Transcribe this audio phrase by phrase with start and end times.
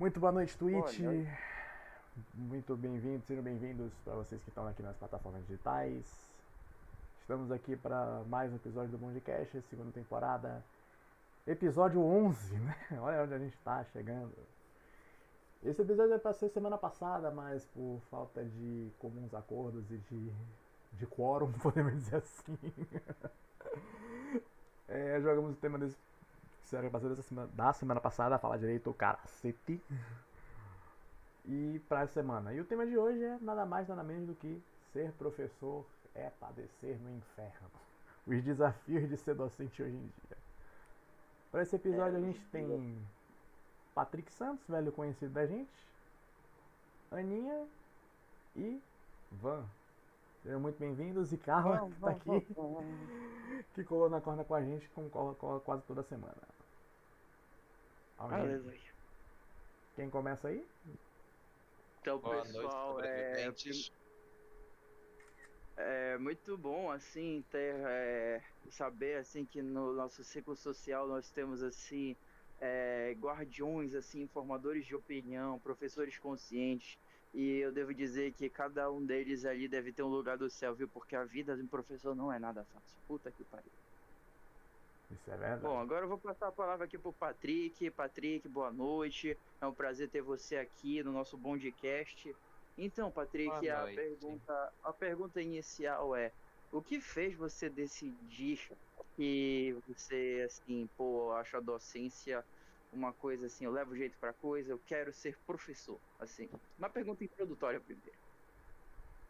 [0.00, 0.98] Muito boa noite, Twitch.
[0.98, 1.26] Boa
[2.34, 6.06] Muito bem-vindos, sejam bem-vindos para vocês que estão aqui nas plataformas digitais.
[7.20, 10.64] Estamos aqui para mais um episódio do Bondcast, segunda temporada.
[11.46, 12.76] Episódio 11, né?
[12.98, 14.32] Olha onde a gente está chegando.
[15.62, 20.32] Esse episódio é para ser semana passada, mas por falta de comuns acordos e de,
[20.94, 22.58] de quórum, podemos dizer assim.
[24.88, 25.98] é, jogamos o tema desse
[26.70, 29.82] Será que dessa semana, da semana passada, falar direito cacete.
[31.44, 32.54] E pra essa semana.
[32.54, 36.30] E o tema de hoje é nada mais, nada menos do que ser professor é
[36.38, 37.68] padecer no inferno.
[38.24, 40.38] Os desafios de ser docente hoje em dia.
[41.50, 43.04] Para esse episódio a gente tem
[43.92, 45.88] Patrick Santos, velho conhecido da gente,
[47.10, 47.66] Aninha
[48.54, 48.80] e
[49.32, 49.64] Van.
[50.44, 52.46] Sejam muito bem-vindos e Carla, que tá aqui,
[53.74, 56.59] que colou na corda com a gente, como cola, cola quase toda semana.
[58.20, 58.42] Alguém?
[58.42, 58.74] Beleza.
[59.96, 60.64] Quem começa aí?
[62.02, 63.92] Então, Boa pessoal, noite,
[65.76, 66.14] é...
[66.14, 71.62] é muito bom assim ter é, saber assim que no nosso ciclo social nós temos
[71.62, 72.14] assim
[72.60, 76.98] é, guardiões assim, formadores de opinião, professores conscientes
[77.32, 80.74] e eu devo dizer que cada um deles ali deve ter um lugar do céu,
[80.74, 80.88] viu?
[80.88, 82.98] Porque a vida de um professor não é nada fácil.
[83.06, 83.72] Puta que pariu.
[85.10, 85.62] Isso é verdade.
[85.62, 87.90] Bom, agora eu vou passar a palavra aqui pro Patrick.
[87.90, 89.36] Patrick, boa noite.
[89.60, 92.34] É um prazer ter você aqui no nosso Bondcast.
[92.78, 96.30] Então, Patrick, a pergunta, a pergunta inicial é:
[96.72, 98.70] o que fez você decidir
[99.16, 102.44] que você, assim, pô, acha a docência
[102.92, 106.48] uma coisa assim, eu levo jeito pra coisa, eu quero ser professor, assim.
[106.78, 108.18] Uma pergunta introdutória primeiro.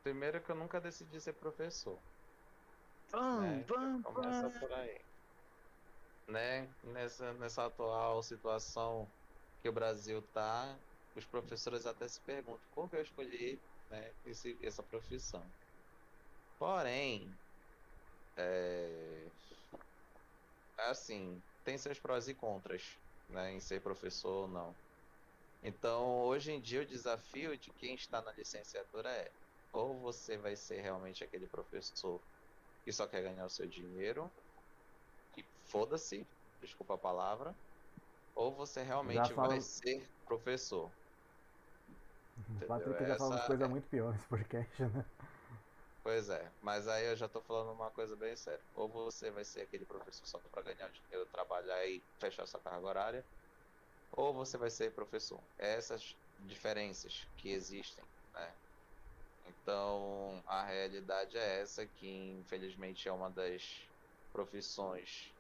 [0.03, 1.99] Primeiro que eu nunca decidi ser professor.
[3.13, 3.65] Vamos, né?
[3.69, 4.99] vamos, Começa por aí.
[6.31, 6.75] Né?
[6.83, 9.13] Nessa, nessa atual situação
[9.63, 10.81] que o Brasil tá,
[11.15, 15.55] os professores até se perguntam como eu escolhi né, esse, essa profissão.
[16.59, 17.41] Porém,
[18.37, 19.31] é,
[20.79, 24.81] assim, tem seus prós e contras né, em ser professor ou não.
[25.63, 29.35] Então, hoje em dia, o desafio de quem está na licenciatura é:
[29.73, 32.25] ou você vai ser realmente aquele professor
[32.85, 34.35] que só quer ganhar o seu dinheiro,
[35.71, 36.27] foda-se,
[36.61, 37.55] desculpa a palavra,
[38.35, 40.91] ou você realmente vai ser professor.
[42.61, 43.69] O Patrick já falou coisa é...
[43.69, 45.05] muito pior nesse podcast, né?
[46.03, 48.61] Pois é, mas aí eu já tô falando uma coisa bem séria.
[48.75, 52.87] Ou você vai ser aquele professor só para ganhar dinheiro, trabalhar e fechar sua carga
[52.87, 53.25] horária,
[54.13, 55.39] ou você vai ser professor.
[55.59, 58.51] Essas diferenças que existem, né?
[59.47, 62.09] Então, a realidade é essa que
[62.41, 63.83] infelizmente é uma das
[64.33, 65.31] profissões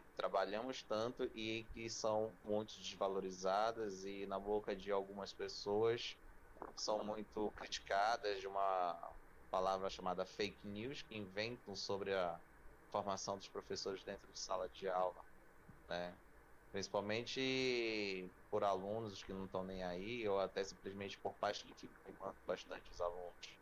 [0.00, 6.16] que trabalhamos tanto e que são muito desvalorizadas e na boca de algumas pessoas
[6.76, 9.16] são muito criticadas de uma
[9.50, 12.42] palavra chamada fake news que inventam sobre a
[12.90, 15.24] formação dos professores dentro de sala de aula,
[15.88, 16.20] né?
[16.72, 22.16] Principalmente por alunos que não estão nem aí, ou até simplesmente por pais que ficam
[22.46, 23.60] bastante os alunos.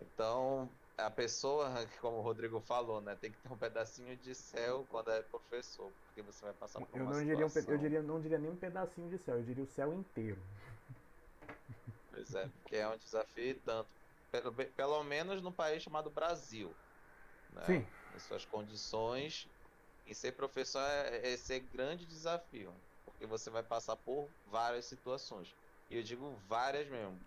[0.00, 1.70] Então, a pessoa,
[2.00, 5.90] como o Rodrigo falou, né, tem que ter um pedacinho de céu quando é professor,
[6.06, 8.50] porque você vai passar por eu uma não diria um, Eu diria, não diria nem
[8.50, 10.40] um pedacinho de céu, eu diria o céu inteiro.
[12.10, 13.88] Pois é, porque é um desafio tanto
[14.32, 16.74] pelo, pelo menos no país chamado Brasil.
[17.52, 17.64] Né?
[17.66, 17.86] Sim.
[18.14, 19.46] Em suas condições.
[20.06, 22.74] E ser professor é, é esse grande desafio.
[23.04, 25.54] Porque você vai passar por várias situações.
[25.90, 27.20] E eu digo várias mesmo.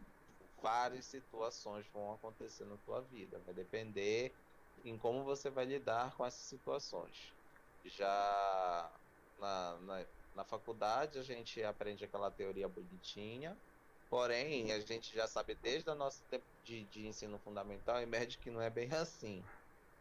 [0.61, 3.41] Várias situações vão acontecer na tua vida.
[3.43, 4.37] Vai depender
[4.77, 7.35] em como você vai lidar com essas situações.
[7.83, 8.99] Já
[9.37, 13.61] na, na, na faculdade a gente aprende aquela teoria bonitinha
[14.09, 18.39] Porém, a gente já sabe desde o nosso tempo de, de ensino fundamental e médio
[18.39, 19.51] que não é bem assim,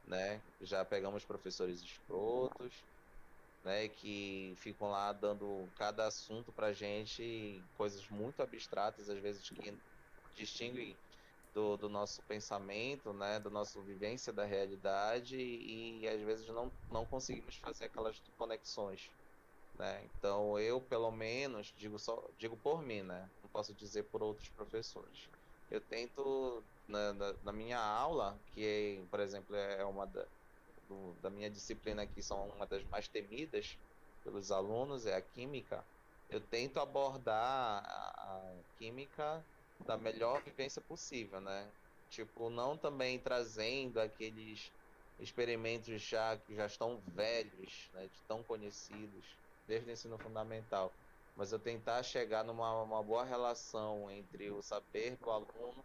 [0.04, 0.44] né?
[0.60, 2.86] Já pegamos professores escrotos,
[3.62, 3.88] né?
[3.88, 9.82] Que ficam lá dando cada assunto pra gente, coisas muito abstratas, às vezes que
[10.34, 10.96] distinguem
[11.54, 13.40] do, do nosso pensamento, né?
[13.40, 19.10] Da nossa vivência da realidade e, e às vezes não, não conseguimos fazer aquelas conexões
[19.74, 20.04] né?
[20.04, 23.30] Então eu, pelo menos, digo só, digo por mim, né?
[23.42, 25.28] Não posso dizer por outros professores.
[25.70, 30.26] Eu tento na, na, na minha aula, que por exemplo é uma da,
[30.88, 33.76] do, da minha disciplina que são uma das mais temidas
[34.22, 35.84] pelos alunos é a química.
[36.30, 39.44] Eu tento abordar a, a química
[39.80, 41.72] da melhor vivência possível, né?
[42.08, 44.72] Tipo, não também trazendo aqueles
[45.18, 50.92] experimentos já que já estão velhos, né, de tão conhecidos, desde o ensino fundamental.
[51.36, 55.84] mas eu tentar chegar numa uma boa relação entre o saber do aluno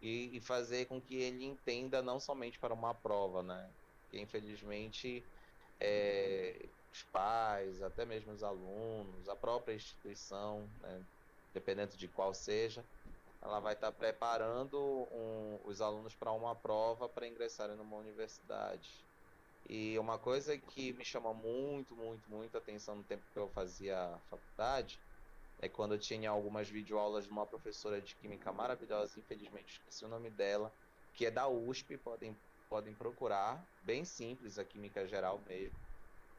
[0.00, 3.72] e, e, fazer com que ele entenda não somente para uma prova, né?
[4.10, 5.24] Que infelizmente
[5.80, 11.06] é, os pais, até mesmo os alunos, a própria instituição, né?
[11.52, 12.84] dependendo de qual seja,
[13.42, 14.78] ela vai estar preparando
[15.10, 19.04] um, os alunos para uma prova para ingressarem numa universidade.
[19.68, 24.20] E uma coisa que me chama muito, muito, muito atenção no tempo que eu fazia
[24.30, 25.00] faculdade
[25.58, 30.08] é quando eu tinha algumas videoaulas de uma professora de química maravilhosa, infelizmente esqueci o
[30.08, 30.72] nome dela,
[31.12, 32.36] que é da USP, podem,
[32.68, 35.78] podem procurar, bem simples a química geral mesmo.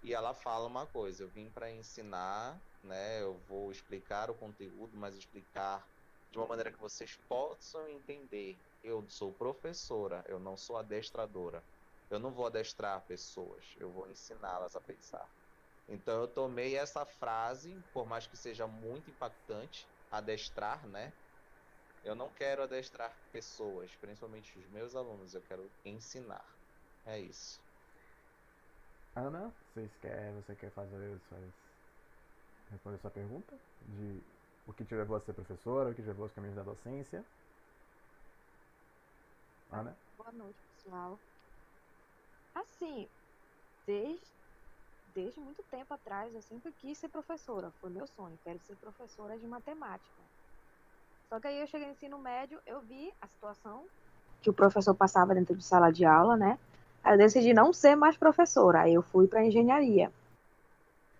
[0.01, 3.21] E ela fala uma coisa, eu vim para ensinar, né?
[3.21, 5.88] Eu vou explicar o conteúdo, mas explicar
[6.33, 8.59] de uma maneira que vocês possam entender.
[8.81, 11.65] Eu sou professora, eu não sou adestradora.
[12.09, 15.30] Eu não vou adestrar pessoas, eu vou ensiná-las a pensar.
[15.88, 21.13] Então eu tomei essa frase, por mais que seja muito impactante, adestrar, né?
[22.03, 26.45] Eu não quero adestrar pessoas, principalmente os meus alunos, eu quero ensinar.
[27.06, 27.62] É isso.
[29.15, 31.53] Ana, você quer, você quer fazer suas,
[32.69, 34.32] responder sua pergunta de
[34.65, 37.24] o que te levou a ser professora, o que te levou aos caminhos da docência?
[39.71, 39.95] Ana?
[40.18, 41.19] Boa noite, pessoal.
[42.56, 43.07] Assim,
[43.86, 44.25] desde,
[45.13, 47.71] desde muito tempo atrás, eu sempre quis ser professora.
[47.81, 48.38] Foi meu sonho.
[48.44, 50.21] Quero ser professora de matemática.
[51.27, 53.86] Só que aí eu cheguei no ensino médio, eu vi a situação
[54.42, 56.60] que o professor passava dentro de sala de aula, né?
[57.04, 58.81] Aí eu decidi não ser mais professora.
[58.81, 60.12] Aí eu fui para engenharia.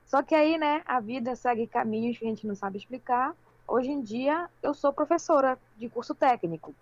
[0.06, 3.36] Só que aí, né, a vida segue caminhos que a gente não sabe explicar.
[3.68, 6.74] Hoje em dia, eu sou professora de curso técnico.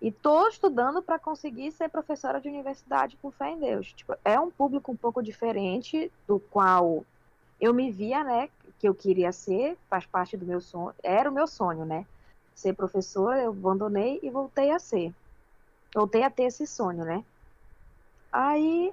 [0.00, 3.92] E tô estudando para conseguir ser professora de universidade com fé em Deus.
[3.92, 7.04] Tipo, é um público um pouco diferente do qual
[7.58, 11.32] eu me via, né, que eu queria ser, faz parte do meu sonho, era o
[11.32, 12.06] meu sonho, né?
[12.54, 15.14] Ser professora, eu abandonei e voltei a ser.
[15.94, 17.24] Voltei a ter esse sonho, né?
[18.30, 18.92] Aí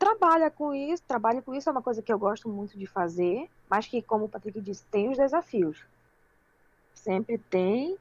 [0.00, 3.50] trabalha com isso, trabalho com isso é uma coisa que eu gosto muito de fazer,
[3.68, 5.84] mas que, como o Patrick disse, tem os desafios.
[6.94, 7.98] Sempre tem,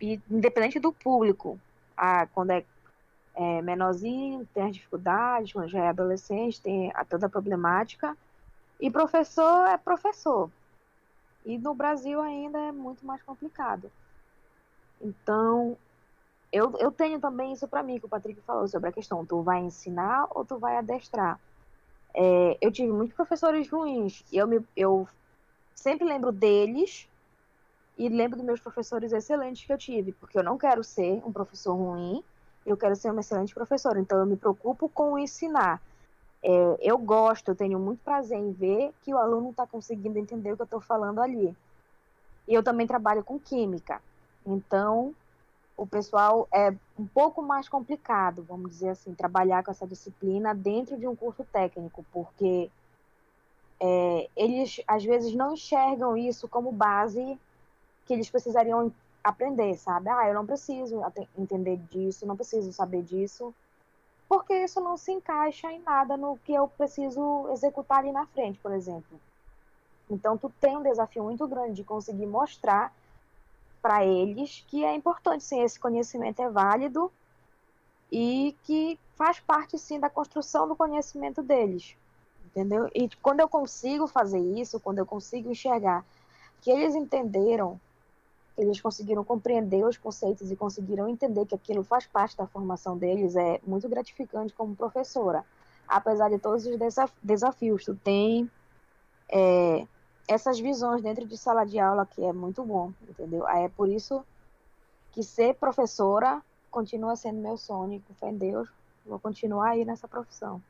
[0.00, 1.60] e independente do público,
[1.94, 2.64] ah, quando é,
[3.34, 8.16] é menorzinho, tem as dificuldades, quando já é adolescente, tem a, toda a problemática.
[8.80, 10.50] E professor é professor.
[11.44, 13.92] E no Brasil ainda é muito mais complicado.
[15.02, 15.76] Então,
[16.52, 19.42] eu, eu tenho também isso para mim, que o Patrick falou sobre a questão: tu
[19.42, 21.40] vai ensinar ou tu vai adestrar?
[22.14, 25.06] É, eu tive muitos professores ruins e eu, me, eu
[25.74, 27.06] sempre lembro deles
[27.98, 31.32] e lembro dos meus professores excelentes que eu tive, porque eu não quero ser um
[31.32, 32.22] professor ruim,
[32.64, 35.80] eu quero ser uma excelente professora, então eu me preocupo com ensinar.
[36.42, 40.52] É, eu gosto, eu tenho muito prazer em ver que o aluno está conseguindo entender
[40.52, 41.54] o que eu estou falando ali.
[42.46, 44.00] E eu também trabalho com química,
[44.46, 45.14] então
[45.76, 50.96] o pessoal é um pouco mais complicado, vamos dizer assim, trabalhar com essa disciplina dentro
[50.98, 52.70] de um curso técnico, porque
[53.78, 57.38] é, eles às vezes não enxergam isso como base
[58.06, 58.90] que eles precisariam
[59.22, 60.08] aprender, sabe?
[60.08, 61.02] Ah, eu não preciso
[61.36, 63.52] entender disso, não preciso saber disso,
[64.28, 68.58] porque isso não se encaixa em nada no que eu preciso executar ali na frente,
[68.60, 69.20] por exemplo.
[70.08, 72.92] Então, tu tem um desafio muito grande de conseguir mostrar
[73.82, 77.10] para eles que é importante, sim, esse conhecimento é válido
[78.10, 81.96] e que faz parte, sim, da construção do conhecimento deles,
[82.44, 82.88] entendeu?
[82.94, 86.04] E quando eu consigo fazer isso, quando eu consigo enxergar
[86.60, 87.80] que eles entenderam
[88.56, 93.36] eles conseguiram compreender os conceitos e conseguiram entender que aquilo faz parte da formação deles,
[93.36, 95.44] é muito gratificante como professora.
[95.86, 96.76] Apesar de todos os
[97.22, 98.50] desafios, tu tem
[99.28, 99.86] é,
[100.28, 103.48] essas visões dentro de sala de aula que é muito bom, entendeu?
[103.48, 104.24] É por isso
[105.12, 108.68] que ser professora continua sendo meu sonho, com fé em Deus,
[109.04, 110.60] vou continuar aí nessa profissão.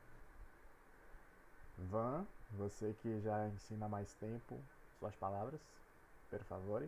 [1.77, 2.25] Van,
[2.57, 4.57] você que já ensina mais tempo,
[4.99, 5.59] suas palavras,
[6.29, 6.87] por favor.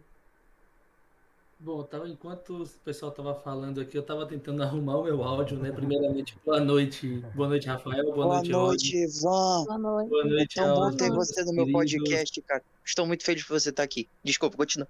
[1.62, 5.60] Bom, tava, enquanto o pessoal estava falando aqui, eu estava tentando arrumar o meu áudio,
[5.60, 5.74] né?
[5.74, 7.22] Primeiramente, boa noite.
[7.36, 8.06] Boa noite, Rafael.
[8.06, 9.66] Boa, boa noite, noite Ivan.
[9.66, 10.10] Boa noite.
[10.10, 12.63] Boa noite, É tão bom ter você no meu podcast, cara.
[12.86, 14.08] Estou muito feliz por você estar aqui.
[14.24, 14.88] Desculpa, continua.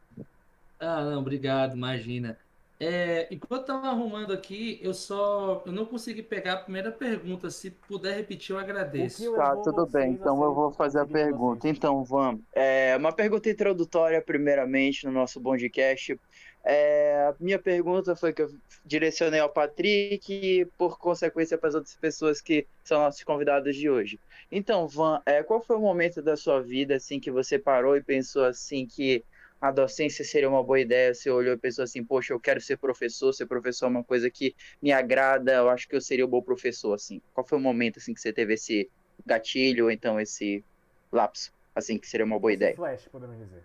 [0.80, 2.38] Ah, não, obrigado, imagina.
[2.82, 7.50] É, enquanto estava arrumando aqui, eu só eu não consegui pegar a primeira pergunta.
[7.50, 9.34] Se puder repetir, eu agradeço.
[9.34, 10.12] Tá, tudo bem.
[10.14, 11.68] Então eu vou fazer a pergunta.
[11.68, 12.42] Então, vamos.
[12.56, 16.18] É, uma pergunta introdutória, primeiramente, no nosso podcast.
[16.64, 21.96] É, minha pergunta foi que eu direcionei ao Patrick e, por consequência, para as outras
[21.96, 24.20] pessoas que são nossos convidados de hoje.
[24.52, 28.04] Então, Van, é, qual foi o momento da sua vida assim que você parou e
[28.04, 29.24] pensou assim que
[29.62, 31.14] a docência seria uma boa ideia?
[31.14, 34.30] Você olhou e pensou assim, poxa, eu quero ser professor, ser professor é uma coisa
[34.30, 37.22] que me agrada, eu acho que eu seria um bom professor, assim.
[37.34, 38.90] Qual foi o momento assim que você teve esse
[39.26, 40.64] gatilho ou então esse
[41.12, 42.76] lapso, assim, que seria uma boa ideia?
[42.76, 43.64] Flash, podemos dizer.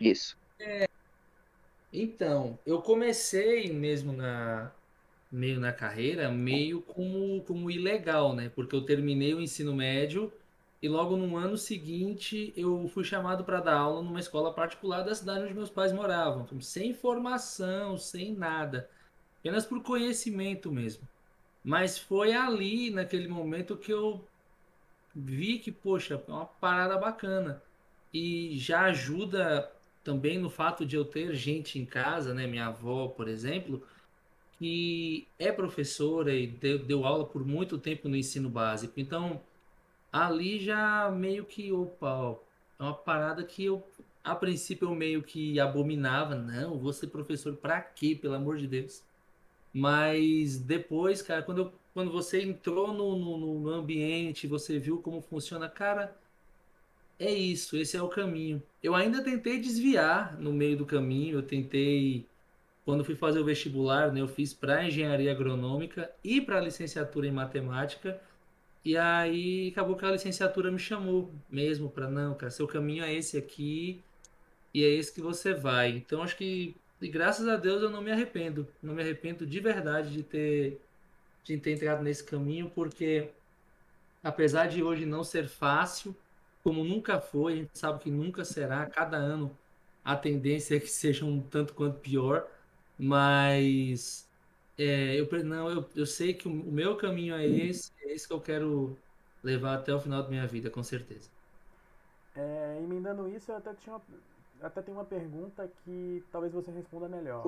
[0.00, 0.36] Isso.
[0.58, 0.86] É,
[2.02, 4.72] então, eu comecei mesmo na
[5.30, 8.50] meio na carreira, meio como, como ilegal, né?
[8.54, 10.32] Porque eu terminei o ensino médio
[10.80, 15.14] e logo no ano seguinte eu fui chamado para dar aula numa escola particular da
[15.14, 18.88] cidade onde meus pais moravam, então, sem formação, sem nada,
[19.40, 21.06] apenas por conhecimento mesmo.
[21.64, 24.24] Mas foi ali, naquele momento, que eu
[25.14, 27.60] vi que, poxa, é uma parada bacana.
[28.14, 29.70] E já ajuda
[30.06, 32.46] também no fato de eu ter gente em casa, né?
[32.46, 33.82] Minha avó, por exemplo,
[34.58, 39.00] que é professora e deu, deu aula por muito tempo no ensino básico.
[39.00, 39.42] Então,
[40.12, 42.38] ali já meio que, opa, ó,
[42.78, 43.84] é uma parada que eu,
[44.24, 46.36] a princípio, eu meio que abominava.
[46.36, 49.02] Não, vou ser professor para quê, pelo amor de Deus?
[49.72, 55.20] Mas depois, cara, quando, eu, quando você entrou no, no, no ambiente, você viu como
[55.22, 56.16] funciona, cara,
[57.18, 58.62] é isso, esse é o caminho.
[58.82, 62.26] Eu ainda tentei desviar no meio do caminho, eu tentei
[62.84, 67.32] quando fui fazer o vestibular, né, eu fiz para engenharia agronômica e para licenciatura em
[67.32, 68.20] matemática.
[68.84, 73.12] E aí acabou que a licenciatura me chamou mesmo para não, cara, seu caminho é
[73.12, 74.00] esse aqui
[74.72, 75.90] e é esse que você vai.
[75.90, 79.60] Então acho que e graças a Deus eu não me arrependo, não me arrependo de
[79.60, 80.80] verdade de ter
[81.44, 83.30] de ter entrado nesse caminho, porque
[84.22, 86.14] apesar de hoje não ser fácil,
[86.66, 89.56] como nunca foi, a gente sabe que nunca será, cada ano
[90.04, 92.44] a tendência é que seja um tanto quanto pior,
[92.98, 94.28] mas
[94.76, 98.34] é, eu, não, eu, eu sei que o, meu caminho é esse, é esse que
[98.34, 98.98] eu quero
[99.44, 101.30] levar até o final da minha vida, com certeza.
[102.34, 104.00] É, emendando isso, eu até, tinha
[104.60, 107.44] até tenho uma pergunta que talvez você responda melhor.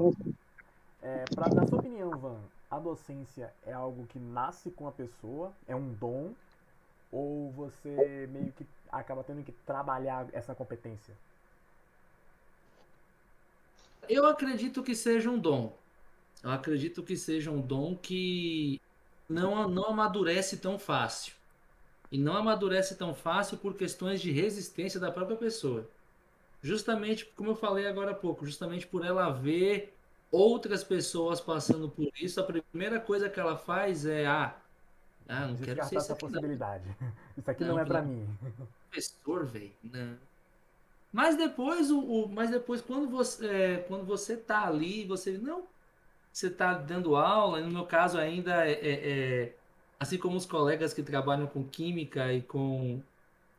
[1.02, 2.38] É, pra, na sua opinião, Van,
[2.70, 6.32] a docência é algo que nasce com a pessoa, é um dom,
[7.10, 11.14] ou você meio que acaba tendo que trabalhar essa competência?
[14.08, 15.76] Eu acredito que seja um dom.
[16.42, 18.80] Eu acredito que seja um dom que
[19.28, 21.34] não, não amadurece tão fácil.
[22.10, 25.86] E não amadurece tão fácil por questões de resistência da própria pessoa.
[26.62, 29.94] Justamente, como eu falei agora há pouco, justamente por ela ver
[30.30, 34.56] outras pessoas passando por isso, a primeira coisa que ela faz é: ah,
[35.28, 36.84] ah não quero ser essa possibilidade.
[37.00, 37.12] Não.
[37.36, 38.26] Isso aqui não, não é para mim.
[38.90, 40.16] Professor, velho, não.
[41.12, 45.66] Mas depois, o, o, mas depois quando você, é, quando você tá ali, você não,
[46.32, 47.60] você tá dando aula.
[47.60, 49.10] No meu caso ainda é, é,
[49.44, 49.56] é,
[49.98, 53.02] assim como os colegas que trabalham com química e com,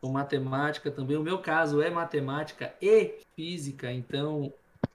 [0.01, 1.17] com matemática também.
[1.17, 4.53] O meu caso é matemática e física, então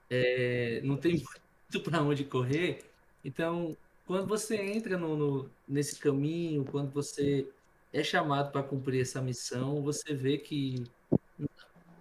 [0.09, 1.13] é, não tem
[1.71, 2.85] muito para onde correr.
[3.23, 3.75] Então,
[4.05, 7.47] quando você entra no, no, nesse caminho, quando você
[7.95, 10.83] é chamado para cumprir essa missão, você vê que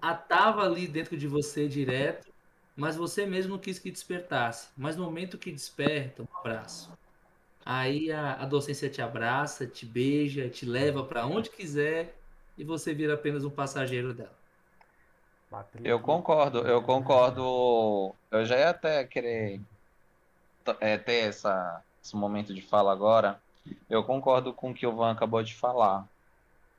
[0.02, 2.32] atava ali dentro de você direto,
[2.76, 4.68] mas você mesmo não quis que despertasse.
[4.76, 6.92] Mas no momento que desperta, um abraço.
[7.64, 12.18] Aí a, a docência te abraça, te beija, te leva para onde quiser
[12.58, 14.36] e você vira apenas um passageiro dela.
[15.84, 18.12] Eu concordo, eu concordo.
[18.32, 19.60] Eu já ia até querer
[20.80, 23.40] é, ter essa, esse momento de fala agora.
[23.88, 26.06] Eu concordo com o que o Van acabou de falar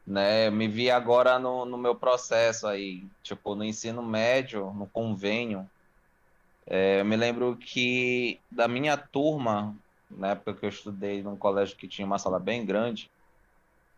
[0.06, 0.50] né?
[0.50, 5.68] Me vi agora no, no meu processo aí, tipo, no ensino médio, no convênio.
[6.68, 9.76] É, eu me lembro que da minha turma,
[10.10, 13.10] na época que eu estudei num colégio que tinha uma sala bem grande,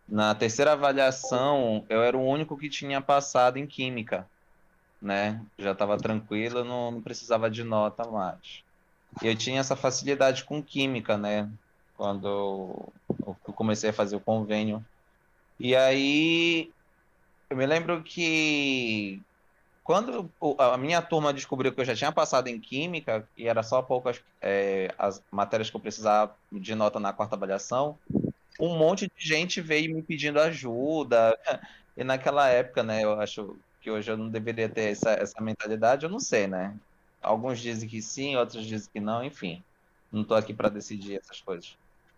[0.08, 4.30] na terceira avaliação eu era o único que tinha passado em química,
[5.02, 5.46] né?
[5.58, 8.64] Já estava tranquilo, não, não precisava de nota mais.
[9.22, 11.50] E eu tinha essa facilidade com química, né?
[11.98, 12.94] Quando
[13.48, 14.86] eu comecei a fazer o convênio
[15.60, 16.72] e aí,
[17.50, 19.24] eu me lembro que
[19.84, 23.82] quando a minha turma descobriu que eu já tinha passado em Química, e era só
[23.82, 28.00] poucas é, as matérias que eu precisava de nota na quarta avaliação,
[28.60, 31.38] um monte de gente veio me pedindo ajuda.
[32.00, 36.06] E naquela época, né, eu acho que hoje eu não deveria ter essa, essa mentalidade,
[36.06, 36.78] eu não sei, né?
[37.20, 39.64] Alguns dizem que sim, outros dizem que não, enfim.
[40.12, 41.76] Não estou aqui para decidir essas coisas.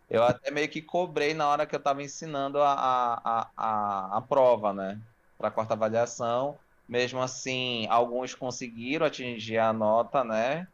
[0.09, 4.21] Eu até meio que cobrei na hora que eu estava ensinando a, a, a, a
[4.21, 4.99] prova, né?
[5.37, 6.59] Para a quarta avaliação.
[6.87, 10.67] Mesmo assim, alguns conseguiram atingir a nota, né?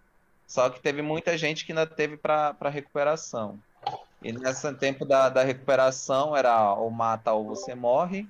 [0.47, 3.59] Só que teve muita gente que ainda teve para recuperação.
[4.21, 8.27] E nesse tempo da, da recuperação era ou mata ou você morre.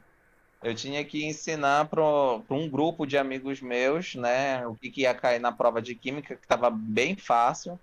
[0.63, 2.01] Eu tinha que ensinar para
[2.49, 6.35] um grupo de amigos meus, né, o que, que ia cair na prova de química,
[6.35, 7.79] que estava bem fácil.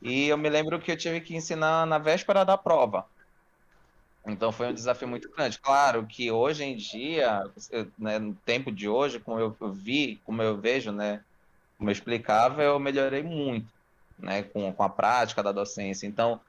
[0.00, 3.04] E eu me lembro que eu tive que ensinar na véspera da prova.
[4.26, 5.58] Então foi um desafio muito grande.
[5.58, 7.42] Claro que hoje em dia,
[7.98, 11.24] né, no tempo de hoje, como eu vi, como eu vejo, né,
[11.76, 13.66] como eu explicava, eu melhorei muito,
[14.18, 16.06] né, com, com a prática da docência.
[16.06, 16.40] Então,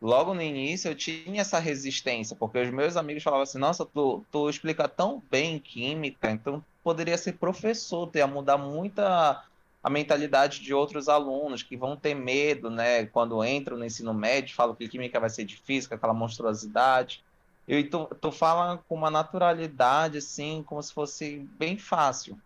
[0.00, 4.24] logo no início eu tinha essa resistência, porque os meus amigos falavam assim, nossa, tu,
[4.30, 9.44] tu explica tão bem química, então poderia ser professor, ter a mudar muita
[9.86, 14.52] a mentalidade de outros alunos que vão ter medo, né, quando entram no ensino médio,
[14.52, 17.22] falam que química vai ser difícil, aquela monstruosidade.
[17.68, 22.36] E tu, tu fala com uma naturalidade, assim, como se fosse bem fácil,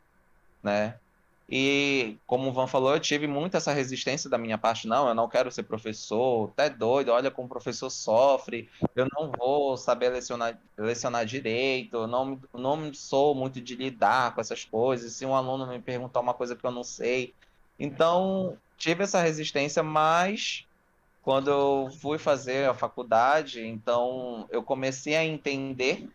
[0.63, 0.99] né?
[1.53, 4.87] E como o Van falou, eu tive muito essa resistência da minha parte.
[4.87, 9.33] Não, eu não quero ser professor, até doido, olha como o professor sofre, eu não
[9.33, 15.13] vou saber lecionar, lecionar direito, não, não sou muito de lidar com essas coisas.
[15.13, 17.35] Se um aluno me perguntar uma coisa que eu não sei.
[17.77, 20.65] Então, tive essa resistência, mas
[21.21, 26.09] quando eu fui fazer a faculdade, então eu comecei a entender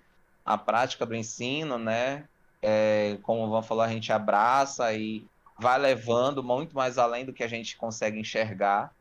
[0.45, 2.23] a prática do ensino, né?
[2.67, 5.23] É, como o Van falou, a gente abraça e
[5.59, 8.91] vai levando muito mais além do que a gente consegue enxergar.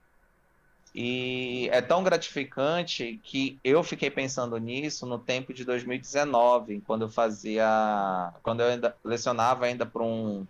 [0.94, 7.08] E é tão gratificante que eu fiquei pensando nisso no tempo de 2019, quando eu
[7.08, 10.46] fazia, quando eu ainda lecionava ainda para um,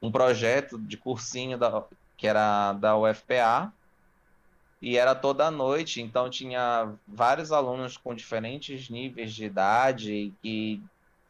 [0.00, 1.82] um projeto de cursinho da,
[2.16, 3.72] que era da UFPA,
[4.80, 10.82] e era toda noite, então tinha vários alunos com diferentes níveis de idade que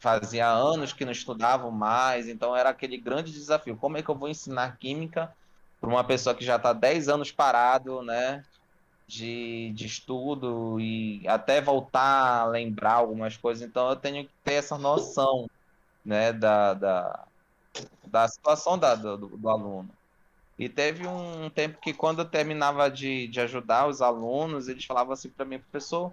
[0.03, 3.77] fazia anos que não estudavam mais, então era aquele grande desafio.
[3.77, 5.33] Como é que eu vou ensinar química
[5.81, 8.45] para uma pessoa que já está 10 anos parado, né?
[9.07, 13.63] De, de estudo e até voltar a lembrar algumas coisas.
[13.63, 15.49] Então eu tenho que ter essa noção
[16.05, 17.25] né, da, da,
[18.05, 19.91] da situação da, do, do aluno.
[20.59, 25.13] E teve um tempo que, quando eu terminava de, de ajudar os alunos, eles falavam
[25.13, 26.13] assim para mim, professor,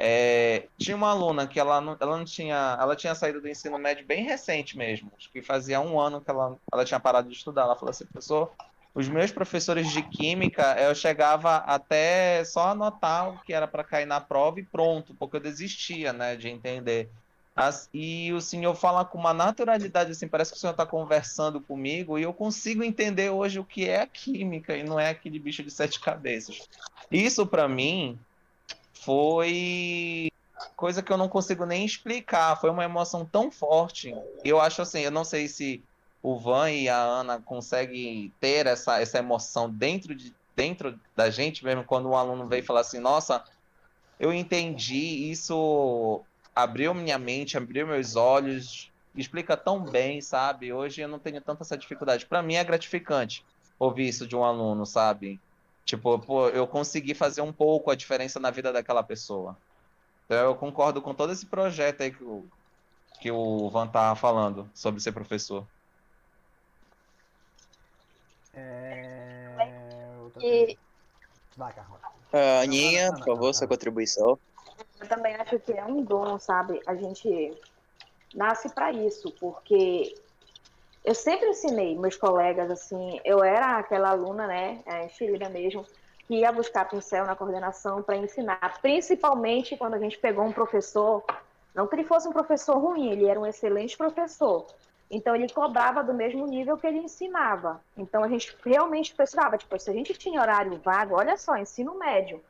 [0.00, 3.76] é, tinha uma aluna que ela não, ela não tinha, ela tinha saído do ensino
[3.76, 7.34] médio bem recente mesmo, acho que fazia um ano que ela, ela tinha parado de
[7.34, 7.62] estudar.
[7.62, 8.52] Ela falou assim, professor,
[8.94, 14.06] os meus professores de química, eu chegava até só anotar o que era para cair
[14.06, 17.10] na prova e pronto, porque eu desistia, né, de entender.
[17.56, 21.60] As, e o senhor fala com uma naturalidade, assim, parece que o senhor está conversando
[21.60, 25.40] comigo e eu consigo entender hoje o que é a química e não é aquele
[25.40, 26.68] bicho de sete cabeças.
[27.10, 28.16] Isso, para mim,
[29.00, 30.30] foi
[30.76, 32.60] coisa que eu não consigo nem explicar.
[32.60, 34.14] Foi uma emoção tão forte.
[34.44, 35.82] Eu acho assim, eu não sei se
[36.22, 41.64] o Van e a Ana conseguem ter essa, essa emoção dentro, de, dentro da gente
[41.64, 43.44] mesmo, quando um aluno veio falar assim, nossa,
[44.18, 46.22] eu entendi, isso
[46.54, 50.72] abriu minha mente, abriu meus olhos, explica tão bem, sabe?
[50.72, 52.26] Hoje eu não tenho tanta essa dificuldade.
[52.26, 53.44] Para mim é gratificante
[53.78, 55.40] ouvir isso de um aluno, sabe?
[55.88, 59.56] Tipo, pô, eu consegui fazer um pouco a diferença na vida daquela pessoa.
[60.26, 62.44] Então eu concordo com todo esse projeto aí que o,
[63.18, 65.66] que o Van tá falando sobre ser professor.
[68.52, 69.56] É...
[70.42, 70.78] E...
[71.56, 71.96] Vai, Carol.
[72.34, 74.38] Uh, Aninha, por favor, sua contribuição.
[75.00, 76.82] Eu também acho que é um dom, sabe?
[76.86, 77.58] A gente
[78.34, 80.14] nasce para isso, porque
[81.04, 85.86] eu sempre ensinei meus colegas, assim, eu era aquela aluna, né, é, enxerida mesmo,
[86.26, 91.24] que ia buscar pincel na coordenação para ensinar, principalmente quando a gente pegou um professor,
[91.74, 94.66] não que ele fosse um professor ruim, ele era um excelente professor,
[95.10, 97.80] então ele cobrava do mesmo nível que ele ensinava.
[97.96, 101.98] Então a gente realmente precisava, tipo, se a gente tinha horário vago, olha só, ensino
[101.98, 102.42] médio,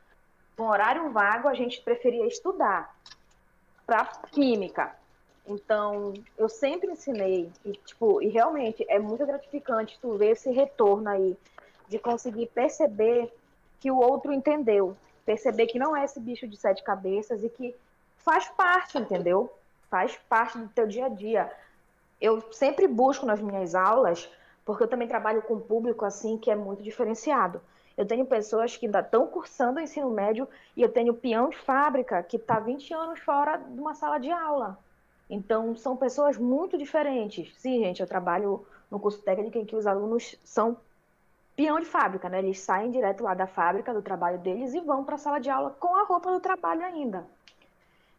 [0.57, 2.93] com horário vago a gente preferia estudar
[3.85, 4.93] para química.
[5.45, 11.09] Então, eu sempre ensinei, e, tipo, e realmente é muito gratificante tu ver esse retorno
[11.09, 11.35] aí,
[11.87, 13.33] de conseguir perceber
[13.79, 17.75] que o outro entendeu, perceber que não é esse bicho de sete cabeças e que
[18.17, 19.51] faz parte, entendeu?
[19.89, 21.51] Faz parte do teu dia a dia.
[22.21, 24.29] Eu sempre busco nas minhas aulas,
[24.65, 27.59] porque eu também trabalho com público assim que é muito diferenciado.
[27.97, 31.57] Eu tenho pessoas que ainda estão cursando o ensino médio e eu tenho peão de
[31.57, 34.77] fábrica que está 20 anos fora de uma sala de aula.
[35.29, 37.53] Então, são pessoas muito diferentes.
[37.57, 40.77] Sim, gente, eu trabalho no curso técnico em que os alunos são
[41.55, 42.39] peão de fábrica, né?
[42.39, 45.49] Eles saem direto lá da fábrica, do trabalho deles, e vão para a sala de
[45.49, 47.27] aula com a roupa do trabalho ainda.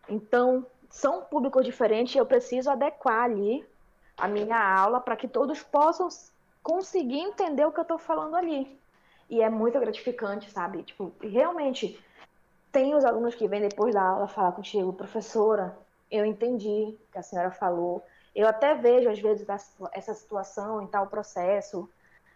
[0.08, 3.66] Então, são públicos diferentes e eu preciso adequar ali
[4.16, 6.08] a minha aula para que todos possam
[6.62, 8.78] conseguir entender o que eu estou falando ali.
[9.28, 10.82] E é muito gratificante, sabe?
[10.82, 11.98] Tipo, realmente,
[12.70, 15.76] tem os alunos que vêm depois da aula falar contigo, professora,
[16.10, 18.04] eu entendi o que a senhora falou.
[18.34, 19.46] Eu até vejo, às vezes,
[19.92, 21.88] essa situação em tal processo.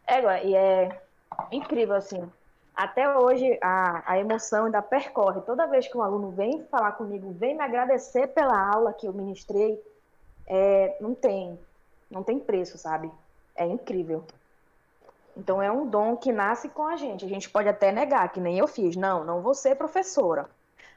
[0.06, 1.00] É, e é
[1.50, 2.30] incrível, assim.
[2.74, 5.40] Até hoje, a, a emoção ainda percorre.
[5.42, 9.12] Toda vez que um aluno vem falar comigo, vem me agradecer pela aula que eu
[9.12, 9.80] ministrei,
[10.46, 11.58] é, não tem,
[12.10, 13.10] não tem preço, sabe?
[13.54, 14.24] É incrível.
[15.36, 17.24] Então é um dom que nasce com a gente.
[17.24, 18.96] A gente pode até negar, que nem eu fiz.
[18.96, 20.48] Não, não vou ser professora.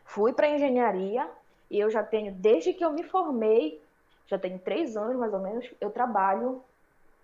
[0.03, 1.27] Fui para engenharia
[1.69, 3.81] e eu já tenho, desde que eu me formei,
[4.27, 6.63] já tenho três anos mais ou menos, eu trabalho,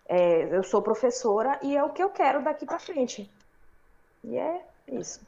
[0.06, 3.30] é, eu sou professora e é o que eu quero daqui para frente.
[4.24, 5.22] E é isso.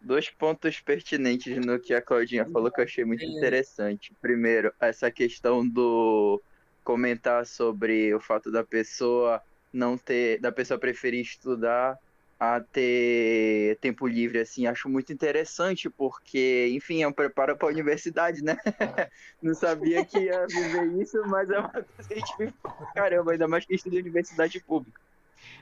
[0.00, 4.14] Dois pontos pertinentes no que a Claudinha falou que eu achei muito interessante.
[4.20, 6.40] Primeiro, essa questão do
[6.82, 11.98] comentar sobre o fato da pessoa não ter, da pessoa preferir estudar
[12.40, 17.70] a ter tempo livre, assim, acho muito interessante, porque, enfim, é um preparo para a
[17.70, 18.56] universidade, né?
[19.42, 22.54] Não sabia que ia viver isso, mas é uma coisa que a gente vive
[22.94, 24.98] caramba, ainda mais que estuda em universidade pública.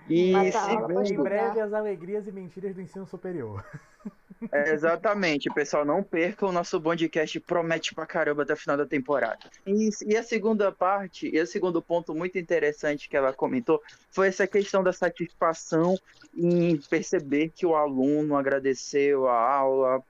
[0.08, 1.12] E se...
[1.12, 3.64] em breve as alegrias e mentiras do ensino superior.
[4.52, 8.86] É, exatamente, pessoal, não perca o nosso Bondcast promete pra caramba até o final da
[8.86, 9.38] temporada.
[9.66, 14.28] E, e, a segunda parte, e o segundo ponto muito interessante que ela comentou, foi
[14.28, 15.98] essa questão da satisfação
[16.36, 20.02] em perceber que o aluno agradeceu a aula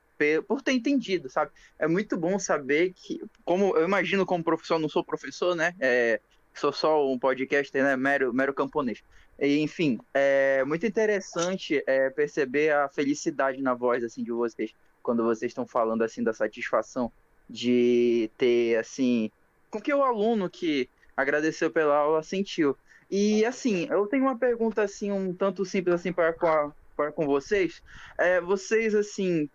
[0.47, 1.53] por ter entendido, sabe?
[1.79, 5.75] É muito bom saber que, como eu imagino como professor, não sou professor, né?
[5.79, 6.21] É,
[6.55, 7.97] sou só um podcaster, né?
[7.97, 9.03] Mero, mero camponês.
[9.41, 15.51] Enfim, é muito interessante é, perceber a felicidade na voz assim de vocês quando vocês
[15.51, 17.11] estão falando assim da satisfação
[17.49, 19.31] de ter assim
[19.71, 22.77] com que o aluno que agradeceu pela aula sentiu.
[23.11, 27.25] E assim, eu tenho uma pergunta assim um tanto simples assim para com, para com
[27.25, 27.83] vocês.
[28.19, 29.49] É, vocês assim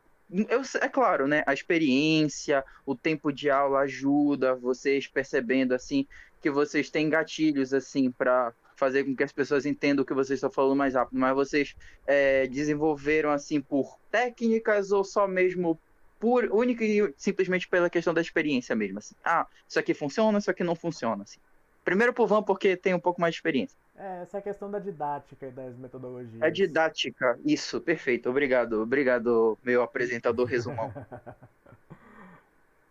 [0.50, 1.43] eu, é claro, né?
[1.46, 6.08] A experiência, o tempo de aula ajuda vocês percebendo assim
[6.41, 8.52] que vocês têm gatilhos assim para
[8.84, 11.76] fazer com que as pessoas entendam o que vocês estão falando mais rápido, mas vocês
[12.06, 15.80] é, desenvolveram assim por técnicas ou só mesmo
[16.19, 19.15] por única e simplesmente pela questão da experiência mesmo, assim.
[19.24, 21.39] Ah, isso aqui funciona, isso aqui não funciona, assim.
[21.86, 23.78] Primeiro por Van porque tem um pouco mais de experiência.
[23.98, 26.41] É, essa questão da didática e das metodologias.
[26.41, 28.30] A didática, isso, perfeito.
[28.30, 30.93] Obrigado, obrigado, meu apresentador resumão.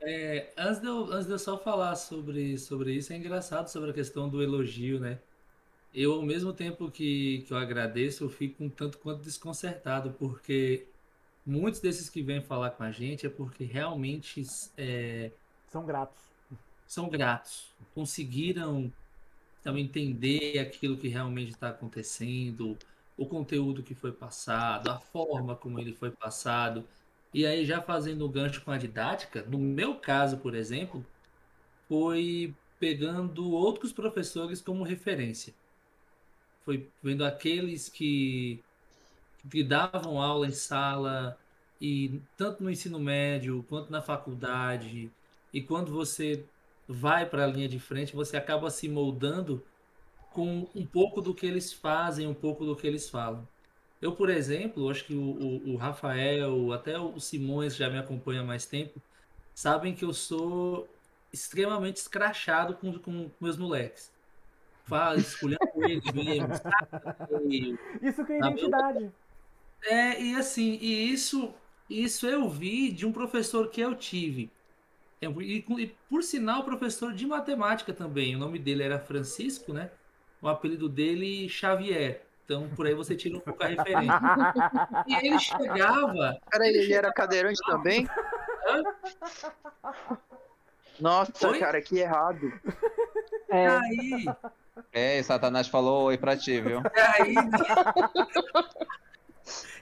[0.05, 3.91] É, antes, de eu, antes de eu só falar sobre, sobre isso, é engraçado sobre
[3.91, 5.21] a questão do elogio, né?
[5.95, 10.87] Eu, ao mesmo tempo que, que eu agradeço, eu fico um tanto quanto desconcertado, porque
[11.45, 14.43] muitos desses que vêm falar com a gente é porque realmente
[14.77, 15.31] é,
[15.71, 16.23] são gratos.
[16.87, 17.67] São gratos.
[17.95, 18.91] Conseguiram
[19.61, 22.77] então, entender aquilo que realmente está acontecendo,
[23.17, 26.85] o conteúdo que foi passado, a forma como ele foi passado.
[27.35, 31.05] E aí, já fazendo o gancho com a didática, no meu caso, por exemplo,
[31.89, 35.55] foi pegando outros professores como referência
[36.65, 38.63] foi vendo aqueles que,
[39.51, 41.39] que davam aula em sala,
[41.81, 45.11] e tanto no ensino médio quanto na faculdade,
[45.53, 46.45] e quando você
[46.89, 49.63] vai para a linha de frente, você acaba se moldando
[50.33, 53.47] com um pouco do que eles fazem, um pouco do que eles falam.
[54.01, 58.41] Eu, por exemplo, acho que o, o, o Rafael, até o Simões já me acompanha
[58.41, 59.01] há mais tempo,
[59.55, 60.89] sabem que eu sou
[61.33, 64.13] extremamente escrachado com, com meus moleques
[64.85, 65.62] fala, escolhendo.
[68.03, 69.13] Isso que é identidade.
[69.85, 71.53] É, e assim, e isso,
[71.91, 74.51] isso eu vi de um professor que eu tive.
[75.21, 78.35] E, e, por sinal, professor de matemática também.
[78.35, 79.91] O nome dele era Francisco, né?
[80.41, 82.23] O apelido dele, Xavier.
[82.45, 84.19] Então, por aí você tira um pouco a referência.
[85.07, 86.37] e ele chegava.
[86.51, 88.09] Peraí, ele, ele era cadeirante também?
[90.99, 91.59] Nossa, Oi?
[91.59, 92.53] cara, que errado.
[93.49, 93.69] É.
[93.69, 94.25] Aí,
[94.93, 96.81] é, Satanás falou oi pra ti, viu?
[97.19, 97.35] Aí,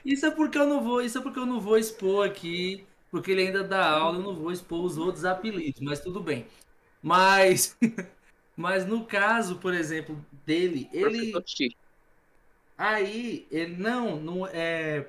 [0.03, 3.31] isso é porque eu não vou, isso é porque eu não vou expor aqui, porque
[3.31, 6.47] ele ainda dá aula, eu não vou expor os outros apelidos, mas tudo bem.
[7.01, 7.77] Mas,
[8.55, 11.33] mas no caso, por exemplo, dele, ele
[12.77, 15.07] aí ele não, não é,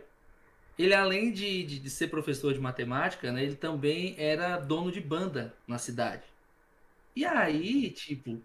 [0.78, 5.00] ele além de, de, de ser professor de matemática, né, ele também era dono de
[5.00, 6.24] banda na cidade.
[7.14, 8.40] E aí, tipo,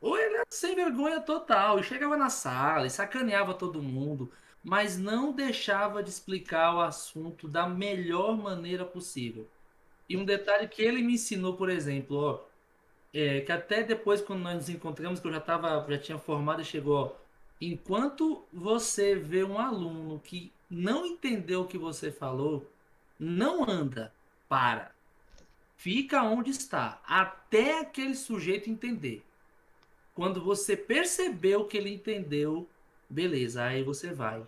[0.00, 4.30] ou ele sem vergonha total, e chegava na sala e sacaneava todo mundo,
[4.62, 9.48] mas não deixava de explicar o assunto da melhor maneira possível.
[10.08, 12.40] E um detalhe que ele me ensinou, por exemplo, ó,
[13.14, 16.64] é, que até depois, quando nós nos encontramos, que eu já tava, já tinha formado
[16.64, 17.16] chegou,
[17.60, 22.68] enquanto você vê um aluno que não entendeu o que você falou,
[23.18, 24.12] não anda,
[24.48, 24.92] para.
[25.76, 29.24] Fica onde está, até aquele sujeito entender.
[30.20, 32.68] Quando você percebeu que ele entendeu,
[33.08, 34.44] beleza, aí você vai.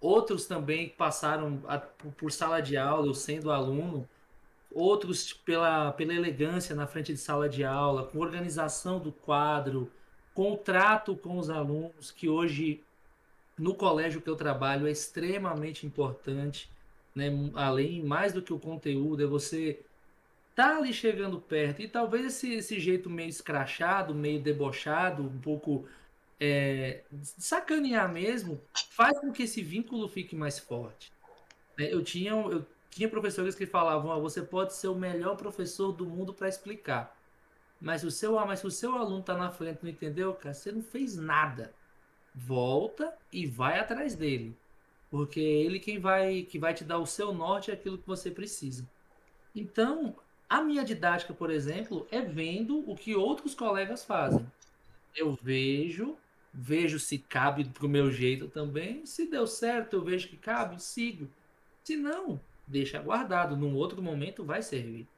[0.00, 4.08] Outros também passaram a, por sala de aula, eu sendo aluno,
[4.74, 9.92] outros pela, pela elegância na frente de sala de aula, com organização do quadro,
[10.32, 12.82] contrato com os alunos, que hoje
[13.58, 16.70] no colégio que eu trabalho é extremamente importante,
[17.14, 17.28] né?
[17.52, 19.84] além mais do que o conteúdo, é você
[20.54, 25.86] tá ali chegando perto e talvez esse, esse jeito meio escrachado, meio debochado, um pouco
[26.38, 28.60] é, sacanear mesmo,
[28.90, 31.12] faz com que esse vínculo fique mais forte.
[31.78, 31.92] Né?
[31.92, 36.04] Eu tinha, eu tinha professores que falavam: oh, você pode ser o melhor professor do
[36.06, 37.16] mundo para explicar.
[37.80, 40.70] Mas o seu, mas se o seu aluno está na frente não entendeu, cara, você
[40.70, 41.72] não fez nada.
[42.34, 44.56] Volta e vai atrás dele.
[45.10, 48.06] Porque é ele quem vai, que vai te dar o seu norte é aquilo que
[48.06, 48.88] você precisa.
[49.54, 50.16] Então,
[50.52, 54.46] a minha didática, por exemplo, é vendo o que outros colegas fazem.
[55.16, 56.14] Eu vejo,
[56.52, 59.06] vejo se cabe pro meu jeito também.
[59.06, 61.26] Se deu certo, eu vejo que cabe, sigo.
[61.82, 65.08] Se não, deixa guardado, num outro momento vai servir.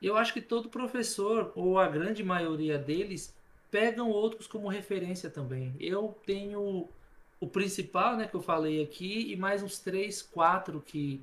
[0.00, 3.34] Eu acho que todo professor, ou a grande maioria deles,
[3.68, 5.74] pegam outros como referência também.
[5.80, 6.88] Eu tenho
[7.40, 11.20] o principal, né, que eu falei aqui, e mais uns três, quatro que,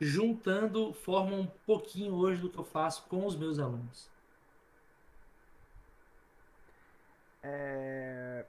[0.00, 4.10] juntando, formam um pouquinho hoje do que eu faço com os meus alunos.
[7.42, 8.44] É...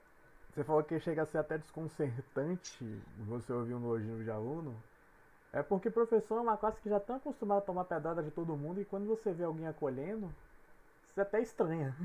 [0.52, 4.74] Você falou que chega a ser até desconcertante você ouvir um elogio de aluno.
[5.52, 8.56] É porque professor é uma classe que já está acostumada a tomar pedrada de todo
[8.56, 10.34] mundo e quando você vê alguém acolhendo,
[11.14, 11.96] você até estranha.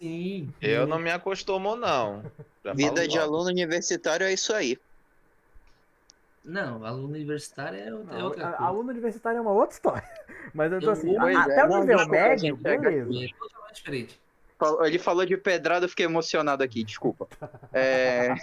[0.00, 0.52] Sim.
[0.60, 2.24] Eu não me acostumo, não.
[2.64, 4.78] Já Vida de aluno universitário é isso aí.
[6.44, 8.64] Não, aluno universitário é, outra, não, é outra coisa.
[8.64, 10.10] Aluno universitário é uma outra história.
[10.54, 13.24] Mas eu tô assim, a, até o nível médio, beleza.
[13.24, 14.20] É totalmente diferente.
[14.84, 17.26] Ele falou de pedrada, eu fiquei emocionado aqui, desculpa.
[17.72, 18.34] É...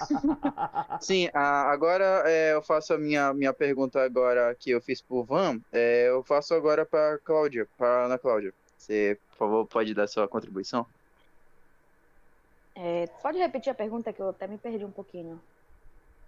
[0.99, 5.59] Sim, agora é, eu faço a minha, minha pergunta agora que eu fiz pro Van.
[5.71, 8.51] É, eu faço agora para Cláudia, para Ana Cláudia.
[8.77, 10.87] Você, por favor, pode dar sua contribuição?
[12.75, 15.39] É, pode repetir a pergunta que eu até me perdi um pouquinho.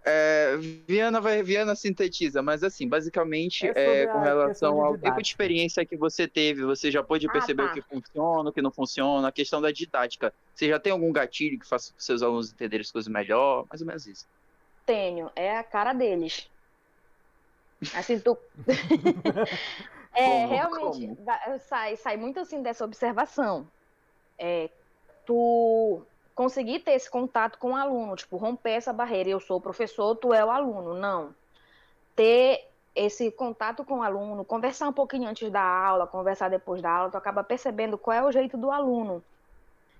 [0.02, 5.28] É, Viana vai Viana sintetiza, mas assim, basicamente é, é com relação ao tipo de
[5.28, 7.72] experiência que você teve, você já pôde ah, perceber ah, tá.
[7.72, 10.32] o que funciona, o que não funciona, a questão da didática.
[10.54, 13.66] Você já tem algum gatilho que faça seus alunos entenderem as coisas melhor?
[13.68, 14.26] Mais ou menos isso.
[14.86, 16.48] Tenho, é a cara deles.
[17.94, 18.38] Assim, tu.
[20.14, 21.58] é, como, realmente, como?
[21.60, 23.68] sai, sai muito assim dessa observação.
[24.38, 24.70] É,
[25.26, 26.02] tu
[26.34, 30.14] conseguir ter esse contato com o aluno, tipo, romper essa barreira, eu sou o professor,
[30.16, 31.34] tu é o aluno, não.
[32.16, 36.90] Ter esse contato com o aluno, conversar um pouquinho antes da aula, conversar depois da
[36.90, 39.22] aula, tu acaba percebendo qual é o jeito do aluno.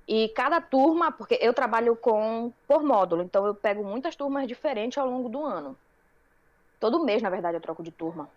[0.08, 4.98] E cada turma, porque eu trabalho com por módulo, então eu pego muitas turmas diferentes
[4.98, 5.76] ao longo do ano.
[6.80, 8.28] Todo mês, na verdade, eu troco de turma.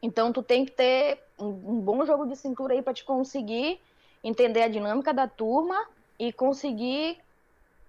[0.00, 3.80] Então tu tem que ter um, um bom jogo de cintura aí para te conseguir
[4.24, 5.86] entender a dinâmica da turma
[6.22, 7.18] e conseguir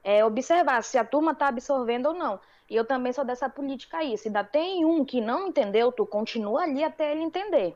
[0.04, 2.40] é, observar se a turma está absorvendo ou não.
[2.68, 4.18] E eu também sou dessa política aí.
[4.18, 7.76] Se ainda tem um que não entendeu, tu continua ali até ele entender.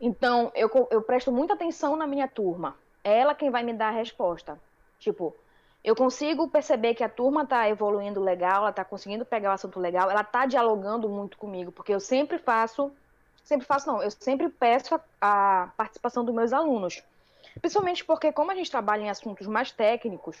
[0.00, 2.76] Então, eu, eu presto muita atenção na minha turma.
[3.04, 4.60] É ela quem vai me dar a resposta.
[4.98, 5.32] Tipo,
[5.84, 9.78] eu consigo perceber que a turma está evoluindo legal, ela está conseguindo pegar o assunto
[9.78, 12.90] legal, ela está dialogando muito comigo, porque eu sempre faço,
[13.44, 17.04] sempre faço não, eu sempre peço a, a participação dos meus alunos.
[17.60, 20.36] Principalmente porque, como a gente trabalha em assuntos mais técnicos,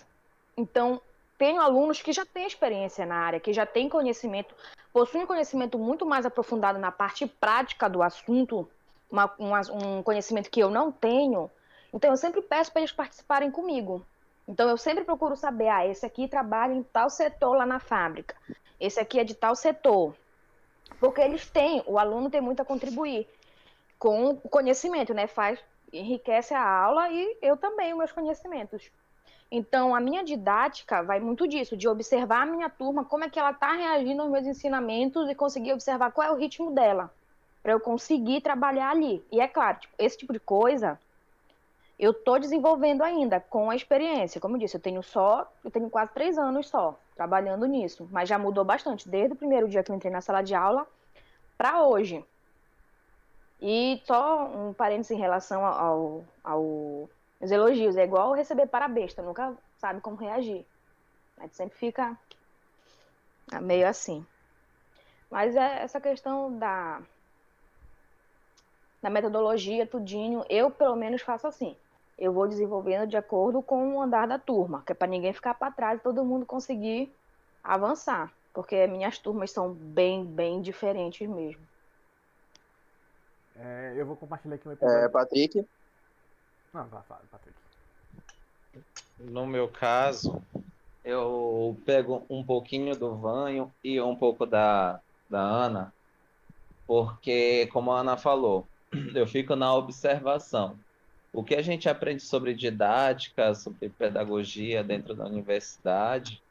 [0.56, 1.00] então
[1.38, 4.54] tenho alunos que já têm experiência na área, que já têm conhecimento,
[4.92, 8.68] possuem conhecimento muito mais aprofundado na parte prática do assunto,
[9.10, 11.50] uma, um, um conhecimento que eu não tenho.
[11.92, 14.04] Então eu sempre peço para eles participarem comigo.
[14.48, 18.36] Então eu sempre procuro saber, ah, esse aqui trabalha em tal setor lá na fábrica,
[18.78, 20.14] esse aqui é de tal setor.
[21.00, 23.28] Porque eles têm, o aluno tem muito a contribuir
[23.98, 25.26] com o conhecimento, né?
[25.26, 25.58] Faz
[25.98, 28.90] enriquece a aula e eu também, os meus conhecimentos.
[29.50, 33.38] Então, a minha didática vai muito disso, de observar a minha turma, como é que
[33.38, 37.12] ela está reagindo aos meus ensinamentos e conseguir observar qual é o ritmo dela,
[37.62, 39.24] para eu conseguir trabalhar ali.
[39.30, 40.98] E é claro, tipo, esse tipo de coisa
[41.98, 44.40] eu estou desenvolvendo ainda com a experiência.
[44.40, 48.28] Como eu disse, eu tenho só, eu tenho quase três anos só trabalhando nisso, mas
[48.28, 50.86] já mudou bastante desde o primeiro dia que eu entrei na sala de aula
[51.56, 52.22] para hoje.
[53.60, 57.08] E só um parênteses em relação ao, ao,
[57.40, 57.96] aos elogios.
[57.96, 60.66] É igual receber para besta, nunca sabe como reagir.
[61.40, 62.18] Gente sempre fica
[63.62, 64.24] meio assim.
[65.30, 67.02] Mas é essa questão da,
[69.02, 71.76] da metodologia, tudinho, eu pelo menos faço assim.
[72.18, 75.54] Eu vou desenvolvendo de acordo com o andar da turma, que é para ninguém ficar
[75.54, 77.12] para trás e todo mundo conseguir
[77.62, 81.60] avançar, porque minhas turmas são bem, bem diferentes mesmo.
[83.58, 85.04] É, eu vou compartilhar aqui um episódio.
[85.04, 85.66] É, Patrick?
[86.72, 87.56] Não, vai, vai, Patrick.
[89.18, 90.42] No meu caso,
[91.04, 95.92] eu pego um pouquinho do Vanho e um pouco da, da Ana,
[96.86, 98.66] porque, como a Ana falou,
[99.14, 100.78] eu fico na observação.
[101.32, 106.42] O que a gente aprende sobre didática, sobre pedagogia dentro da universidade,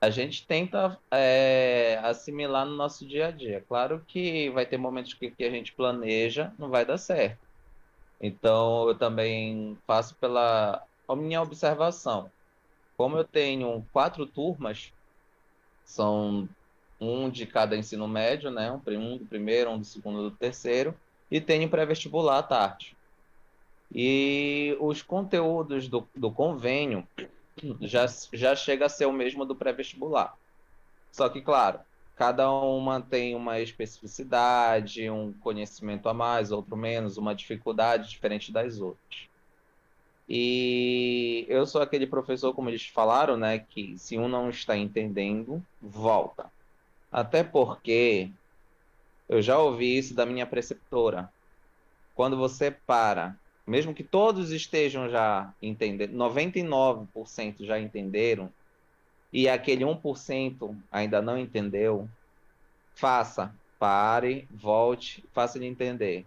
[0.00, 3.64] a gente tenta é, assimilar no nosso dia a dia.
[3.68, 7.38] Claro que vai ter momentos que, que a gente planeja, não vai dar certo.
[8.20, 10.82] Então, eu também faço pela
[11.16, 12.30] minha observação.
[12.96, 14.92] Como eu tenho quatro turmas,
[15.84, 16.48] são
[17.00, 18.70] um de cada ensino médio, né?
[18.72, 20.94] Um do primeiro, um do segundo, do terceiro,
[21.30, 22.96] e tenho pré-vestibular à tarde.
[23.92, 27.06] E os conteúdos do, do convênio
[27.80, 30.34] já, já chega a ser o mesmo do pré-vestibular.
[31.12, 31.80] Só que, claro,
[32.16, 38.80] cada uma tem uma especificidade, um conhecimento a mais, outro menos, uma dificuldade diferente das
[38.80, 39.28] outras.
[40.28, 45.64] E eu sou aquele professor, como eles falaram, né, que se um não está entendendo,
[45.80, 46.52] volta.
[47.10, 48.30] Até porque
[49.28, 51.32] eu já ouvi isso da minha preceptora.
[52.14, 53.36] Quando você para
[53.68, 58.50] mesmo que todos estejam já entendendo, 99% já entenderam,
[59.32, 62.08] e aquele 1% ainda não entendeu,
[62.94, 66.26] faça, pare, volte, faça ele entender.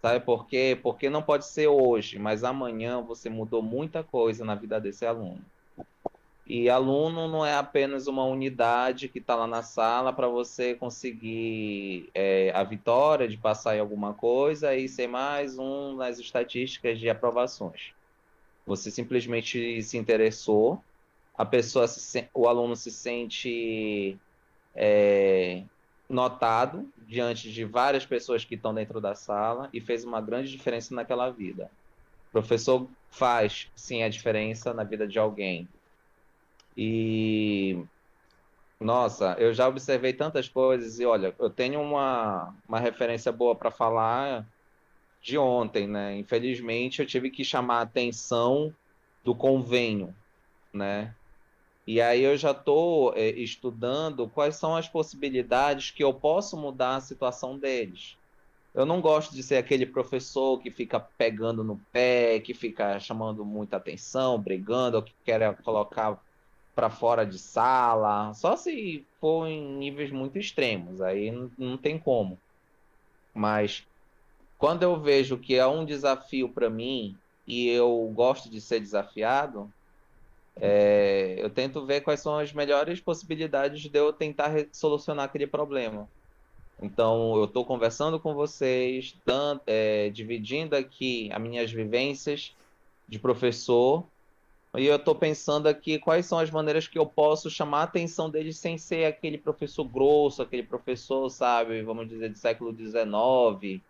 [0.00, 0.78] Sabe por quê?
[0.82, 5.44] Porque não pode ser hoje, mas amanhã você mudou muita coisa na vida desse aluno.
[6.48, 12.08] E aluno não é apenas uma unidade que está lá na sala para você conseguir
[12.14, 17.10] é, a vitória de passar em alguma coisa e ser mais um nas estatísticas de
[17.10, 17.92] aprovações.
[18.66, 20.82] Você simplesmente se interessou,
[21.36, 24.16] a pessoa, se, o aluno se sente
[24.74, 25.64] é,
[26.08, 30.94] notado diante de várias pessoas que estão dentro da sala e fez uma grande diferença
[30.94, 31.70] naquela vida.
[32.30, 35.68] O professor faz sim a diferença na vida de alguém
[36.80, 37.84] e
[38.80, 43.72] nossa, eu já observei tantas coisas e olha, eu tenho uma, uma referência boa para
[43.72, 44.46] falar
[45.20, 46.16] de ontem, né?
[46.16, 48.72] Infelizmente, eu tive que chamar a atenção
[49.24, 50.14] do convênio,
[50.72, 51.12] né?
[51.84, 56.96] E aí eu já estou é, estudando quais são as possibilidades que eu posso mudar
[56.96, 58.16] a situação deles.
[58.72, 63.44] Eu não gosto de ser aquele professor que fica pegando no pé, que fica chamando
[63.44, 66.22] muita atenção, brigando, ou que quer colocar
[66.78, 71.98] para fora de sala, só se for em níveis muito extremos, aí não, não tem
[71.98, 72.38] como.
[73.34, 73.84] Mas
[74.56, 79.68] quando eu vejo que é um desafio para mim e eu gosto de ser desafiado,
[80.54, 86.08] é, eu tento ver quais são as melhores possibilidades de eu tentar solucionar aquele problema.
[86.80, 92.54] Então, eu estou conversando com vocês, dando, é, dividindo aqui as minhas vivências
[93.08, 94.04] de professor
[94.76, 98.30] e eu estou pensando aqui quais são as maneiras que eu posso chamar a atenção
[98.30, 103.82] deles sem ser aquele professor grosso, aquele professor, sabe, vamos dizer, do século XIX.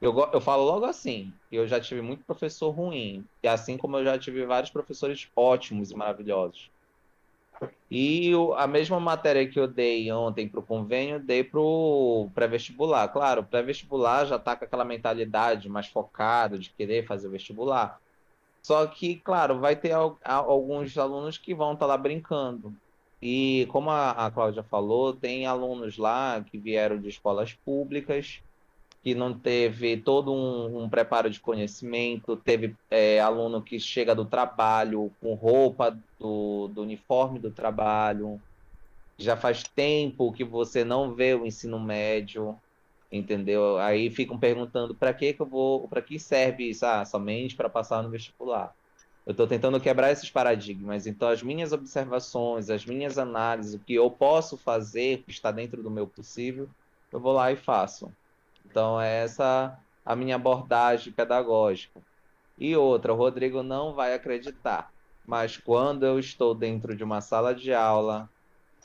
[0.00, 4.04] Eu, eu falo logo assim, eu já tive muito professor ruim, e assim como eu
[4.04, 6.70] já tive vários professores ótimos e maravilhosos.
[7.90, 13.08] E a mesma matéria que eu dei ontem para o convênio, dei para o pré-vestibular.
[13.08, 18.00] Claro, o pré-vestibular já está com aquela mentalidade mais focada de querer fazer vestibular.
[18.66, 19.92] Só que, claro, vai ter
[20.24, 22.74] alguns alunos que vão estar tá lá brincando.
[23.22, 28.40] E como a, a Cláudia falou, tem alunos lá que vieram de escolas públicas,
[29.04, 34.24] que não teve todo um, um preparo de conhecimento, teve é, aluno que chega do
[34.24, 38.40] trabalho com roupa do, do uniforme do trabalho.
[39.16, 42.58] Já faz tempo que você não vê o ensino médio
[43.16, 43.78] entendeu?
[43.78, 46.84] Aí ficam perguntando para que que eu vou, para que serve isso?
[46.86, 48.74] Ah, somente para passar no vestibular.
[49.26, 51.06] Eu estou tentando quebrar esses paradigmas.
[51.06, 55.82] Então, as minhas observações, as minhas análises, o que eu posso fazer, que está dentro
[55.82, 56.68] do meu possível,
[57.12, 58.12] eu vou lá e faço.
[58.64, 62.00] Então, é essa a minha abordagem pedagógica.
[62.56, 64.92] E outra, o Rodrigo não vai acreditar,
[65.26, 68.30] mas quando eu estou dentro de uma sala de aula,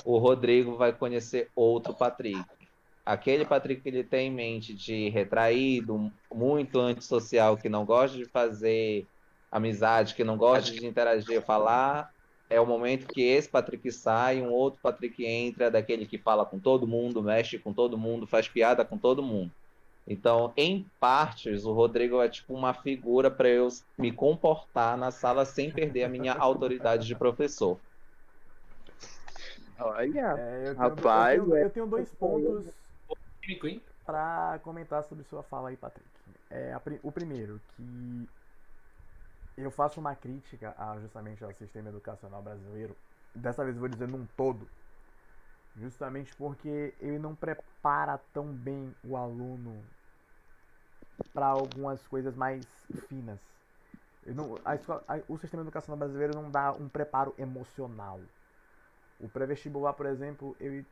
[0.03, 2.60] o Rodrigo vai conhecer outro Patrick
[3.11, 8.25] aquele Patrick que ele tem em mente de retraído, muito antissocial, que não gosta de
[8.25, 9.05] fazer
[9.51, 12.09] amizade, que não gosta de interagir, falar,
[12.49, 16.57] é o momento que esse Patrick sai, um outro Patrick entra, daquele que fala com
[16.57, 19.51] todo mundo, mexe com todo mundo, faz piada com todo mundo.
[20.07, 25.45] Então, em partes, o Rodrigo é tipo uma figura para eu me comportar na sala
[25.45, 27.77] sem perder a minha autoridade de professor.
[29.79, 31.63] Olha, É, eu, tenho, Rapaz, eu, tenho, é.
[31.65, 32.80] eu tenho dois pontos
[33.59, 33.83] Químico, hein?
[34.05, 36.09] para comentar sobre sua fala aí, Patrick.
[36.49, 38.29] É, a o primeiro, que
[39.55, 42.97] eu faço uma crítica a, justamente ao sistema educacional brasileiro.
[43.35, 44.69] Dessa vez eu vou dizer num todo.
[45.75, 49.89] Justamente porque ele não prepara tão bem o aluno
[51.33, 53.41] para algumas coisas mais finas.
[54.25, 58.29] Não- a escola- a- o sistema educacional brasileiro não dá um preparo emocional.
[59.19, 60.87] O pré-vestibular, por exemplo, ele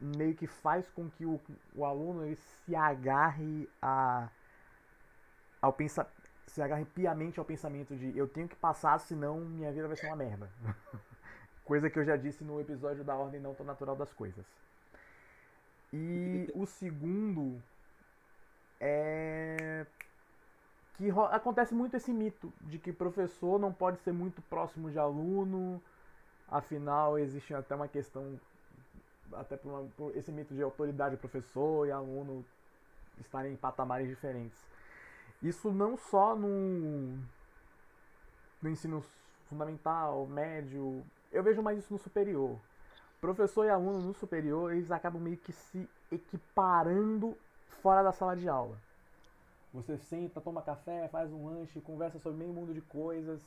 [0.00, 1.40] meio que faz com que o,
[1.74, 4.28] o aluno ele se agarre a
[5.60, 6.06] ao pensa,
[6.46, 10.06] se agarre piamente ao pensamento de eu tenho que passar, senão minha vida vai ser
[10.06, 10.48] uma merda.
[11.64, 14.46] Coisa que eu já disse no episódio da ordem não tão natural das coisas.
[15.92, 17.60] E o segundo
[18.80, 19.84] é
[20.96, 25.80] que acontece muito esse mito de que professor não pode ser muito próximo de aluno,
[26.48, 28.38] afinal existe até uma questão
[29.32, 32.44] até por, uma- por esse mito de autoridade professor e aluno
[33.18, 34.58] estarem em patamares diferentes.
[35.42, 37.18] Isso não só no,
[38.62, 39.04] no ensino
[39.48, 42.58] fundamental, médio, eu vejo mais isso no superior.
[43.20, 47.36] Professor e aluno no superior, eles acabam meio que se equiparando
[47.82, 48.76] fora da sala de aula.
[49.74, 53.40] Você senta, toma café, faz um lanche, conversa sobre meio mundo de coisas.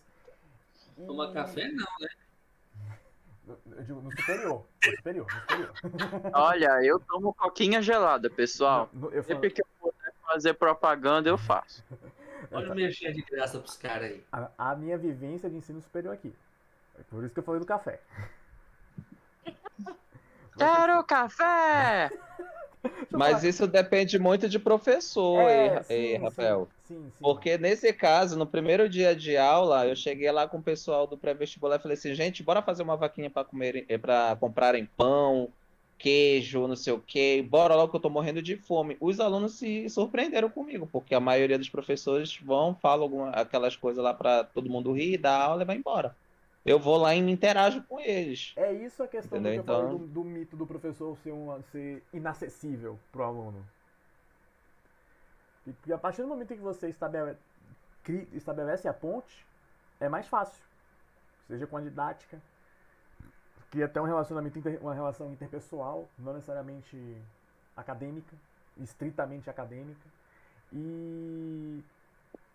[1.08, 2.08] Tomar café não, né?
[3.48, 4.66] Eu digo, no superior.
[4.86, 5.72] No superior, no superior.
[6.34, 8.90] olha, eu tomo coquinha gelada, pessoal.
[8.94, 11.84] No- eu falo- Sempre que eu puder fazer propaganda, eu faço.
[12.52, 14.24] Olha o merchan de graça pros caras aí.
[14.32, 16.34] a, a minha vivência de ensino superior aqui.
[17.00, 18.00] É por isso que eu falei do café.
[20.58, 22.12] Quero café!
[23.12, 26.68] Mas isso depende muito de professor, É, e, sim, e, Rafael.
[26.68, 27.12] Sim, sim.
[27.20, 31.18] Porque nesse caso, no primeiro dia de aula, eu cheguei lá com o pessoal do
[31.18, 35.50] pré-vestibular e falei assim, gente, bora fazer uma vaquinha para comer, para comprarem pão,
[35.98, 37.46] queijo, não sei o quê.
[37.48, 38.98] Bora logo que eu tô morrendo de fome.
[39.00, 44.04] Os alunos se surpreenderam comigo, porque a maioria dos professores vão, falam alguma, aquelas coisas
[44.04, 46.16] lá para todo mundo rir, dar aula e vai embora.
[46.66, 48.54] Eu vou lá e me interajo com eles.
[48.56, 52.04] É isso a questão do que Então- do, do mito do professor ser, uma, ser
[52.14, 53.66] inacessível pro aluno.
[55.68, 59.46] E, a partir do momento em que você estabelece a ponte,
[60.00, 60.64] é mais fácil.
[61.48, 62.42] Seja com a didática,
[63.70, 66.98] cria até um relacionamento, uma relação interpessoal, não necessariamente
[67.76, 68.36] acadêmica,
[68.78, 70.10] estritamente acadêmica.
[70.74, 71.84] E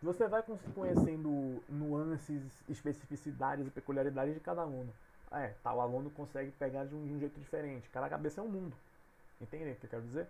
[0.02, 0.42] você vai
[0.74, 4.92] conhecendo nuances, especificidades e peculiaridades de cada aluno.
[5.32, 7.88] É, tal aluno consegue pegar de um, de um jeito diferente.
[7.90, 8.76] Cada cabeça é um mundo.
[9.40, 10.28] Entende o que eu quero dizer?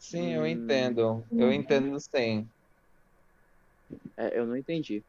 [0.00, 0.46] Sim, eu Hum.
[0.46, 1.26] entendo.
[1.30, 2.48] Eu entendo sim.
[4.16, 5.04] É, eu não entendi.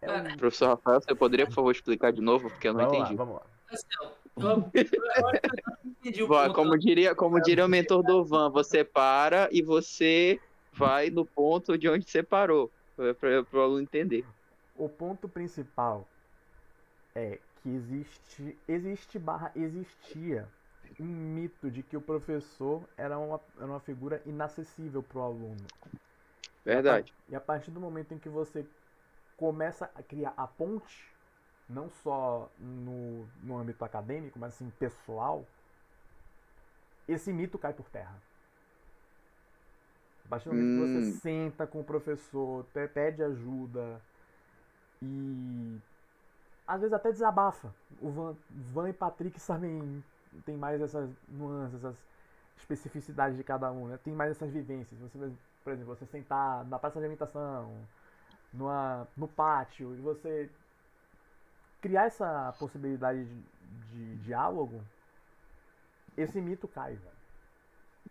[0.00, 2.48] É Cara, Professor Rafael, você poderia, por favor, explicar de novo?
[2.48, 3.14] Porque eu não vamos entendi.
[3.14, 3.46] lá, vamos lá.
[6.26, 6.54] Ponto.
[6.54, 10.40] Como diria, como diria o mentor do Van, você para e você
[10.72, 12.72] vai no ponto de onde você parou.
[12.96, 14.24] Para o aluno entender.
[14.74, 16.08] O ponto principal
[17.14, 20.48] é que existe, existe barra existia
[20.98, 25.70] um mito de que o professor era uma, era uma figura inacessível para o aluno.
[26.64, 27.12] Verdade.
[27.28, 28.68] E a partir do momento em que você
[29.36, 31.16] começa a criar a ponte,
[31.68, 35.48] não só no, no âmbito acadêmico, mas assim pessoal,
[37.08, 38.22] esse mito cai por terra.
[40.24, 40.78] A partir do momento que Hum.
[40.78, 44.02] você senta com o professor, pe- pede ajuda
[45.02, 45.80] e
[46.66, 47.74] às vezes até desabafa.
[48.00, 50.04] O Van, Van e Patrick sabem,
[50.44, 51.96] tem mais essas nuances, essas
[52.56, 53.98] especificidades de cada um, né?
[53.98, 54.98] Tem mais essas vivências.
[55.00, 55.18] Você,
[55.64, 57.74] por exemplo, você sentar na praça de alimentação,
[58.52, 60.50] numa, no pátio, e você
[61.80, 63.42] criar essa possibilidade de,
[64.16, 64.80] de diálogo,
[66.16, 67.16] esse mito cai, velho.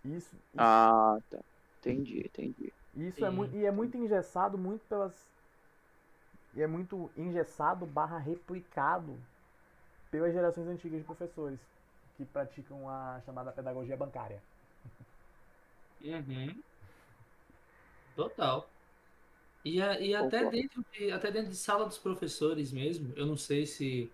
[0.03, 1.39] Isso, isso, Ah, tá.
[1.79, 2.73] Entendi, entendi.
[2.95, 5.31] isso é muito, e é muito engessado, muito pelas.
[6.53, 9.17] E é muito engessado barra replicado
[10.11, 11.59] pelas gerações antigas de professores
[12.17, 14.41] que praticam a chamada pedagogia bancária.
[16.01, 16.63] Uhum.
[18.15, 18.69] Total.
[19.65, 23.37] E, a- e até, dentro de, até dentro de sala dos professores mesmo, eu não
[23.37, 24.11] sei se,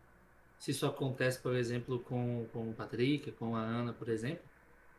[0.57, 4.43] se isso acontece, por exemplo, com, com o Patrick, com a Ana, por exemplo,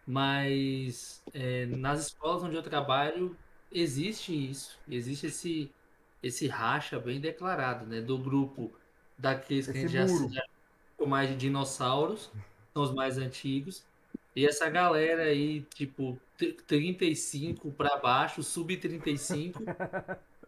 [0.07, 3.39] mas é, nas escolas onde eu trabalho
[3.71, 5.77] existe isso, existe esse,
[6.23, 8.01] esse racha bem declarado, né?
[8.03, 8.79] Do grupo
[9.19, 10.41] daqueles que esse a gente já,
[11.01, 12.33] já mais de dinossauros,
[12.75, 13.85] são os mais antigos,
[14.35, 16.18] e essa galera aí, tipo,
[16.66, 19.62] 35 para baixo, sub 35,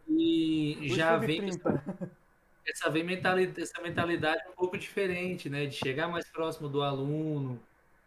[0.08, 1.84] e já vem essa,
[2.66, 5.66] essa, vem mentalidade, essa mentalidade um pouco diferente, né?
[5.66, 7.60] De chegar mais próximo do aluno,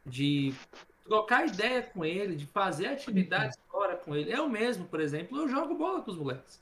[0.06, 0.54] de
[1.06, 4.34] trocar ideia com ele, de fazer atividades fora com ele.
[4.34, 6.60] Eu mesmo, por exemplo, eu jogo bola com os moleques.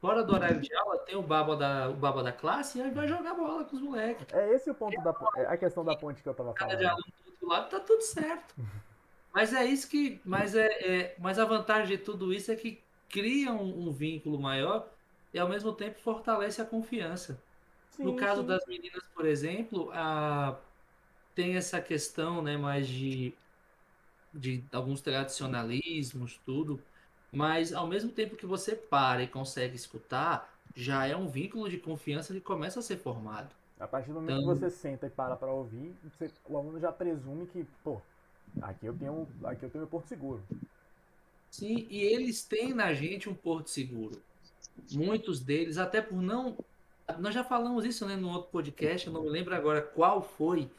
[0.00, 2.90] Fora do horário de aula, tem o baba da, o baba da classe e aí
[2.90, 4.26] vai jogar bola com os moleques.
[4.32, 6.70] É esse o ponto da é a questão da ponte que eu tava falando.
[6.70, 8.54] Cada de aluno do outro lado tá tudo certo.
[9.32, 10.20] Mas é isso que.
[10.24, 14.38] Mas, é, é, mas a vantagem de tudo isso é que cria um, um vínculo
[14.38, 14.88] maior
[15.32, 17.42] e ao mesmo tempo fortalece a confiança.
[17.90, 18.46] Sim, no caso sim.
[18.46, 20.56] das meninas, por exemplo, a,
[21.34, 23.34] tem essa questão né, mais de,
[24.32, 26.80] de alguns tradicionalismos, tudo.
[27.34, 31.78] Mas ao mesmo tempo que você para e consegue escutar, já é um vínculo de
[31.78, 33.54] confiança que começa a ser formado.
[33.78, 34.54] A partir do momento então...
[34.54, 38.00] que você senta e para para ouvir, você, o aluno já presume que, pô,
[38.62, 40.42] aqui eu tenho, aqui eu tenho meu porto seguro.
[41.50, 44.20] Sim, e eles têm na gente um porto seguro.
[44.92, 46.56] Muitos deles, até por não.
[47.18, 50.70] Nós já falamos isso né, no outro podcast, eu não me lembro agora qual foi,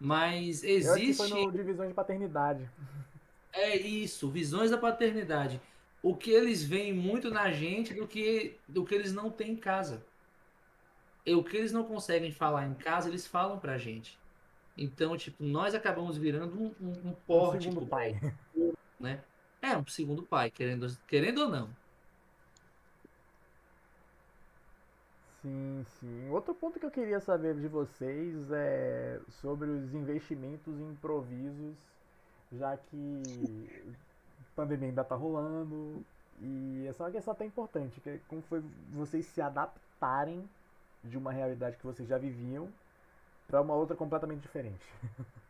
[0.00, 1.22] mas existe.
[1.22, 2.68] Eu foi no Divisões de Paternidade.
[3.52, 5.60] É isso, visões da paternidade
[6.02, 9.56] o que eles veem muito na gente do que, do que eles não têm em
[9.56, 10.04] casa.
[11.26, 14.18] E o que eles não conseguem falar em casa, eles falam pra gente.
[14.76, 17.68] Então, tipo, nós acabamos virando um, um, um porte.
[17.68, 18.18] Um segundo pai.
[19.00, 19.22] Né?
[19.62, 21.70] É, um segundo pai, querendo, querendo ou não.
[25.40, 26.28] Sim, sim.
[26.30, 31.76] Outro ponto que eu queria saber de vocês é sobre os investimentos em improvisos,
[32.50, 33.22] já que
[34.58, 36.04] pandemia ainda tá rolando.
[36.40, 40.48] E essa é uma questão até importante, que é como foi vocês se adaptarem
[41.04, 42.68] de uma realidade que vocês já viviam
[43.46, 44.84] para uma outra completamente diferente.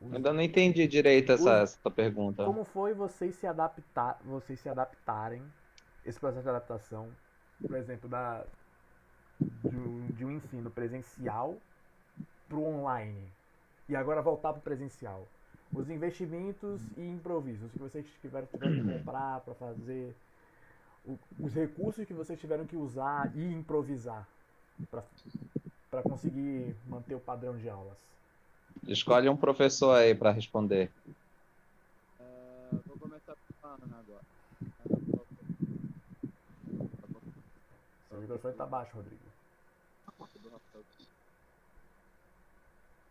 [0.00, 1.72] Ainda não entendi direito essa, Os...
[1.74, 2.44] essa pergunta.
[2.44, 5.42] Como foi vocês se adaptar, vocês se adaptarem
[6.06, 7.08] esse processo de adaptação,
[7.60, 8.44] por exemplo, da
[9.40, 11.56] de um, de um ensino presencial
[12.48, 13.32] para o online
[13.88, 15.26] e agora voltar para o presencial?
[15.72, 20.14] Os investimentos e improvisos que vocês tiveram, tiveram que comprar para fazer,
[21.04, 24.26] o, os recursos que vocês tiveram que usar e improvisar
[25.90, 27.98] para conseguir manter o padrão de aulas.
[28.86, 30.90] Escolhe um professor aí para responder.
[32.20, 34.22] Uh, vou começar com a Ana agora.
[38.08, 39.28] Seu microfone está baixo, Rodrigo.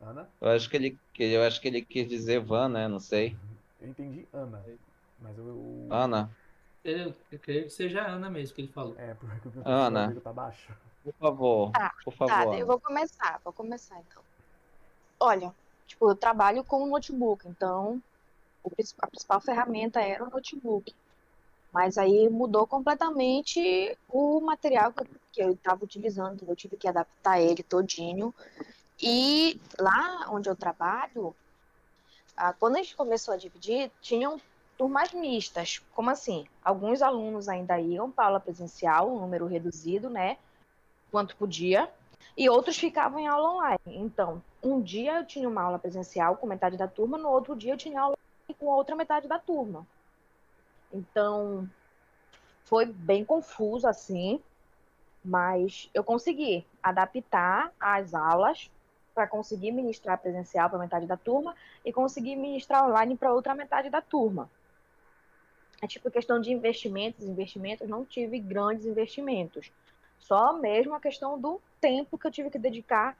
[0.01, 0.29] Ana?
[0.39, 2.87] Eu acho que ele, eu acho que ele quis dizer Van, né?
[2.87, 3.35] Não sei.
[3.81, 4.63] Eu entendi Ana.
[5.19, 5.87] Mas eu.
[5.89, 6.29] Ana.
[6.83, 8.95] Eu, eu creio que seja Ana mesmo que ele falou.
[8.97, 10.15] É, porque o Ana.
[10.21, 10.71] tá baixo.
[11.03, 11.71] Por favor.
[11.71, 12.51] Tá, por favor.
[12.51, 14.21] Tá, eu vou começar, vou começar então.
[15.19, 15.53] Olha,
[15.87, 18.01] tipo, eu trabalho com um notebook, então
[19.01, 20.93] a principal ferramenta era o notebook.
[21.71, 24.93] Mas aí mudou completamente o material
[25.31, 28.33] que eu estava utilizando, eu tive que adaptar ele todinho.
[29.01, 31.35] E lá onde eu trabalho,
[32.59, 34.41] quando a gente começou a dividir, tinham
[34.77, 35.81] turmas mistas.
[35.93, 36.45] Como assim?
[36.63, 40.37] Alguns alunos ainda iam para aula presencial, um número reduzido, né?
[41.11, 41.89] Quanto podia,
[42.35, 43.79] e outros ficavam em aula online.
[43.87, 47.73] Então, um dia eu tinha uma aula presencial com metade da turma, no outro dia
[47.73, 48.17] eu tinha aula
[48.59, 49.85] com a outra metade da turma.
[50.91, 51.69] Então,
[52.65, 54.41] foi bem confuso assim,
[55.23, 58.69] mas eu consegui adaptar as aulas
[59.17, 63.89] para conseguir ministrar presencial para metade da turma e conseguir ministrar online para outra metade
[63.89, 64.47] da turma.
[65.81, 69.71] É tipo questão de investimentos, investimentos, não tive grandes investimentos.
[70.19, 73.17] Só mesmo a questão do tempo que eu tive que dedicar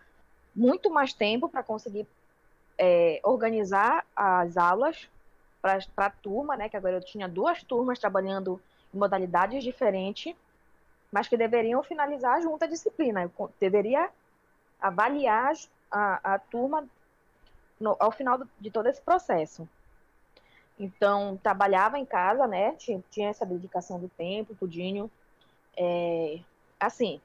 [0.56, 2.06] muito mais tempo para conseguir
[2.78, 5.10] é, organizar as aulas
[5.60, 6.70] para a turma, né?
[6.70, 8.62] Que agora eu tinha duas turmas trabalhando
[8.94, 10.36] em modalidades diferentes,
[11.12, 13.24] mas que deveriam finalizar junto a disciplina.
[13.24, 14.12] Eu deveria
[14.80, 15.54] avaliar
[15.92, 16.88] a, a turma
[17.80, 19.68] no, ao final do, de todo esse processo.
[20.80, 22.74] Então, trabalhava em casa, né?
[22.74, 25.10] Tinha, tinha essa dedicação do tempo, tudinho.
[25.76, 26.40] É,
[26.80, 27.20] assim,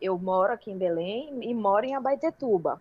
[0.00, 2.80] eu moro aqui em Belém e moro em Abaetetuba.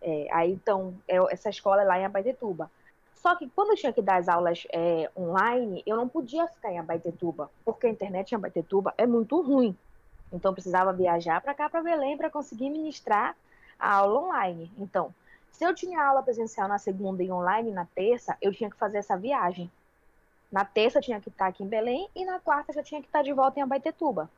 [0.00, 2.70] É, aí, então, é, essa escola é lá em Abaetetuba.
[3.14, 6.70] Só que quando eu tinha que dar as aulas é, online, eu não podia ficar
[6.70, 9.76] em Abaetetuba, porque a internet em Abaetetuba é muito ruim.
[10.32, 13.36] Então, eu precisava viajar para cá, para Belém, para conseguir ministrar
[13.78, 14.70] a aula online.
[14.78, 15.14] Então,
[15.50, 18.98] se eu tinha aula presencial na segunda e online na terça, eu tinha que fazer
[18.98, 19.70] essa viagem.
[20.52, 23.06] Na terça eu tinha que estar aqui em Belém e na quarta já tinha que
[23.06, 24.30] estar de volta em Abaetetuba.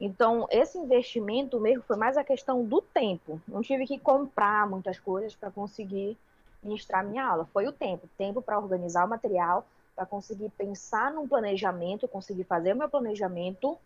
[0.00, 3.40] Então, esse investimento mesmo foi mais a questão do tempo.
[3.46, 6.16] Não tive que comprar muitas coisas para conseguir
[6.62, 7.48] ministrar minha aula.
[7.52, 8.08] Foi o tempo.
[8.16, 13.76] Tempo para organizar o material, para conseguir pensar num planejamento, conseguir fazer o meu planejamento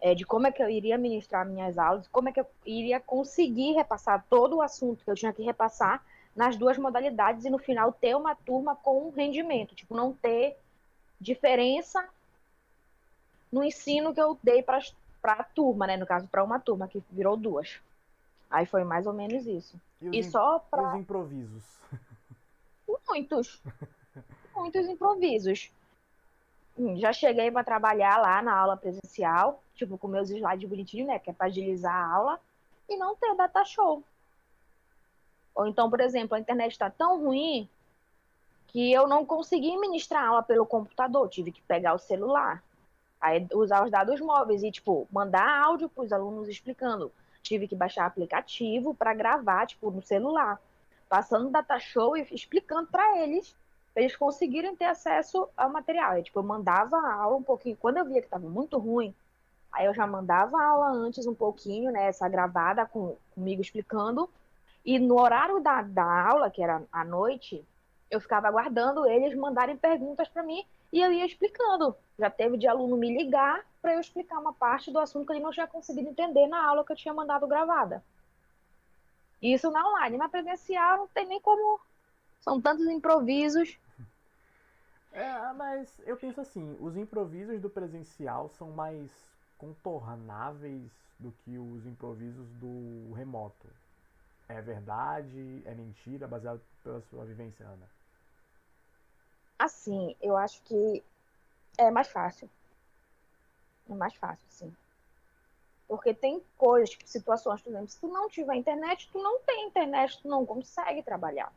[0.00, 3.00] é, de como é que eu iria ministrar minhas aulas, como é que eu iria
[3.00, 7.58] conseguir repassar todo o assunto que eu tinha que repassar nas duas modalidades e no
[7.58, 9.74] final ter uma turma com rendimento.
[9.74, 10.56] Tipo, não ter
[11.18, 12.06] diferença
[13.50, 14.80] no ensino que eu dei para
[15.26, 15.96] para a turma, né?
[15.96, 17.80] No caso, para uma turma, que virou duas.
[18.48, 19.76] Aí foi mais ou menos isso.
[20.00, 20.94] E, e só para.
[20.94, 21.64] os improvisos?
[23.08, 23.60] Muitos.
[24.54, 25.72] Muitos improvisos.
[26.96, 31.18] Já cheguei para trabalhar lá na aula presencial, tipo, com meus slides bonitinhos, né?
[31.18, 32.40] Que é para agilizar a aula,
[32.88, 34.02] e não ter data show.
[35.54, 37.68] Ou então, por exemplo, a internet está tão ruim
[38.68, 42.62] que eu não consegui ministrar aula pelo computador, tive que pegar o celular.
[43.18, 47.10] Aí usar os dados móveis e, tipo, mandar áudio para os alunos explicando.
[47.42, 50.60] Tive que baixar aplicativo para gravar, tipo, no celular.
[51.08, 53.56] Passando data show e explicando para eles,
[53.96, 56.10] para eles conseguirem ter acesso ao material.
[56.12, 57.78] Aí, tipo, eu mandava a aula um pouquinho.
[57.78, 59.14] Quando eu via que estava muito ruim,
[59.72, 62.08] aí eu já mandava a aula antes um pouquinho, né?
[62.08, 64.28] Essa gravada com, comigo explicando.
[64.84, 67.64] E no horário da, da aula, que era à noite,
[68.10, 71.96] eu ficava aguardando eles mandarem perguntas para mim e eu ia explicando.
[72.18, 75.40] Já teve de aluno me ligar para eu explicar uma parte do assunto que ele
[75.40, 78.04] não tinha conseguido entender na aula que eu tinha mandado gravada.
[79.40, 80.18] Isso na online.
[80.18, 81.80] Na presencial não tem nem como.
[82.42, 83.78] São tantos improvisos.
[85.16, 89.10] É, mas eu penso assim, os improvisos do presencial são mais
[89.56, 93.66] contornáveis do que os improvisos do remoto.
[94.46, 95.62] É verdade?
[95.64, 96.28] É mentira?
[96.28, 97.88] Baseado pela sua vivência, Ana?
[99.58, 101.02] Assim, eu acho que
[101.78, 102.50] é mais fácil.
[103.88, 104.76] É mais fácil, sim.
[105.88, 109.66] Porque tem coisas, tipo, situações, por exemplo, se tu não tiver internet, tu não tem
[109.66, 111.50] internet, tu não consegue trabalhar.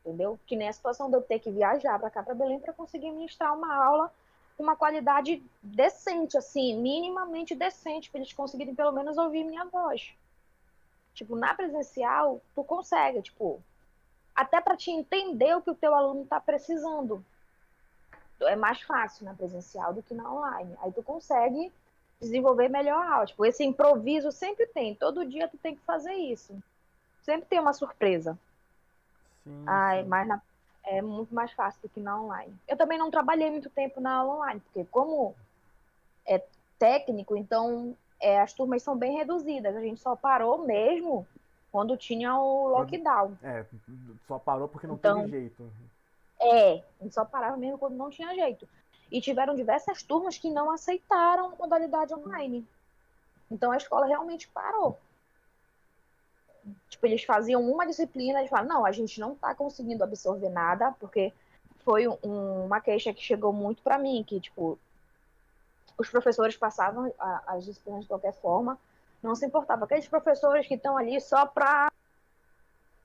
[0.00, 0.38] Entendeu?
[0.46, 3.10] Que nem a situação de eu ter que viajar para cá, para Belém, para conseguir
[3.10, 4.12] ministrar uma aula
[4.56, 10.12] com uma qualidade decente, assim, minimamente decente, para eles conseguirem pelo menos ouvir minha voz.
[11.14, 13.62] Tipo, na presencial, tu consegue, tipo,
[14.34, 17.24] até para te entender o que o teu aluno está precisando.
[18.42, 20.74] É mais fácil na presencial do que na online.
[20.80, 21.70] Aí tu consegue
[22.20, 23.26] desenvolver melhor a aula.
[23.26, 24.94] Tipo, esse improviso sempre tem.
[24.94, 26.54] Todo dia tu tem que fazer isso.
[27.22, 28.38] Sempre tem uma surpresa.
[29.44, 30.08] Sim, Ai, sim.
[30.08, 30.42] Mas na,
[30.84, 32.54] é muito mais fácil do que na online.
[32.68, 35.34] Eu também não trabalhei muito tempo na aula online, porque como
[36.26, 36.42] é
[36.78, 39.74] técnico, então é, as turmas são bem reduzidas.
[39.76, 41.26] A gente só parou mesmo
[41.70, 43.36] quando tinha o lockdown.
[43.42, 43.64] É,
[44.26, 45.72] só parou porque não então, teve jeito.
[46.40, 48.68] É, a gente só parava mesmo quando não tinha jeito.
[49.10, 52.66] E tiveram diversas turmas que não aceitaram modalidade online.
[53.50, 54.98] Então a escola realmente parou.
[56.88, 60.92] Tipo, eles faziam uma disciplina, eles falaram, não, a gente não está conseguindo absorver nada,
[60.98, 61.32] porque
[61.84, 64.78] foi um, uma queixa que chegou muito para mim, que, tipo,
[65.96, 68.78] os professores passavam a, as disciplinas de qualquer forma,
[69.22, 69.84] não se importava.
[69.84, 71.90] Aqueles professores que estão ali só para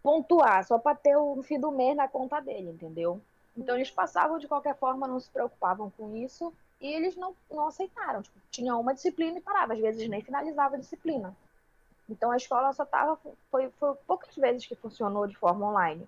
[0.02, 3.20] pontuar, só para ter o fim do mês na conta dele, entendeu?
[3.58, 7.68] Então eles passavam de qualquer forma, não se preocupavam com isso e eles não, não
[7.68, 8.22] aceitaram.
[8.22, 11.36] Tipo, tinha uma disciplina e parava, às vezes nem finalizava a disciplina.
[12.08, 13.20] Então a escola só estava.
[13.50, 16.08] Foi, foi poucas vezes que funcionou de forma online.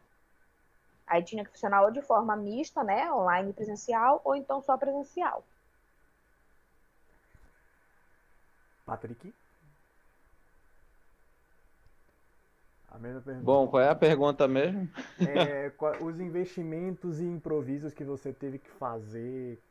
[1.05, 3.11] Aí tinha que funcionar ou de forma mista, né?
[3.11, 5.43] Online e presencial, ou então só presencial.
[8.85, 9.33] Patrick?
[12.89, 13.45] A mesma pergunta.
[13.45, 14.89] Bom, qual é a pergunta mesmo?
[15.19, 15.71] É,
[16.01, 19.61] os investimentos e improvisos que você teve que fazer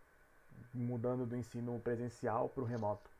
[0.72, 3.10] mudando do ensino presencial para o remoto.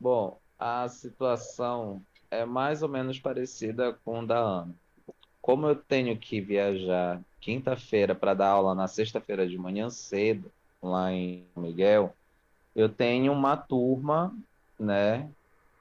[0.00, 4.74] Bom, a situação é mais ou menos parecida com da Ana.
[5.40, 10.50] Como eu tenho que viajar quinta-feira para dar aula na sexta-feira de manhã cedo,
[10.82, 12.14] lá em Miguel,
[12.74, 14.36] eu tenho uma turma,
[14.78, 15.28] né,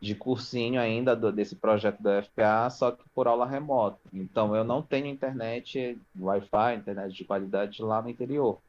[0.01, 3.99] de cursinho ainda do, desse projeto da FPA, só que por aula remota.
[4.13, 8.59] Então eu não tenho internet, Wi-Fi, internet de qualidade lá no interior.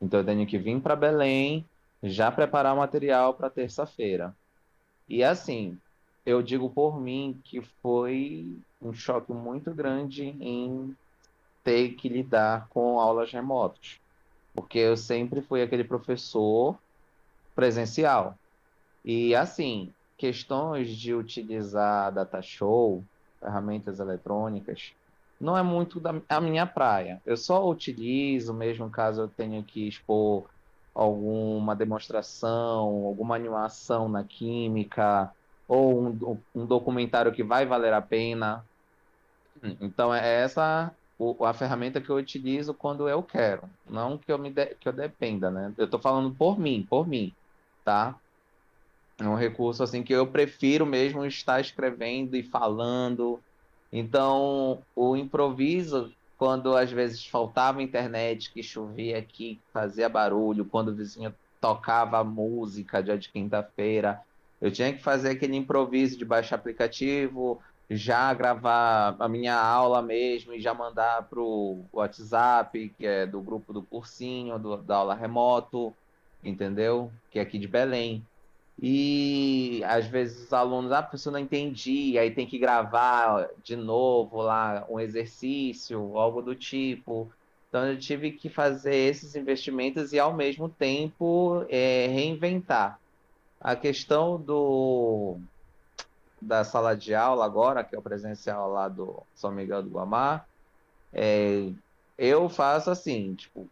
[0.00, 1.64] Então eu tenho que vir para Belém,
[2.02, 4.34] já preparar o material para terça-feira.
[5.10, 5.76] E assim,
[6.24, 10.96] eu digo por mim que foi um choque muito grande em
[11.64, 14.00] ter que lidar com aulas remotas.
[14.54, 16.78] Porque eu sempre fui aquele professor
[17.56, 18.38] presencial.
[19.04, 23.02] E assim, questões de utilizar data show,
[23.40, 24.92] ferramentas eletrônicas,
[25.40, 27.20] não é muito da, a minha praia.
[27.26, 30.48] Eu só utilizo, mesmo caso eu tenha que expor
[31.02, 35.34] alguma demonstração, alguma animação na química,
[35.66, 38.68] ou um, um documentário que vai valer a pena.
[39.80, 40.96] Então é essa
[41.44, 44.92] a ferramenta que eu utilizo quando eu quero, não que eu me de, que eu
[44.92, 45.74] dependa, né?
[45.76, 47.36] Eu estou falando por mim, por mim,
[47.84, 48.20] tá?
[49.18, 53.44] É um recurso assim que eu prefiro mesmo estar escrevendo e falando.
[53.92, 60.94] Então, o improviso, quando às vezes faltava internet, que chovia aqui, fazia barulho, quando o
[60.94, 64.22] vizinho tocava música dia de quinta-feira,
[64.58, 67.60] eu tinha que fazer aquele improviso de baixar aplicativo,
[67.90, 73.74] já gravar a minha aula mesmo e já mandar pro WhatsApp, que é do grupo
[73.74, 75.94] do cursinho, do, da aula remoto,
[76.42, 77.12] entendeu?
[77.30, 78.24] Que é aqui de Belém.
[78.82, 84.40] E às vezes os alunos, ah, professor, não entendi, aí tem que gravar de novo
[84.40, 87.30] lá um exercício, algo do tipo.
[87.68, 92.98] Então eu tive que fazer esses investimentos e ao mesmo tempo é, reinventar.
[93.60, 95.38] A questão do
[96.40, 100.46] da sala de aula agora, que é o presencial lá do São Miguel do Guamá,
[101.12, 101.70] é,
[102.16, 103.68] eu faço assim, tipo,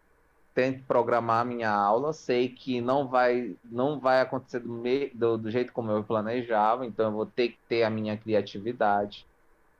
[0.59, 5.53] tento programar minha aula, sei que não vai, não vai acontecer do, me, do, do,
[5.53, 9.25] jeito como eu planejava, então eu vou ter que ter a minha criatividade.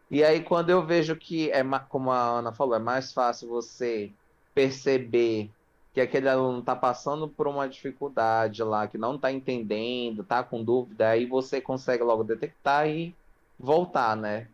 [0.09, 4.12] E aí, quando eu vejo que, é como a Ana falou, é mais fácil você
[4.55, 5.51] perceber
[5.93, 10.62] que aquele aluno está passando por uma dificuldade lá, que não está entendendo, está com
[10.62, 13.12] dúvida, aí você consegue logo detectar e
[13.59, 14.47] voltar, né,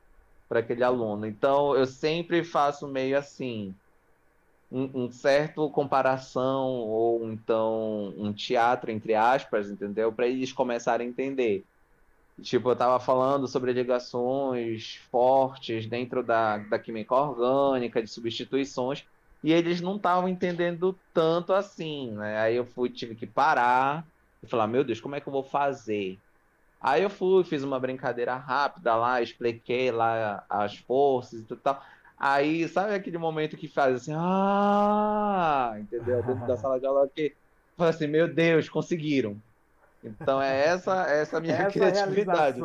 [0.49, 1.27] para aquele aluno.
[1.27, 3.75] Então, eu sempre faço meio assim,
[4.71, 10.13] um, um, certo comparação ou então um teatro entre aspas, entendeu?
[10.13, 11.65] Para eles começarem a entender.
[12.43, 19.05] Tipo, eu estava falando sobre ligações fortes dentro da, da química orgânica, de substituições,
[19.43, 22.39] e eles não estavam entendendo tanto assim, né?
[22.41, 24.05] Aí eu fui, tive que parar
[24.43, 26.19] e falar, meu Deus, como é que eu vou fazer?
[26.81, 31.83] Aí eu fui, fiz uma brincadeira rápida lá, expliquei lá as forças e tal.
[32.17, 36.23] Aí, sabe aquele momento que faz assim, ah, entendeu?
[36.23, 37.37] Dentro da sala de aula que
[37.77, 39.43] fala assim, meu Deus, conseguiram.
[40.03, 42.61] Então é essa essa minha essa criatividade.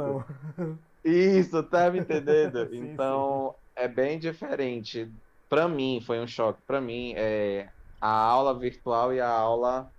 [1.04, 2.70] Isso, tá me entendendo?
[2.70, 3.60] sim, então sim.
[3.76, 5.14] é bem diferente.
[5.48, 6.62] Para mim foi um choque.
[6.64, 9.94] Para mim é a aula virtual e a aula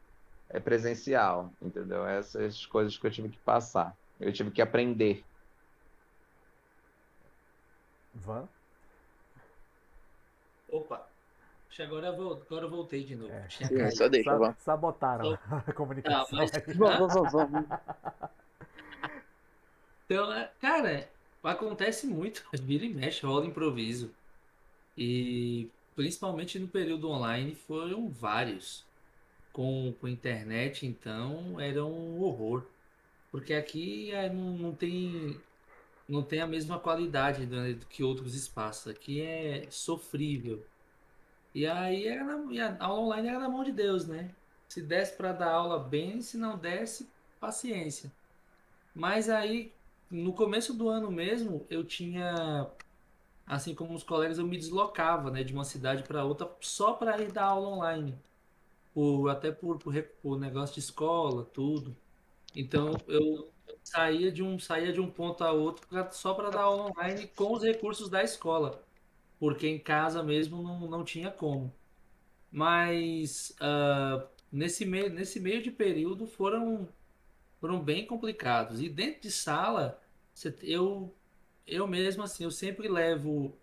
[0.48, 2.06] é presencial, entendeu?
[2.06, 5.26] Essas coisas que eu tive que passar, eu tive que aprender.
[8.14, 8.48] Van?
[10.70, 11.06] Opa.
[11.78, 13.32] Agora eu, vou, agora eu voltei de novo.
[13.32, 13.90] É.
[13.90, 16.38] Só deixa, Sa Sabotaram a comunicação.
[16.38, 16.50] Ah, mas...
[20.04, 21.08] então, é, cara,
[21.42, 22.44] acontece muito.
[22.52, 24.10] Vira e mexe, rola improviso.
[24.98, 28.84] E principalmente no período online foram vários.
[29.52, 32.64] Com, com internet, então, era um horror.
[33.32, 35.40] Porque aqui é, não, não tem
[36.10, 38.88] não tem a mesma qualidade né, do que outros espaços.
[38.88, 40.64] Aqui é sofrível.
[41.54, 44.34] E aí era na, e a aula online era na mão de Deus, né?
[44.68, 47.08] Se desse para dar aula bem, se não desse,
[47.40, 48.10] paciência.
[48.94, 49.72] Mas aí,
[50.10, 52.68] no começo do ano mesmo, eu tinha,
[53.46, 57.20] assim como os colegas, eu me deslocava, né, de uma cidade para outra só para
[57.20, 58.18] ir dar aula online.
[58.92, 61.96] Por, até por, por, por negócio de escola, tudo.
[62.54, 63.48] Então eu
[63.90, 67.52] saía de um saía de um ponto a outro pra, só para dar online com
[67.52, 68.82] os recursos da escola,
[69.38, 71.72] porque em casa mesmo não, não tinha como.
[72.52, 76.88] Mas uh, nesse meio nesse meio de período foram
[77.60, 78.80] foram bem complicados.
[78.80, 80.00] E dentro de sala
[80.62, 81.12] eu
[81.66, 83.56] eu mesmo assim eu sempre levo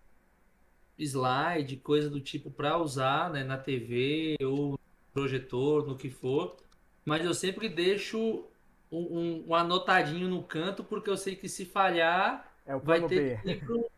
[0.98, 4.80] slide coisa do tipo para usar né, na TV ou
[5.14, 6.58] projetor no que for.
[7.06, 8.46] Mas eu sempre deixo
[8.92, 13.50] um, um, anotadinho no canto, porque eu sei que se falhar, é vai, ter que
[13.50, 13.92] ir pro,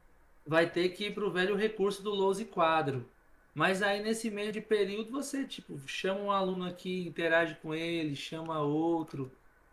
[0.45, 3.07] vai ter que ir para o velho recurso do lousa e quadro.
[3.53, 8.15] Mas aí nesse meio de período você tipo chama um aluno aqui, interage com ele,
[8.15, 9.31] chama outro,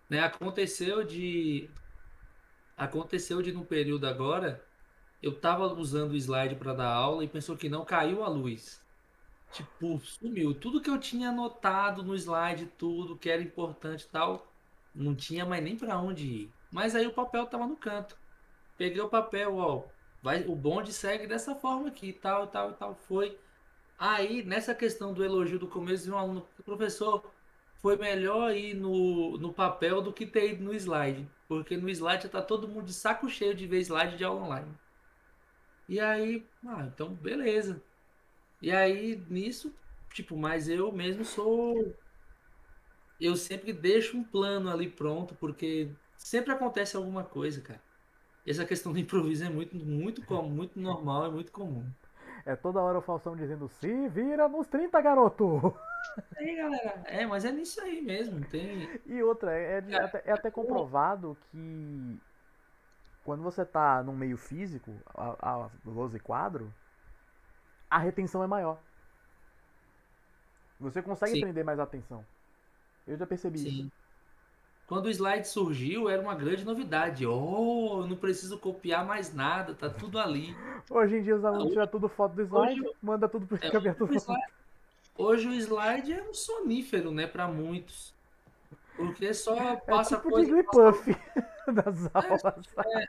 [0.08, 0.20] né?
[0.20, 1.70] Aconteceu de
[2.76, 4.62] aconteceu de num período agora,
[5.22, 8.82] eu tava usando o slide para dar aula e pensou que não caiu a luz.
[9.52, 14.52] Tipo, sumiu tudo que eu tinha anotado no slide, tudo que era importante e tal,
[14.96, 16.52] não tinha mais nem para onde ir.
[16.70, 18.16] Mas aí o papel tava no canto.
[18.76, 19.84] Peguei o papel, ó,
[20.22, 22.94] vai, o bonde segue dessa forma aqui, tal, tal tal.
[22.94, 23.38] Foi.
[23.98, 27.24] Aí, nessa questão do elogio do começo, um aluno, professor,
[27.80, 31.28] foi melhor ir no, no papel do que ter ido no slide.
[31.48, 34.42] Porque no slide já tá todo mundo de saco cheio de ver slide de aula
[34.42, 34.74] online.
[35.88, 37.82] E aí, ah, então beleza.
[38.60, 39.74] E aí, nisso,
[40.12, 41.94] tipo, mas eu mesmo sou.
[43.20, 47.80] Eu sempre deixo um plano ali pronto, porque sempre acontece alguma coisa, cara.
[48.46, 51.84] Essa questão do improviso é muito, muito comum, muito normal, é muito comum.
[52.44, 55.76] É toda hora o Faustão dizendo, se vira nos 30, garoto!
[56.36, 58.88] É, galera, é, mas é nisso aí mesmo, tem...
[59.04, 62.20] E outra, é, é, até, é até comprovado que
[63.24, 66.72] quando você tá num meio físico, a, a lousa e quadro,
[67.90, 68.78] a retenção é maior.
[70.78, 71.40] Você consegue Sim.
[71.40, 72.24] prender mais atenção.
[73.06, 73.68] Eu já percebi Sim.
[73.68, 73.92] isso.
[74.86, 77.26] Quando o slide surgiu, era uma grande novidade.
[77.26, 80.56] Oh, eu não preciso copiar mais nada, tá tudo ali.
[80.88, 83.66] Hoje em dia os alunos tiram tudo foto do slide, hoje, manda tudo pro é,
[83.66, 84.42] slide,
[85.18, 88.14] Hoje o slide é um sonífero, né, para muitos.
[88.96, 90.64] Porque só é passa é tipo coisa.
[90.64, 91.18] Passa...
[91.72, 92.64] das aulas.
[92.78, 93.08] É, é.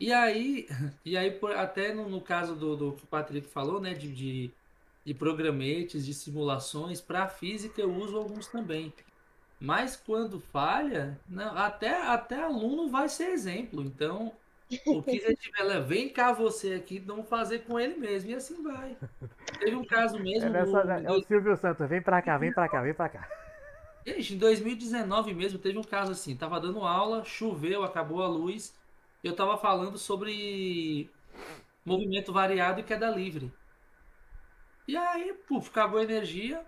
[0.00, 0.68] E aí,
[1.04, 4.50] e aí até no, no caso do, do, que o Patrick falou, né, de, de,
[5.04, 8.92] de programetes, de simulações, para física eu uso alguns também.
[9.60, 13.82] Mas quando falha, não, até, até aluno vai ser exemplo.
[13.82, 14.32] Então,
[14.86, 18.30] o que você tiver, vem cá você aqui, vamos fazer com ele mesmo.
[18.30, 18.96] E assim vai.
[19.58, 20.48] Teve um caso mesmo.
[20.48, 23.08] É, nessa, no, é o Silvio Santos, vem pra cá, vem pra cá, vem pra
[23.08, 23.28] cá.
[24.06, 28.74] Gente, em 2019 mesmo, teve um caso assim, tava dando aula, choveu, acabou a luz.
[29.22, 31.08] Eu tava falando sobre
[31.84, 33.50] movimento variado e queda livre.
[34.86, 36.64] E aí, puf, acabou a energia.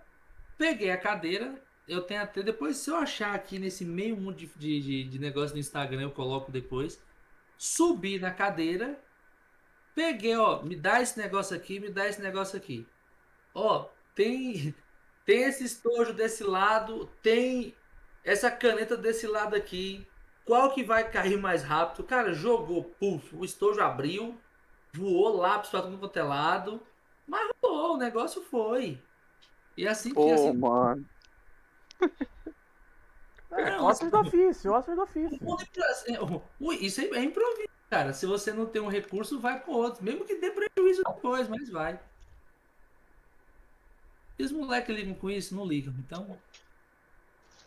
[0.57, 2.41] Peguei a cadeira, eu tenho até.
[2.41, 4.47] Depois, se eu achar aqui nesse meio mundo de,
[4.81, 7.01] de, de negócio no Instagram, eu coloco depois.
[7.57, 8.99] Subi na cadeira.
[9.95, 10.61] Peguei, ó.
[10.63, 12.87] Me dá esse negócio aqui, me dá esse negócio aqui.
[13.53, 14.73] Ó, tem.
[15.25, 17.75] Tem esse estojo desse lado, tem
[18.23, 20.07] essa caneta desse lado aqui.
[20.45, 22.05] Qual que vai cair mais rápido?
[22.05, 24.39] Cara, jogou, puf, o estojo abriu,
[24.93, 26.81] voou lápis pra todo quanto é lado,
[27.27, 29.01] mas rolou, o negócio foi.
[29.75, 30.53] E assim que assim.
[30.53, 31.05] mano.
[33.49, 35.39] É, ossos do ofício, ossos do ofício.
[36.81, 38.11] Isso é improviso, cara.
[38.11, 40.03] Se você não tem um recurso, vai com outro.
[40.03, 41.97] Mesmo que dê prejuízo depois, mas vai.
[44.37, 45.55] E os moleques ligam com isso?
[45.55, 45.93] Não ligam.
[45.97, 46.37] Então,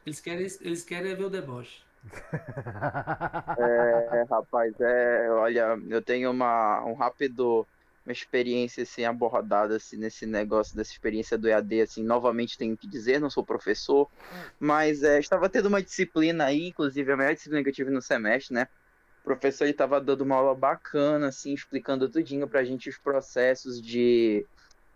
[0.04, 1.82] eles querem, eles querem ver o deboche.
[3.58, 7.66] É, rapaz, é, olha, eu tenho uma, um rápido
[8.10, 12.88] uma experiência assim abordada assim nesse negócio dessa experiência do EAD assim novamente tenho que
[12.88, 14.08] dizer não sou professor
[14.58, 18.02] mas é, estava tendo uma disciplina aí inclusive a melhor disciplina que eu tive no
[18.02, 18.66] semestre né?
[19.20, 23.80] O professor estava dando uma aula bacana assim explicando tudinho para a gente os processos
[23.80, 24.44] de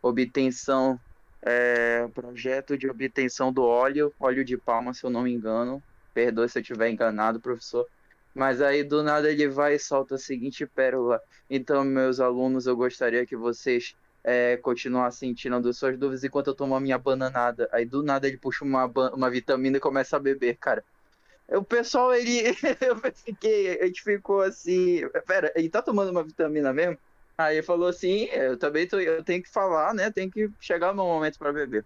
[0.03, 0.99] obtenção
[1.41, 5.83] é, projeto de obtenção do óleo óleo de palma se eu não me engano.
[6.13, 7.87] Perdoe se eu estiver enganado professor
[8.35, 11.21] mas aí do nada ele vai e solta a seguinte pérola.
[11.49, 16.75] Então, meus alunos, eu gostaria que vocês é, continuassem tirando suas dúvidas enquanto eu tomo
[16.75, 17.69] a minha bananada.
[17.71, 20.85] Aí do nada ele puxa uma, uma vitamina e começa a beber, cara.
[21.49, 22.43] O pessoal, ele.
[22.81, 23.81] eu fiquei.
[23.81, 25.03] A gente ficou assim.
[25.27, 26.99] Pera, ele tá tomando uma vitamina mesmo?
[27.37, 30.11] Aí ele falou assim: eu também tô, eu tenho que falar, né?
[30.11, 31.85] Tem que chegar no momento para beber.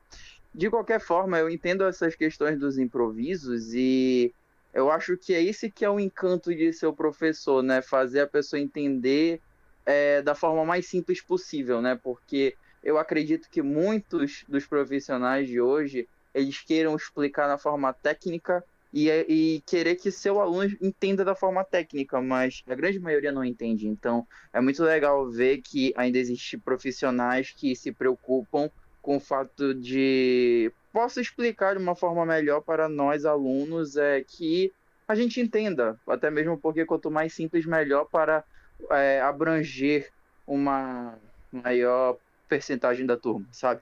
[0.54, 4.32] De qualquer forma, eu entendo essas questões dos improvisos e
[4.72, 7.82] eu acho que é esse que é o encanto de ser o professor, né?
[7.82, 9.40] Fazer a pessoa entender
[9.84, 11.98] é, da forma mais simples possível, né?
[12.02, 18.62] Porque eu acredito que muitos dos profissionais de hoje eles queiram explicar na forma técnica
[18.92, 23.44] e, e, querer que seu aluno entenda da forma técnica, mas a grande maioria não
[23.44, 23.86] entende.
[23.86, 28.70] Então, é muito legal ver que ainda existem profissionais que se preocupam
[29.08, 34.70] com o fato de possa explicar de uma forma melhor para nós alunos é que
[35.08, 38.44] a gente entenda, até mesmo porque quanto mais simples, melhor para
[38.90, 40.12] é, abranger
[40.46, 41.18] uma
[41.50, 42.18] maior
[42.50, 43.80] percentagem da turma, sabe?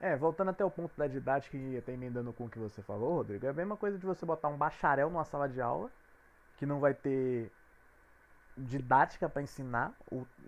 [0.00, 3.16] É, voltando até o ponto da didática e até emendando com o que você falou,
[3.16, 5.90] Rodrigo, é a mesma coisa de você botar um bacharel numa sala de aula,
[6.56, 7.52] que não vai ter
[8.56, 9.92] didática para ensinar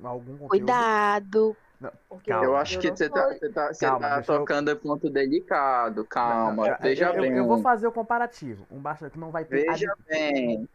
[0.03, 0.49] algum conteúdo.
[0.49, 1.57] Cuidado!
[1.81, 1.93] Não,
[2.27, 2.45] calma.
[2.45, 4.77] Eu acho que você tá, você tá, você calma, tá tocando eu...
[4.77, 6.05] ponto delicado.
[6.05, 7.33] Calma, não, veja eu, bem.
[7.33, 8.67] Eu vou fazer o comparativo.
[8.71, 9.67] Um bacharel que não vai ter.
[9.67, 10.03] Veja ad...
[10.09, 10.69] bem.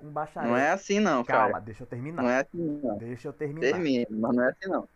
[0.00, 0.50] Um bacharel.
[0.50, 1.52] Não é assim, não, calma, cara.
[1.52, 2.22] Calma, deixa eu terminar.
[2.22, 2.96] Não é assim, não.
[2.96, 3.60] Deixa eu terminar.
[3.60, 4.88] Termina, mas não é assim, não.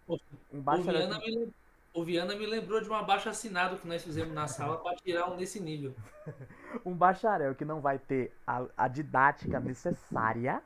[0.53, 1.03] Um bacharel.
[1.03, 1.53] O Viana, me,
[1.93, 5.31] o Viana me lembrou de um abaixo assinado que nós fizemos na sala para tirar
[5.31, 5.95] um nesse nível.
[6.87, 10.63] um bacharel que não vai ter a, a didática necessária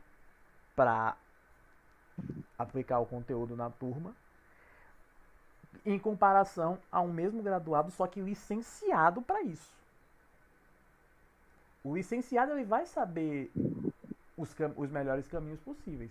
[0.76, 1.16] para
[2.58, 4.14] aplicar o conteúdo na turma
[5.84, 9.74] em comparação a um mesmo graduado, só que licenciado para isso.
[11.82, 13.50] O licenciado ele vai saber
[14.36, 16.10] os, os melhores caminhos possíveis.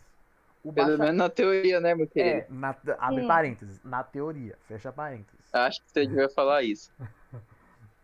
[0.63, 2.37] O Pelo menos na teoria, né, meu querido?
[2.37, 3.27] É, na, abre Sim.
[3.27, 5.53] parênteses, na teoria, fecha parênteses.
[5.53, 6.91] Acho que você devia falar isso.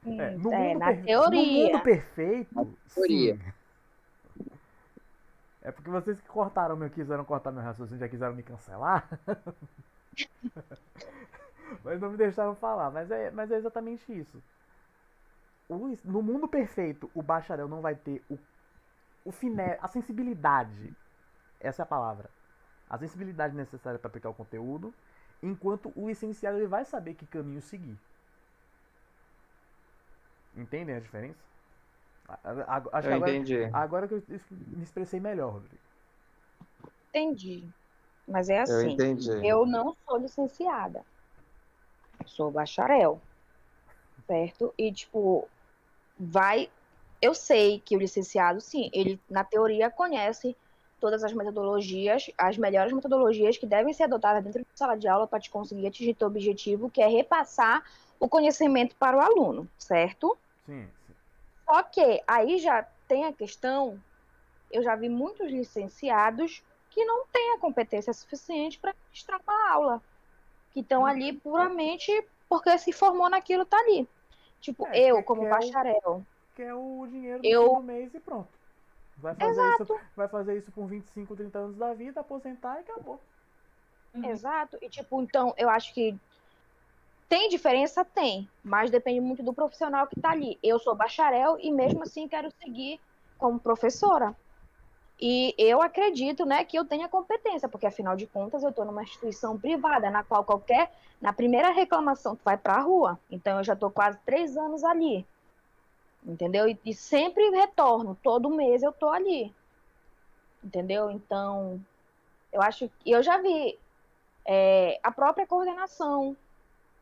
[0.03, 1.03] É, no, é, mundo na per...
[1.03, 1.30] teoria.
[1.30, 3.36] no mundo perfeito, na teoria.
[3.36, 3.53] Sim.
[5.62, 9.07] É porque vocês que cortaram meu, quiseram cortar meu raciocínio, já quiseram me cancelar.
[11.84, 12.89] mas não me deixaram falar.
[12.89, 14.41] Mas é, mas é exatamente isso.
[15.70, 18.38] O, no mundo perfeito, o bacharel não vai ter o,
[19.24, 20.93] o finé, a sensibilidade.
[21.59, 22.30] Essa é a palavra.
[22.89, 24.93] A sensibilidade necessária para aplicar o conteúdo,
[25.41, 27.97] enquanto o licenciado ele vai saber que caminho seguir.
[30.55, 31.51] Entendem a diferença?
[32.91, 33.69] Acho eu agora, entendi.
[33.73, 35.82] Agora que eu me expressei melhor, Rodrigo.
[37.09, 37.67] Entendi.
[38.27, 38.73] Mas é assim.
[38.73, 39.29] Eu, entendi.
[39.45, 41.03] eu não sou licenciada.
[42.25, 43.19] Sou bacharel.
[44.25, 44.73] Certo?
[44.77, 45.47] E, tipo,
[46.17, 46.69] vai.
[47.21, 50.55] Eu sei que o licenciado, sim, ele, na teoria, conhece
[50.99, 55.27] todas as metodologias, as melhores metodologias que devem ser adotadas dentro de sala de aula
[55.27, 57.84] para te conseguir atingir teu objetivo, que é repassar
[58.19, 60.38] o conhecimento para o aluno, certo?
[60.65, 60.88] Sim.
[61.72, 63.97] Só que aí já tem a questão,
[64.69, 70.03] eu já vi muitos licenciados que não têm a competência suficiente para ministrar uma aula,
[70.74, 72.11] que estão ali puramente
[72.49, 74.05] porque se formou naquilo tá ali.
[74.59, 76.26] Tipo, é, eu, como bacharel.
[76.55, 77.82] Quer o dinheiro do eu...
[77.82, 78.49] mês e pronto.
[79.15, 79.84] Vai fazer, Exato.
[79.84, 83.17] isso, vai fazer isso por 25, 30 anos da vida, aposentar e acabou.
[84.13, 84.26] Uhum.
[84.26, 84.78] Exato.
[84.82, 86.19] E tipo, então, eu acho que
[87.32, 88.03] tem diferença?
[88.03, 88.45] Tem.
[88.61, 90.59] Mas depende muito do profissional que está ali.
[90.61, 92.99] Eu sou bacharel e mesmo assim quero seguir
[93.38, 94.36] como professora.
[95.17, 99.03] E eu acredito, né, que eu tenha competência, porque afinal de contas eu estou numa
[99.03, 103.17] instituição privada, na qual qualquer, na primeira reclamação tu vai para a rua.
[103.32, 105.25] Então eu já estou quase três anos ali,
[106.25, 106.67] entendeu?
[106.67, 109.55] E, e, sempre retorno, todo mês eu estou ali,
[110.61, 111.09] entendeu?
[111.09, 111.79] Então
[112.51, 113.79] eu acho que eu já vi
[114.45, 116.36] é, a própria coordenação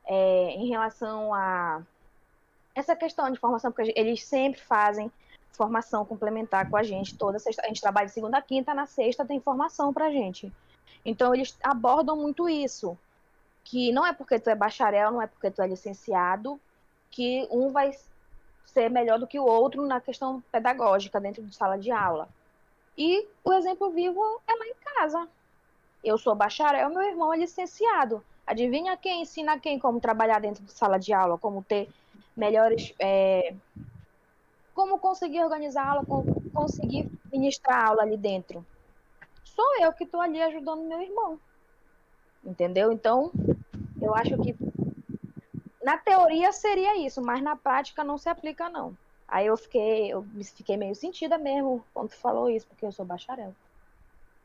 [0.10, 1.84] é, em relação a
[2.74, 5.12] essa questão de formação, porque eles sempre fazem
[5.51, 7.62] formação complementar com a gente toda sexta.
[7.62, 10.51] A gente trabalha de segunda a quinta, na sexta tem formação pra gente.
[11.05, 12.97] Então eles abordam muito isso,
[13.64, 16.60] que não é porque tu é bacharel, não é porque tu é licenciado,
[17.12, 17.91] que um vai
[18.66, 22.28] ser melhor do que o outro na questão pedagógica dentro de sala de aula.
[22.97, 25.28] E o exemplo vivo é lá em casa.
[26.03, 28.24] Eu sou bacharel, meu irmão é licenciado.
[28.50, 31.88] Adivinha quem ensina quem como trabalhar dentro de sala de aula, como ter
[32.36, 33.54] melhores é,
[34.74, 38.66] como conseguir organizar a aula, como conseguir ministrar a aula ali dentro.
[39.43, 41.39] Sou eu que estou ali ajudando meu irmão.
[42.43, 42.91] Entendeu?
[42.91, 43.32] Então,
[44.02, 44.56] eu acho que
[45.84, 48.97] na teoria seria isso, mas na prática não se aplica, não.
[49.28, 50.26] Aí eu fiquei, eu
[50.56, 53.54] fiquei meio sentida mesmo quando tu falou isso, porque eu sou bacharel.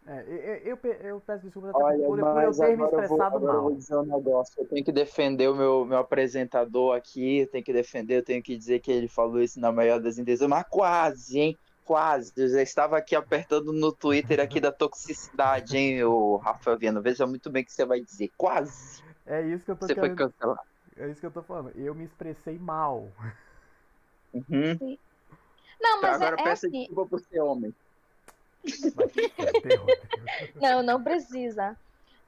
[0.06, 3.48] É, eu, eu, eu, peço desculpa Olha, por, por eu ter me expressado eu vou,
[3.48, 3.54] mal.
[3.54, 4.54] Eu vou dizer um negócio.
[4.58, 7.38] Eu tenho que defender o meu, meu apresentador aqui.
[7.38, 10.18] Eu tenho que defender, eu tenho que dizer que ele falou isso na maior das
[10.18, 11.58] intenções, mas quase, hein?
[11.86, 12.32] Quase.
[12.36, 17.00] Eu já estava aqui apertando no Twitter aqui da toxicidade, hein, o Rafael Viana.
[17.00, 18.30] Veja muito bem o que você vai dizer.
[18.36, 19.02] Quase.
[19.26, 20.16] É isso que eu tô Você querendo...
[20.16, 20.60] foi cancelado.
[20.96, 21.72] É isso que eu tô falando.
[21.74, 23.08] Eu me expressei mal.
[24.34, 24.98] Uhum.
[25.80, 26.80] Não, mas então, agora é, peça assim...
[26.80, 27.74] desculpa por ser homem.
[30.60, 31.76] Não, não precisa.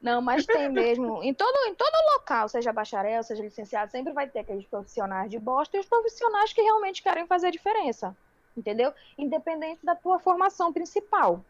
[0.01, 1.23] Não, mas tem mesmo.
[1.23, 5.39] Em todo, em todo local, seja bacharel, seja licenciado, sempre vai ter aqueles profissionais de
[5.39, 8.17] bosta e os profissionais que realmente querem fazer a diferença.
[8.57, 8.93] Entendeu?
[9.19, 11.43] Independente da tua formação principal.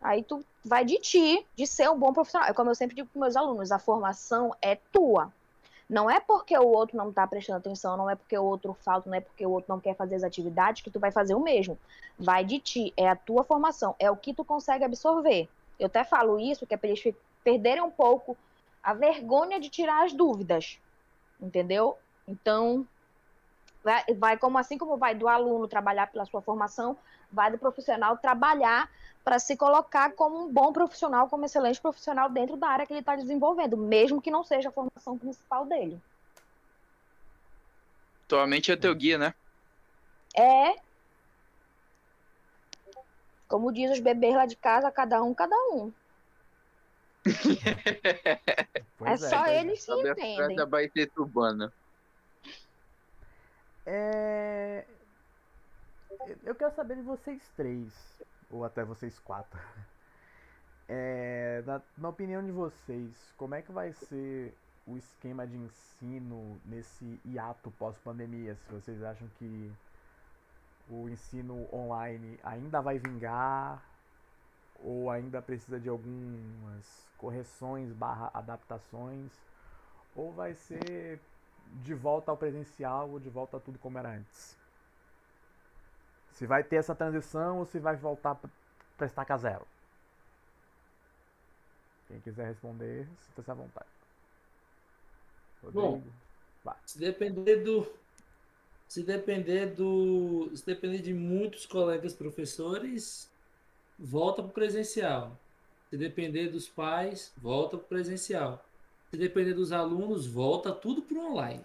[0.00, 2.48] Aí tu vai de ti, de ser um bom profissional.
[2.48, 5.32] É como eu sempre digo para meus alunos, a formação é tua.
[5.88, 9.08] Não é porque o outro não está prestando atenção, não é porque o outro falta,
[9.08, 11.40] não é porque o outro não quer fazer as atividades que tu vai fazer o
[11.40, 11.78] mesmo.
[12.18, 15.48] Vai de ti, é a tua formação, é o que tu consegue absorver.
[15.78, 17.14] Eu até falo isso, que é para eles
[17.44, 18.36] perderem um pouco
[18.82, 20.78] a vergonha de tirar as dúvidas.
[21.40, 21.96] Entendeu?
[22.26, 22.86] Então,
[23.86, 26.98] vai, vai como assim como vai do aluno trabalhar pela sua formação,
[27.30, 28.90] vai do profissional trabalhar
[29.24, 33.00] para se colocar como um bom profissional, como excelente profissional dentro da área que ele
[33.00, 36.00] está desenvolvendo, mesmo que não seja a formação principal dele.
[38.24, 39.34] Atualmente é teu guia, né?
[40.36, 40.74] É.
[43.46, 45.92] Como diz os bebês lá de casa, cada um, cada um.
[49.04, 49.60] é, é, só é.
[49.60, 50.56] eles que entendem.
[50.56, 51.72] Da Baetetubana.
[53.86, 54.84] É...
[56.44, 57.92] Eu quero saber de vocês três
[58.50, 59.58] ou até vocês quatro.
[60.88, 64.56] É, na, na, opinião de vocês, como é que vai ser
[64.86, 68.54] o esquema de ensino nesse hiato pós-pandemia?
[68.54, 69.72] Se vocês acham que
[70.88, 73.82] o ensino online ainda vai vingar
[74.78, 79.32] ou ainda precisa de algumas correções barra adaptações
[80.14, 81.20] ou vai ser
[81.82, 84.56] de volta ao presencial ou de volta a tudo como era antes?
[86.32, 88.34] Se vai ter essa transição ou se vai voltar
[88.96, 89.66] para estaca zero?
[92.08, 93.88] Quem quiser responder, sinta-se à vontade.
[95.62, 96.02] Rodrigo, Bom,
[96.64, 96.76] vai.
[96.84, 97.86] se depender do
[98.88, 103.30] se depender do se depender de muitos colegas professores,
[103.98, 105.38] volta para o presencial.
[105.90, 108.65] Se depender dos pais, volta para o presencial.
[109.16, 111.64] Se depender dos alunos, volta tudo para o online.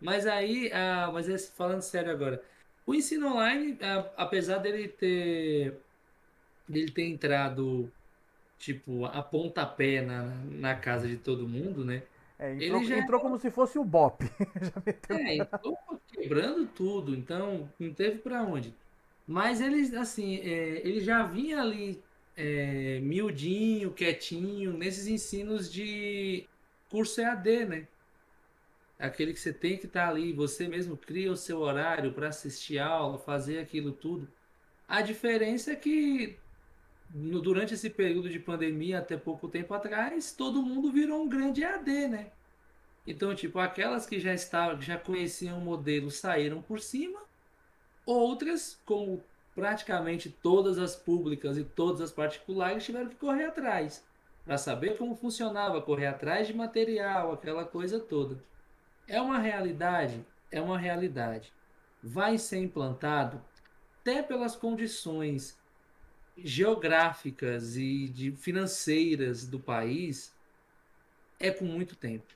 [0.00, 2.42] Mas aí, ah, mas falando sério agora,
[2.84, 5.78] o ensino online, ah, apesar dele ter
[6.68, 7.88] dele ter entrado
[8.58, 12.02] tipo a pontapé na, na casa de todo mundo, né?
[12.36, 14.24] É, entrou, ele já entrou como se fosse o Bop.
[15.10, 15.78] é, entrou
[16.12, 18.74] quebrando tudo, então não teve para onde.
[19.28, 22.02] Mas ele, assim, é, ele já vinha ali
[22.42, 26.48] é, miudinho, quietinho, nesses ensinos de
[26.88, 27.88] curso EAD, né?
[28.98, 32.28] Aquele que você tem que estar tá ali, você mesmo cria o seu horário para
[32.28, 34.26] assistir aula, fazer aquilo tudo.
[34.88, 36.38] A diferença é que
[37.14, 41.62] no, durante esse período de pandemia, até pouco tempo atrás, todo mundo virou um grande
[41.62, 42.32] EAD, né?
[43.06, 47.20] Então, tipo, aquelas que já estavam, já conheciam o modelo saíram por cima,
[48.06, 49.22] outras, como
[49.60, 54.02] praticamente todas as públicas e todas as particulares, tiveram que correr atrás
[54.42, 58.42] para saber como funcionava, correr atrás de material, aquela coisa toda.
[59.06, 61.52] É uma realidade, é uma realidade.
[62.02, 63.38] Vai ser implantado
[64.00, 65.58] até pelas condições
[66.38, 70.34] geográficas e de financeiras do país
[71.38, 72.32] é com muito tempo.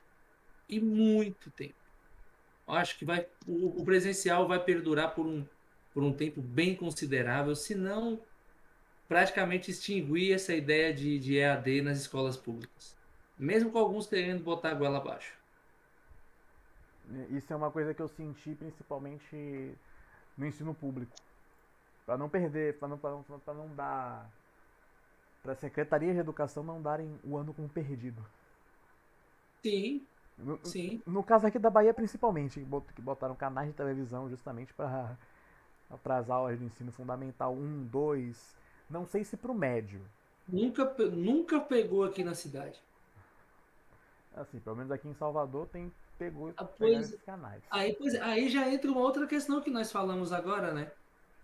[0.69, 1.73] E muito tempo.
[2.67, 5.43] Eu acho que vai o, o, presencial vai perdurar por um,
[5.95, 8.19] por um tempo bem considerável, se não
[9.07, 12.93] praticamente extinguir essa ideia de, de EAD nas escolas públicas.
[13.39, 15.33] Mesmo com alguns querendo botar a goela abaixo.
[17.29, 19.73] Isso é uma coisa que eu senti principalmente
[20.37, 21.15] no ensino público
[22.05, 24.29] para não perder, para não, pra, pra não dar.
[25.41, 28.21] Para a Secretaria de Educação não darem o ano como perdido.
[29.63, 30.05] Sim.
[30.37, 31.01] No, sim.
[31.05, 32.65] No caso aqui da Bahia, principalmente,
[32.95, 35.17] que botaram canais de televisão justamente para
[35.89, 38.55] as aulas de ensino fundamental 1, 2.
[38.89, 40.01] Não sei se para o médio.
[40.47, 42.79] Nunca, nunca pegou aqui na cidade.
[44.35, 47.61] Assim, pelo menos aqui em Salvador tem pegou ah, pois, esses canais.
[47.69, 50.91] Aí, pois, aí já entra uma outra questão que nós falamos agora, né?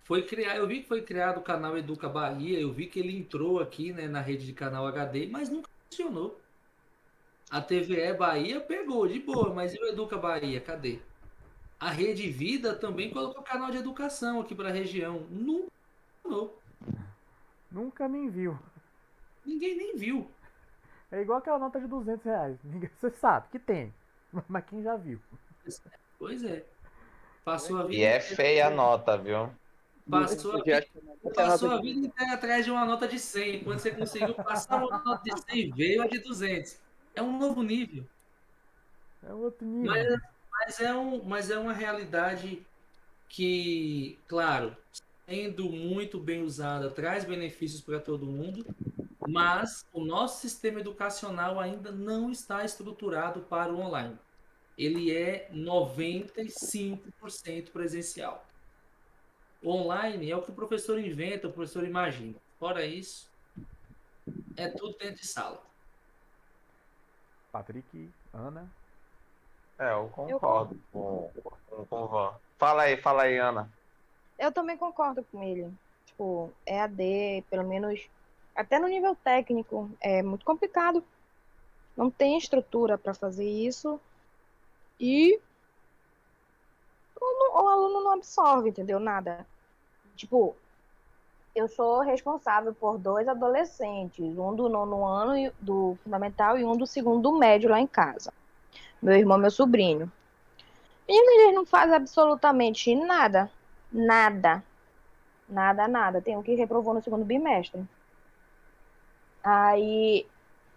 [0.03, 3.17] Foi criar, eu vi que foi criado o canal Educa Bahia, eu vi que ele
[3.17, 6.39] entrou aqui né, na rede de canal HD, mas nunca funcionou.
[7.49, 10.59] A TVE Bahia pegou de boa, mas e o Educa Bahia?
[10.59, 10.99] Cadê?
[11.81, 15.25] A Rede Vida também colocou canal de educação aqui para a região.
[15.31, 15.71] Nunca
[16.21, 16.61] funcionou.
[17.71, 18.55] Nunca nem viu.
[19.43, 20.29] Ninguém nem viu.
[21.11, 22.57] É igual aquela nota de 200 reais.
[22.99, 23.91] Você sabe que tem,
[24.47, 25.19] mas quem já viu?
[26.19, 26.63] Pois é.
[27.43, 27.95] Passou a vida.
[27.95, 29.49] E é feia a nota, viu?
[30.07, 30.85] Passou, a vida,
[31.33, 33.63] passou a vida inteira atrás de uma nota de 100.
[33.63, 36.79] Quando você conseguiu passar uma nota de 100, veio a de 200.
[37.15, 38.05] É um novo nível.
[39.23, 39.91] É outro nível.
[39.91, 40.21] Mas,
[40.63, 42.63] mas, é, um, mas é uma realidade
[43.27, 44.77] que, claro,
[45.27, 48.63] sendo muito bem usada, traz benefícios para todo mundo,
[49.27, 54.15] mas o nosso sistema educacional ainda não está estruturado para o online.
[54.77, 58.45] Ele é 95% presencial.
[59.65, 62.35] Online é o que o professor inventa, o professor imagina.
[62.59, 63.27] Fora isso,
[64.55, 65.63] é tudo dentro de sala.
[67.51, 68.80] Patrick, Ana.
[69.81, 70.79] É, eu concordo eu...
[70.91, 72.33] com, com, com o Van.
[72.59, 73.67] Fala aí, fala aí, Ana.
[74.37, 75.73] Eu também concordo com ele.
[76.05, 78.07] Tipo, EAD, pelo menos
[78.55, 81.03] até no nível técnico, é muito complicado.
[81.97, 83.99] Não tem estrutura para fazer isso.
[84.99, 85.39] E
[87.19, 88.99] o, o aluno não absorve, entendeu?
[88.99, 89.47] Nada.
[90.15, 90.55] Tipo,
[91.55, 96.85] eu sou responsável por dois adolescentes, um do nono ano do fundamental e um do
[96.85, 98.31] segundo médio lá em casa.
[99.01, 100.11] Meu irmão, meu sobrinho.
[101.07, 103.49] E eles não fazem absolutamente nada.
[103.91, 104.63] Nada.
[105.49, 106.21] Nada, nada.
[106.21, 107.83] Tem um que reprovou no segundo bimestre.
[109.43, 110.25] Aí,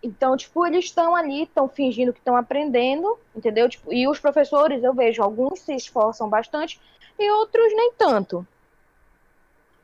[0.03, 3.69] então, tipo, eles estão ali, estão fingindo que estão aprendendo, entendeu?
[3.69, 6.81] Tipo, e os professores, eu vejo, alguns se esforçam bastante
[7.19, 8.47] e outros nem tanto.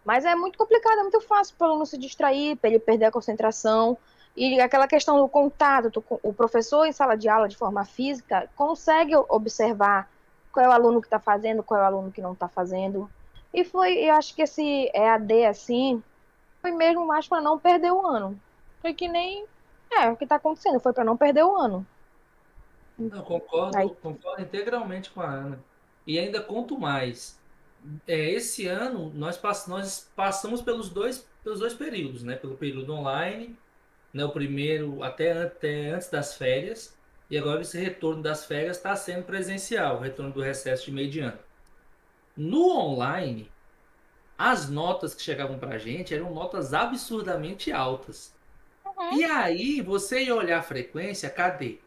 [0.04, 3.06] Mas é muito complicado, é muito fácil para o aluno se distrair, para ele perder
[3.06, 3.96] a concentração.
[4.36, 9.14] E aquela questão do contato, o professor em sala de aula de forma física consegue
[9.16, 10.08] observar
[10.52, 13.10] qual é o aluno que está fazendo, qual é o aluno que não está fazendo.
[13.52, 16.02] E foi, eu acho que esse EAD assim,
[16.62, 18.40] foi mesmo mais para não perder o ano.
[18.80, 19.44] Foi que nem
[19.90, 21.86] é o que está acontecendo, foi para não perder o ano.
[22.96, 23.88] Não, concordo, Aí...
[24.02, 25.64] concordo integralmente com a Ana.
[26.06, 27.38] E ainda conto mais.
[28.06, 32.36] É, esse ano nós, pass nós passamos pelos dois, pelos dois períodos, né?
[32.36, 33.58] Pelo período online,
[34.12, 34.24] né?
[34.24, 36.96] o primeiro até, até antes das férias,
[37.30, 41.10] e agora esse retorno das férias está sendo presencial, o retorno do recesso de meio
[41.10, 41.38] de ano.
[42.36, 43.50] No online,
[44.36, 48.34] as notas que chegavam para a gente eram notas absurdamente altas.
[48.84, 49.18] Uhum.
[49.18, 51.78] E aí, você ia olhar a frequência, cadê?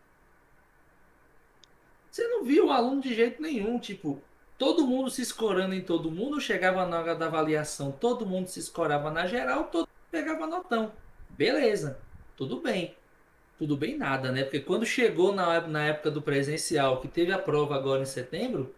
[2.10, 4.22] Você não viu o aluno de jeito nenhum, tipo,
[4.56, 8.60] todo mundo se escorando em todo mundo, chegava na hora da avaliação, todo mundo se
[8.60, 10.94] escorava na geral, todo mundo pegava notão.
[11.32, 12.00] Beleza,
[12.36, 12.96] tudo bem.
[13.58, 14.44] Tudo bem nada, né?
[14.44, 18.74] Porque quando chegou na, na época do presencial, que teve a prova agora em setembro,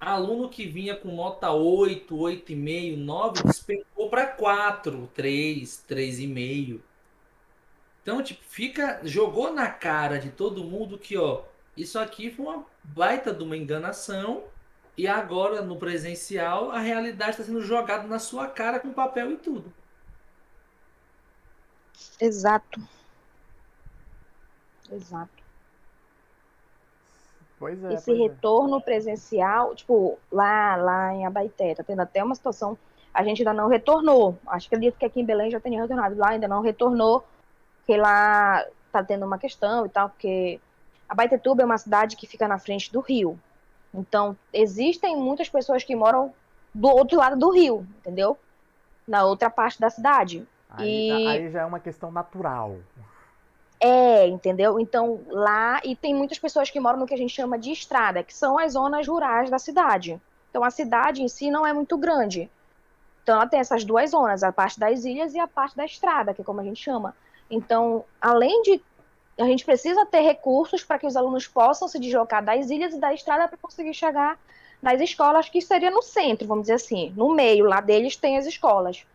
[0.00, 6.80] aluno que vinha com nota 8, 8,5, 9, despencou para 4, 3, 3,5.
[8.02, 11.42] Então, tipo, fica, jogou na cara de todo mundo que, ó,
[11.76, 14.44] isso aqui foi uma baita de uma enganação
[14.96, 19.36] e agora no presencial a realidade está sendo jogada na sua cara com papel e
[19.36, 19.72] tudo.
[22.20, 22.80] Exato.
[24.90, 25.38] Exato.
[27.58, 27.94] Pois é.
[27.94, 28.80] Esse pois retorno é.
[28.80, 32.78] presencial, tipo, lá, lá em Abaité, tá tendo até uma situação,
[33.12, 34.38] a gente ainda não retornou.
[34.46, 36.16] Acho que acredito que aqui em Belém já tenha retornado.
[36.16, 37.24] Lá ainda não retornou,
[37.78, 40.60] porque lá tá tendo uma questão e tal, porque
[41.08, 43.38] Abaetetuba é uma cidade que fica na frente do rio.
[43.92, 46.32] Então, existem muitas pessoas que moram
[46.74, 48.38] do outro lado do rio, entendeu?
[49.06, 50.46] Na outra parte da cidade.
[50.68, 51.26] Aí, e...
[51.26, 52.76] aí já é uma questão natural.
[53.80, 54.80] É, entendeu?
[54.80, 58.22] Então, lá, e tem muitas pessoas que moram no que a gente chama de estrada,
[58.22, 60.20] que são as zonas rurais da cidade.
[60.50, 62.50] Então, a cidade em si não é muito grande.
[63.22, 66.34] Então, ela tem essas duas zonas, a parte das ilhas e a parte da estrada,
[66.34, 67.14] que é como a gente chama.
[67.50, 68.82] Então, além de
[69.38, 72.98] a gente precisa ter recursos para que os alunos possam se deslocar das ilhas e
[72.98, 74.36] da estrada para conseguir chegar
[74.82, 77.12] nas escolas, que seria no centro, vamos dizer assim.
[77.16, 79.06] No meio, lá deles tem as escolas.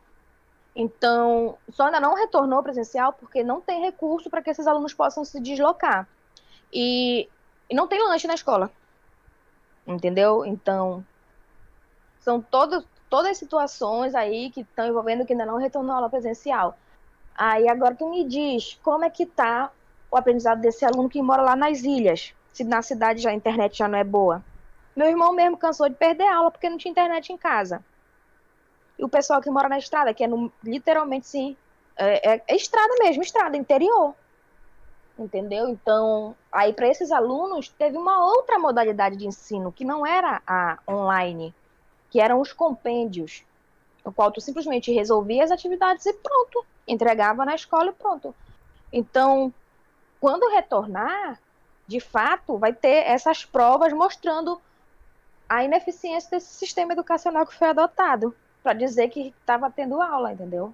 [0.76, 5.24] Então, só ainda não retornou presencial porque não tem recurso para que esses alunos possam
[5.24, 6.08] se deslocar.
[6.72, 7.30] E,
[7.70, 8.72] e não tem lanche na escola.
[9.86, 10.46] Entendeu?
[10.46, 11.06] Então,
[12.20, 12.84] são todas
[13.14, 16.76] todas situações aí que estão envolvendo que ainda não retornou a aula presencial.
[17.36, 19.72] Aí agora tu me diz como é que tá
[20.10, 23.78] o aprendizado desse aluno que mora lá nas ilhas, se na cidade já a internet
[23.78, 24.44] já não é boa.
[24.96, 27.86] Meu irmão mesmo cansou de perder aula porque não tinha internet em casa.
[28.98, 31.58] E o pessoal que mora na estrada, que é no, literalmente sim,
[31.96, 34.14] é, é, é estrada mesmo, estrada, interior.
[35.18, 35.70] Entendeu?
[35.70, 40.80] Então, aí para esses alunos teve uma outra modalidade de ensino, que não era a
[40.90, 41.54] online,
[42.10, 43.44] que eram os compêndios,
[44.04, 48.36] no qual tu simplesmente resolvia as atividades e pronto, entregava na escola e pronto.
[48.92, 49.54] Então,
[50.20, 51.40] quando retornar,
[51.88, 54.60] de fato, vai ter essas provas mostrando
[55.48, 60.74] a ineficiência desse sistema educacional que foi adotado, para dizer que estava tendo aula, entendeu?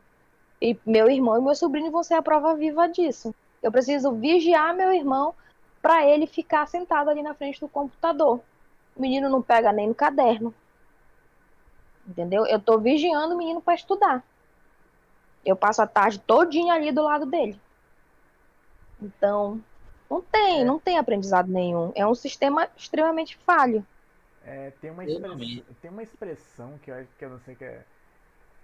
[0.61, 3.34] E meu irmão e meu sobrinho vão ser a prova viva disso.
[3.61, 5.34] Eu preciso vigiar meu irmão
[5.82, 8.40] para ele ficar sentado ali na frente do computador.
[8.95, 10.53] O menino não pega nem no caderno.
[12.07, 12.45] Entendeu?
[12.45, 14.24] Eu estou vigiando o menino para estudar.
[15.45, 17.60] Eu passo a tarde todinha ali do lado dele.
[19.02, 19.61] Então,
[20.10, 20.64] não tem, é.
[20.66, 21.91] não tem aprendizado nenhum.
[21.95, 23.86] É um sistema extremamente falho.
[24.50, 25.38] É, tem, uma expressão,
[25.80, 27.86] tem uma expressão que eu, que eu não sei que é,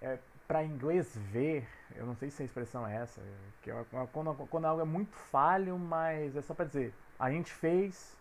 [0.02, 3.22] é para inglês ver, eu não sei se a expressão é essa,
[3.62, 7.54] que é quando, quando algo é muito falho, mas é só para dizer, a gente
[7.54, 8.18] fez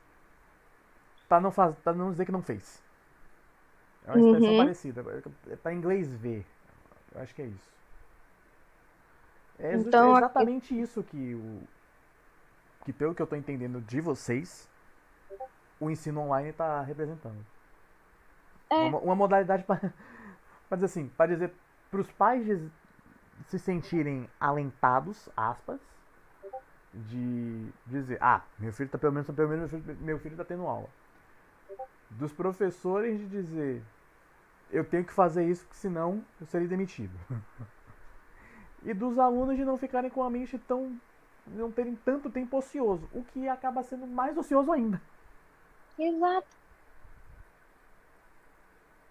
[1.27, 2.82] para não faz, para não dizer que não fez.
[4.07, 4.59] É uma expressão uhum.
[4.59, 5.05] parecida,
[5.49, 6.45] é para inglês ver.
[7.15, 7.73] Eu acho que é isso.
[9.59, 10.82] É então, exatamente aqui...
[10.82, 11.62] isso que o,
[12.85, 14.69] que pelo que eu estou entendendo de vocês,
[15.81, 17.53] o ensino online está representando.
[18.74, 18.88] É.
[18.88, 19.92] Uma, uma modalidade para
[20.72, 21.52] dizer assim, para dizer
[21.90, 22.46] para os pais
[23.46, 25.80] se sentirem alentados, aspas,
[26.92, 30.44] de dizer, ah, meu filho está pelo menos, pelo menos meu filho, meu filho tá
[30.44, 30.88] tendo aula.
[32.10, 33.82] Dos professores de dizer,
[34.70, 37.16] eu tenho que fazer isso, porque senão eu seria demitido.
[38.84, 40.98] e dos alunos de não ficarem com a mente tão
[41.46, 45.01] não terem tanto tempo ocioso, o que acaba sendo mais ocioso ainda.
[45.98, 46.64] Exato.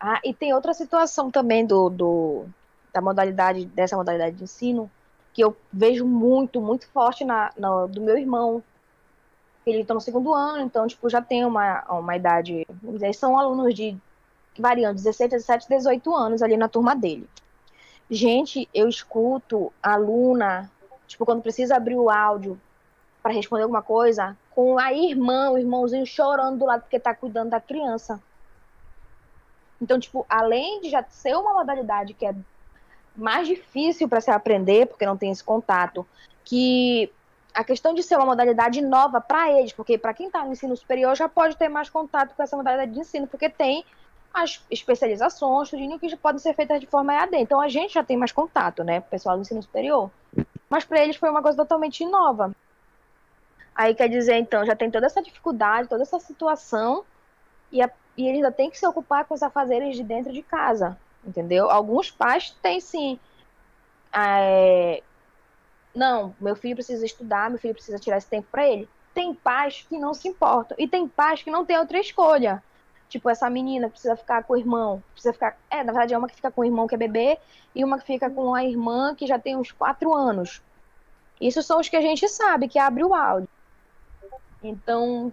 [0.05, 2.45] Ah, e tem outra situação também do, do
[2.93, 4.91] da modalidade dessa modalidade de ensino,
[5.31, 8.61] que eu vejo muito, muito forte na, na do meu irmão.
[9.65, 12.67] Ele está no segundo ano, então, tipo, já tem uma, uma idade,
[13.13, 13.97] são alunos de
[14.59, 17.25] variando 16, 17, 18 anos ali na turma dele.
[18.09, 20.69] Gente, eu escuto aluna,
[21.07, 22.59] tipo, quando precisa abrir o áudio
[23.21, 27.51] para responder alguma coisa, com a irmã, o irmãozinho chorando do lado porque tá cuidando
[27.51, 28.21] da criança.
[29.83, 32.33] Então, tipo, além de já ser uma modalidade que é
[33.15, 36.07] mais difícil para se aprender, porque não tem esse contato,
[36.45, 37.11] que
[37.53, 40.75] a questão de ser uma modalidade nova para eles, porque para quem está no ensino
[40.75, 43.85] superior já pode ter mais contato com essa modalidade de ensino, porque tem
[44.33, 47.35] as especializações, tudinho que já podem ser feitas de forma EAD.
[47.35, 50.09] Então a gente já tem mais contato, né, pessoal do ensino superior.
[50.69, 52.55] Mas para eles foi uma coisa totalmente nova.
[53.75, 57.03] Aí quer dizer, então, já tem toda essa dificuldade, toda essa situação,
[57.71, 60.41] e, a, e eles já têm que se ocupar com os afazeres de dentro de
[60.41, 61.69] casa, entendeu?
[61.69, 63.19] Alguns pais têm sim.
[64.13, 65.01] É,
[65.93, 68.89] não, meu filho precisa estudar, meu filho precisa tirar esse tempo para ele.
[69.13, 72.63] Tem pais que não se importam, e tem pais que não têm outra escolha.
[73.09, 75.55] Tipo, essa menina precisa ficar com o irmão, precisa ficar.
[75.69, 77.37] É, na verdade, é uma que fica com o irmão que é bebê,
[77.75, 80.63] e uma que fica com a irmã que já tem uns quatro anos.
[81.39, 83.49] Isso são os que a gente sabe que abre o áudio.
[84.63, 85.31] Então,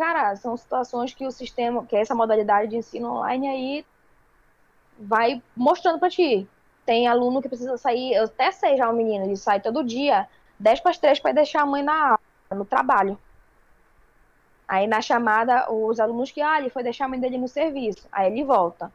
[0.00, 3.86] cara, são situações que o sistema, que essa modalidade de ensino online aí
[4.98, 6.48] vai mostrando para ti.
[6.86, 10.26] Tem aluno que precisa sair, eu até sei já o menino, ele sai todo dia,
[10.58, 12.20] 10 para as 3 para deixar a mãe na aula,
[12.52, 13.18] no trabalho.
[14.66, 18.08] Aí na chamada, os alunos que, ah, ele foi deixar a mãe dele no serviço,
[18.10, 18.90] aí ele volta.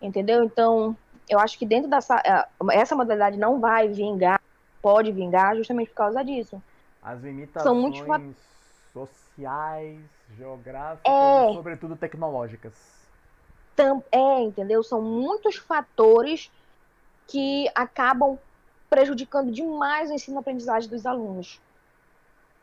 [0.00, 0.42] Entendeu?
[0.44, 0.96] Então,
[1.28, 4.40] eu acho que dentro dessa eh, essa modalidade não vai vingar,
[4.80, 6.62] pode vingar justamente por causa disso.
[7.02, 8.34] As limitações São muito sociais,
[10.36, 12.74] geográficas é, e, sobretudo, tecnológicas.
[14.10, 14.82] É, entendeu?
[14.82, 16.50] São muitos fatores
[17.26, 18.38] que acabam
[18.90, 21.60] prejudicando demais o ensino-aprendizagem dos alunos.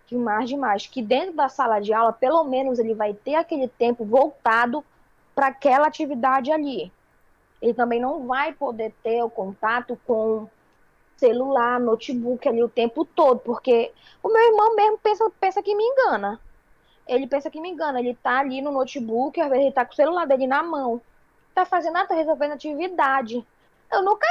[0.08, 0.88] Demais, demais.
[0.88, 4.84] Que dentro da sala de aula, pelo menos, ele vai ter aquele tempo voltado
[5.34, 6.92] para aquela atividade ali.
[7.62, 10.50] Ele também não vai poder ter o contato com
[11.16, 13.92] celular, notebook ali o tempo todo, porque
[14.22, 16.40] o meu irmão mesmo pensa, pensa que me engana
[17.08, 18.00] ele pensa que me engana.
[18.00, 21.02] Ele tá ali no notebook, às vezes ele tá com o celular dele na mão.
[21.54, 23.46] Tá fazendo nada, tá resolvendo atividade.
[23.92, 24.28] Eu nunca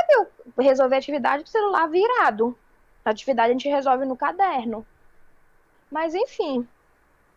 [0.57, 2.57] vi resolver atividade com o celular virado.
[3.05, 4.87] A atividade a gente resolve no caderno.
[5.91, 6.67] Mas enfim,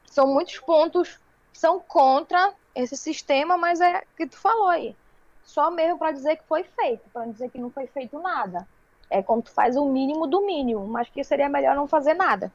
[0.05, 1.19] são muitos pontos
[1.53, 4.95] que são contra esse sistema, mas é o que tu falou aí.
[5.43, 8.67] Só mesmo para dizer que foi feito, para dizer que não foi feito nada.
[9.09, 12.51] É quando tu faz o mínimo do mínimo, mas que seria melhor não fazer nada.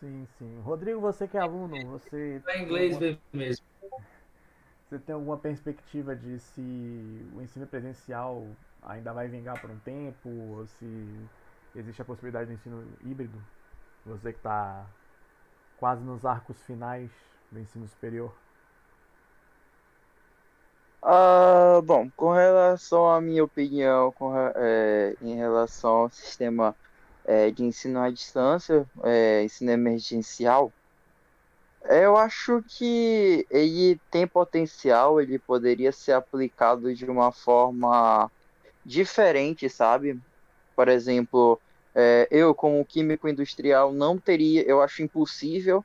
[0.00, 0.60] Sim, sim.
[0.60, 2.42] Rodrigo, você que é aluno, você.
[2.48, 3.18] É inglês alguma...
[3.32, 3.66] mesmo.
[4.88, 8.46] Você tem alguma perspectiva de se o ensino presencial
[8.82, 10.28] ainda vai vingar por um tempo?
[10.28, 11.28] Ou se
[11.74, 13.38] existe a possibilidade do ensino híbrido?
[14.04, 14.86] Você que está
[15.78, 17.10] quase nos arcos finais
[17.50, 18.32] do ensino superior.
[21.02, 26.74] Ah, bom, com relação à minha opinião com, é, em relação ao sistema
[27.26, 30.72] é, de ensino à distância, é, ensino emergencial,
[31.88, 38.30] eu acho que ele tem potencial, ele poderia ser aplicado de uma forma
[38.84, 40.18] diferente, sabe?
[40.74, 41.60] Por exemplo,
[41.94, 45.84] é, eu como químico industrial não teria, eu acho impossível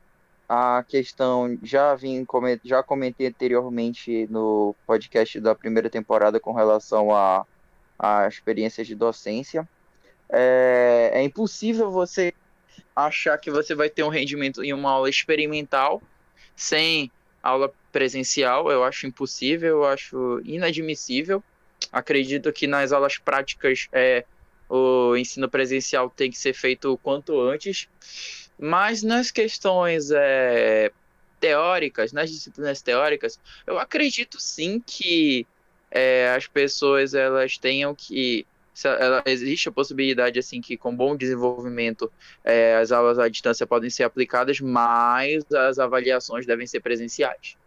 [0.50, 2.26] a questão, já vim
[2.64, 7.46] já comentei anteriormente no podcast da primeira temporada com relação a,
[7.98, 9.68] a experiências de docência
[10.32, 12.34] é, é impossível você
[12.96, 16.02] achar que você vai ter um rendimento em uma aula experimental
[16.56, 18.72] sem aula presencial.
[18.72, 21.44] Eu acho impossível, eu acho inadmissível.
[21.92, 24.26] Acredito que nas aulas práticas é,
[24.70, 27.88] o ensino presencial tem que ser feito o quanto antes.
[28.58, 30.92] Mas nas questões é,
[31.40, 35.46] teóricas, nas disciplinas teóricas, eu acredito sim que
[35.90, 38.46] é, as pessoas elas tenham que
[38.84, 42.12] ela, existe a possibilidade assim que com bom desenvolvimento
[42.44, 47.58] é, as aulas à distância podem ser aplicadas, mas as avaliações devem ser presenciais.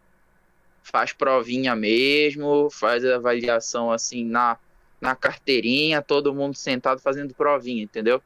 [0.82, 4.58] Faz provinha mesmo, faz avaliação assim na,
[5.00, 8.22] na carteirinha, todo mundo sentado fazendo provinha, entendeu?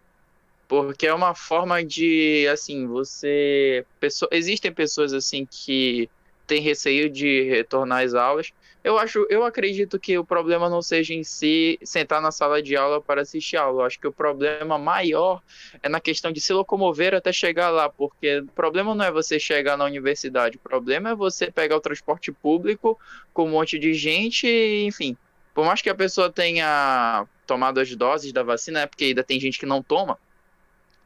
[0.68, 6.08] Porque é uma forma de assim, você pessoa, existem pessoas assim que
[6.46, 8.52] têm receio de retornar às aulas
[8.88, 12.74] eu acho, eu acredito que o problema não seja em si sentar na sala de
[12.74, 13.82] aula para assistir aula.
[13.82, 15.42] Eu acho que o problema maior
[15.82, 19.38] é na questão de se locomover até chegar lá, porque o problema não é você
[19.38, 22.98] chegar na universidade, o problema é você pegar o transporte público
[23.34, 24.48] com um monte de gente,
[24.86, 25.18] enfim,
[25.52, 29.38] por mais que a pessoa tenha tomado as doses da vacina, é porque ainda tem
[29.38, 30.18] gente que não toma,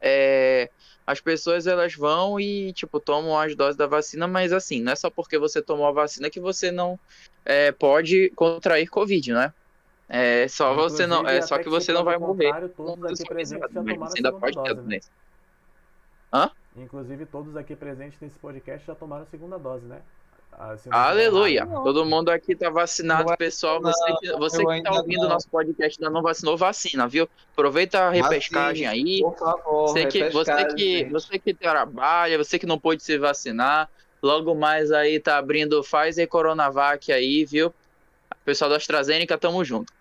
[0.00, 0.70] é,
[1.12, 4.96] as pessoas elas vão e tipo tomam as doses da vacina, mas assim, não é
[4.96, 6.98] só porque você tomou a vacina que você não
[7.44, 9.52] é, pode contrair covid, né?
[10.08, 12.52] É só Inclusive, você não, é só que você não vai morrer.
[12.76, 15.00] Todos aqui presentes já tomaram a segunda dose, né?
[16.32, 16.50] Hã?
[16.76, 20.02] Inclusive todos aqui presentes nesse podcast já tomaram a segunda dose, né?
[20.90, 21.66] Aleluia!
[21.66, 23.80] Todo mundo aqui tá vacinado, pessoal.
[23.80, 27.28] Você que, você que tá ouvindo o nosso podcast ainda não vacinou, vacina, viu?
[27.52, 29.20] Aproveita a repescagem aí.
[29.20, 33.88] Por favor, você que, você que, você que trabalha, você que não pôde se vacinar,
[34.22, 37.74] logo mais aí tá abrindo Pfizer e Coronavac aí, viu?
[38.44, 39.92] Pessoal da AstraZeneca, tamo junto.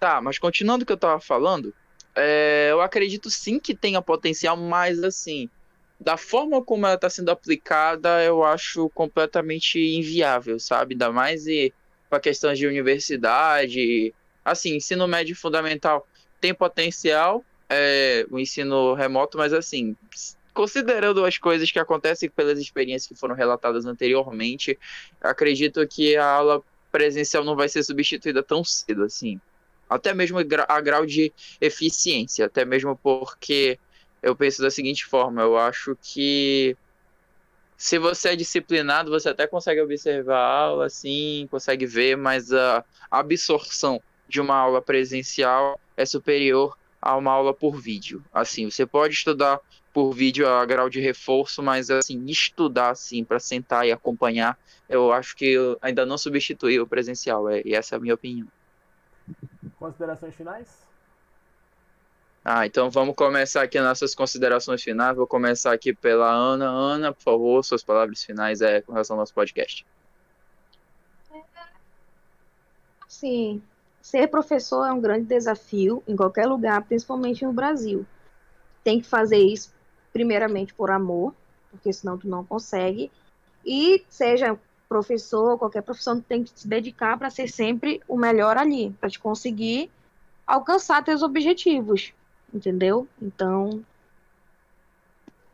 [0.00, 1.74] Tá, mas continuando o que eu tava falando,
[2.14, 5.50] é, eu acredito sim que tenha potencial, mas assim,
[6.00, 10.94] da forma como ela está sendo aplicada, eu acho completamente inviável, sabe?
[10.94, 11.44] Ainda mais
[12.08, 14.14] para questões de universidade.
[14.44, 16.06] Assim, ensino médio fundamental
[16.40, 19.96] tem potencial, é, o ensino remoto, mas assim,
[20.54, 24.78] considerando as coisas que acontecem pelas experiências que foram relatadas anteriormente,
[25.20, 29.40] acredito que a aula presencial não vai ser substituída tão cedo assim.
[29.90, 33.78] Até mesmo a grau de eficiência, até mesmo porque
[34.22, 36.76] eu penso da seguinte forma: eu acho que
[37.76, 42.84] se você é disciplinado, você até consegue observar a aula, assim, consegue ver, mas a
[43.10, 48.22] absorção de uma aula presencial é superior a uma aula por vídeo.
[48.34, 49.60] Assim, você pode estudar
[49.94, 54.58] por vídeo a grau de reforço, mas assim, estudar assim para sentar e acompanhar,
[54.88, 58.48] eu acho que ainda não substitui o presencial, é, e essa é a minha opinião.
[59.78, 60.87] Considerações finais?
[62.44, 65.16] Ah, então vamos começar aqui nossas considerações finais.
[65.16, 66.66] Vou começar aqui pela Ana.
[66.66, 69.84] Ana, por favor, suas palavras finais é com relação ao nosso podcast.
[73.06, 73.60] Sim,
[74.00, 78.06] ser professor é um grande desafio em qualquer lugar, principalmente no Brasil.
[78.84, 79.74] Tem que fazer isso
[80.12, 81.34] primeiramente por amor,
[81.70, 83.10] porque senão tu não consegue.
[83.66, 84.58] E seja
[84.88, 89.10] professor, qualquer profissão, tu tem que se dedicar para ser sempre o melhor ali, para
[89.10, 89.90] te conseguir
[90.46, 92.14] alcançar teus objetivos
[92.52, 93.06] entendeu?
[93.20, 93.84] Então,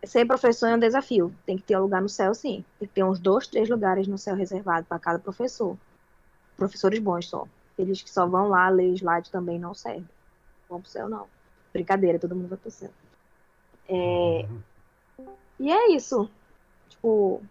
[0.05, 1.35] ser professor é um desafio.
[1.47, 2.65] Tem que ter um lugar no céu, sim.
[2.79, 5.77] Tem que ter uns dois, três lugares no céu reservado para cada professor.
[6.57, 7.47] Professores bons só.
[7.79, 10.09] Eles que só vão lá ler slide também não servem.
[10.69, 11.27] Vão pro céu, não.
[11.73, 12.91] Brincadeira, todo mundo vai pro céu.
[13.89, 14.47] É...
[15.59, 16.31] E é isso.
[16.89, 17.43] Tipo,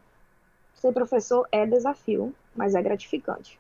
[0.76, 3.60] ser professor é desafio, mas é gratificante.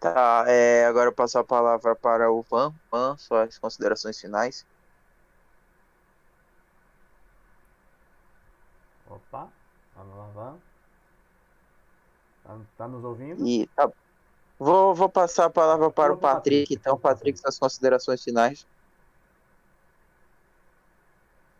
[0.00, 2.72] Tá, é, agora eu passo a palavra para o Van.
[2.90, 4.64] Van, suas considerações finais.
[9.08, 9.48] Opa,
[9.96, 10.58] vamos lá, Van.
[12.44, 13.44] Tá, tá nos ouvindo?
[13.46, 13.90] E, tá,
[14.58, 18.66] vou, vou passar a palavra para o Patrick, então, Patrick, suas considerações finais.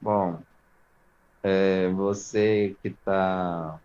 [0.01, 0.41] Bom,
[1.43, 3.81] é, você que está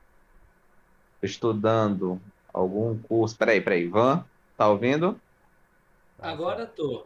[1.24, 2.22] estudando
[2.54, 3.36] algum curso.
[3.36, 4.24] Peraí, peraí, Van,
[4.58, 5.20] Tá ouvindo?
[6.20, 7.06] Agora tô.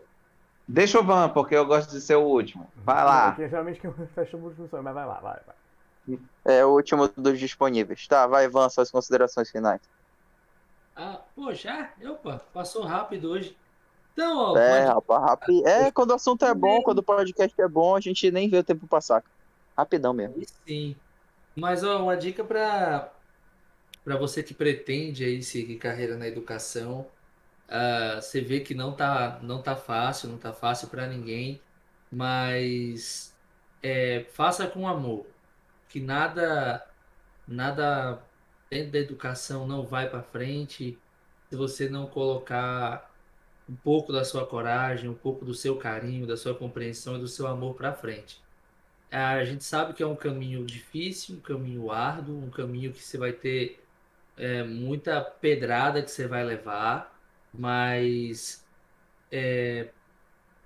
[0.68, 2.70] Deixa o Van, porque eu gosto de ser o último.
[2.76, 3.32] Vai lá.
[3.32, 6.20] Porque geralmente que eu fecho o último mas vai lá, vai, vai.
[6.46, 8.08] É o último dos disponíveis.
[8.08, 9.82] Tá, vai, Van, suas considerações finais.
[10.96, 11.92] Ah, pô, já?
[12.04, 13.56] Opa, passou rápido hoje.
[14.14, 14.58] Então, ó.
[14.58, 14.94] É, pode...
[14.94, 15.68] rapaz, rápido.
[15.68, 18.58] É, quando o assunto é bom, quando o podcast é bom, a gente nem vê
[18.58, 19.24] o tempo passar.
[19.78, 20.36] Rapidão mesmo.
[20.66, 20.96] Sim.
[21.56, 23.12] Mas, ó, uma dica para
[24.04, 27.06] para você que pretende aí seguir carreira na educação,
[27.70, 31.62] Uh, você vê que não tá, não tá fácil, não tá fácil para ninguém,
[32.12, 33.36] mas
[33.84, 35.28] é, faça com amor,
[35.90, 36.86] que nada,
[37.48, 38.22] nada
[38.70, 40.98] dentro da educação não vai para frente
[41.50, 43.10] se você não colocar
[43.70, 47.28] um pouco da sua coragem, um pouco do seu carinho, da sua compreensão e do
[47.28, 48.42] seu amor para frente.
[49.12, 53.18] A gente sabe que é um caminho difícil, um caminho árduo, um caminho que você
[53.18, 53.82] vai ter
[54.38, 57.17] é, muita pedrada que você vai levar,
[57.58, 58.66] mas
[59.32, 59.90] é,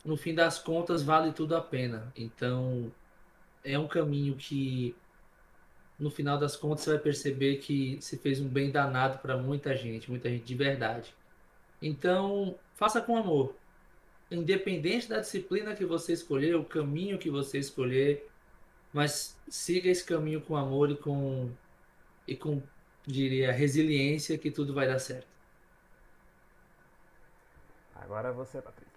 [0.03, 2.11] no fim das contas vale tudo a pena.
[2.15, 2.91] Então
[3.63, 4.95] é um caminho que
[5.99, 9.75] no final das contas você vai perceber que se fez um bem danado para muita
[9.75, 11.13] gente, muita gente de verdade.
[11.81, 13.55] Então faça com amor.
[14.29, 18.27] Independente da disciplina que você escolher, o caminho que você escolher,
[18.93, 21.51] mas siga esse caminho com amor e com
[22.27, 22.61] e com
[23.05, 25.30] diria resiliência que tudo vai dar certo.
[28.01, 28.91] Agora é você, Patrick.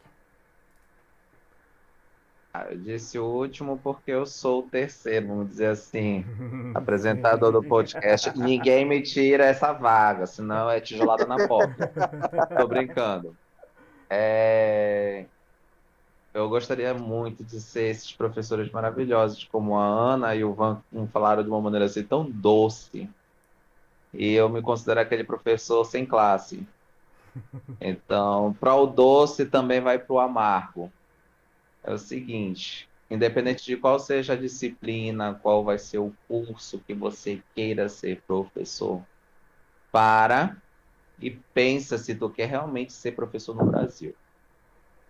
[2.57, 6.25] Ah, eu disse o último porque eu sou o terceiro, vamos dizer assim,
[6.73, 8.37] apresentador do podcast.
[8.39, 11.93] Ninguém me tira essa vaga, senão é tijolada na porta.
[12.57, 13.37] Tô brincando.
[14.09, 15.27] É...
[16.33, 20.81] Eu gostaria muito de ser esses professores maravilhosos, como a Ana e o Van
[21.13, 23.11] falaram de uma maneira assim tão doce.
[24.13, 26.65] E eu me considero aquele professor sem classe.
[27.81, 30.91] Então, para o doce também vai para o amargo
[31.85, 36.95] é o seguinte: independente de qual seja a disciplina, qual vai ser o curso que
[36.95, 39.03] você queira ser professor,
[39.93, 40.57] para
[41.21, 44.15] e pensa se tu quer realmente ser professor no Brasil.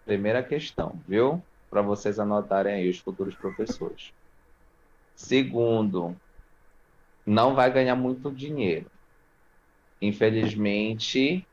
[0.05, 1.43] Primeira questão, viu?
[1.71, 4.13] Para vocês anotarem aí os futuros professores.
[5.17, 6.15] Segundo,
[7.25, 8.91] não vai ganhar muito dinheiro.
[10.03, 11.47] Infelizmente,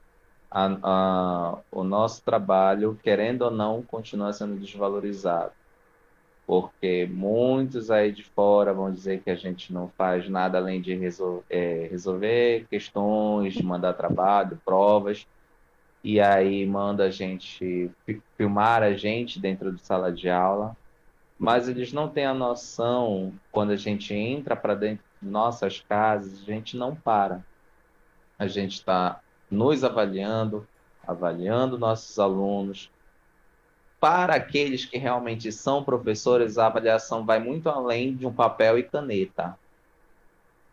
[0.51, 5.53] a, a, o nosso trabalho, querendo ou não, continua sendo desvalorizado.
[6.45, 10.93] Porque muitos aí de fora vão dizer que a gente não faz nada além de
[10.95, 15.25] resol é, resolver questões, de mandar trabalho, provas,
[16.03, 17.89] e aí manda a gente
[18.37, 20.75] filmar a gente dentro de sala de aula,
[21.37, 26.41] mas eles não têm a noção, quando a gente entra para dentro de nossas casas,
[26.41, 27.45] a gente não para.
[28.37, 29.21] A gente está
[29.51, 30.65] nos avaliando,
[31.05, 32.89] avaliando nossos alunos.
[33.99, 38.83] Para aqueles que realmente são professores, a avaliação vai muito além de um papel e
[38.83, 39.55] caneta.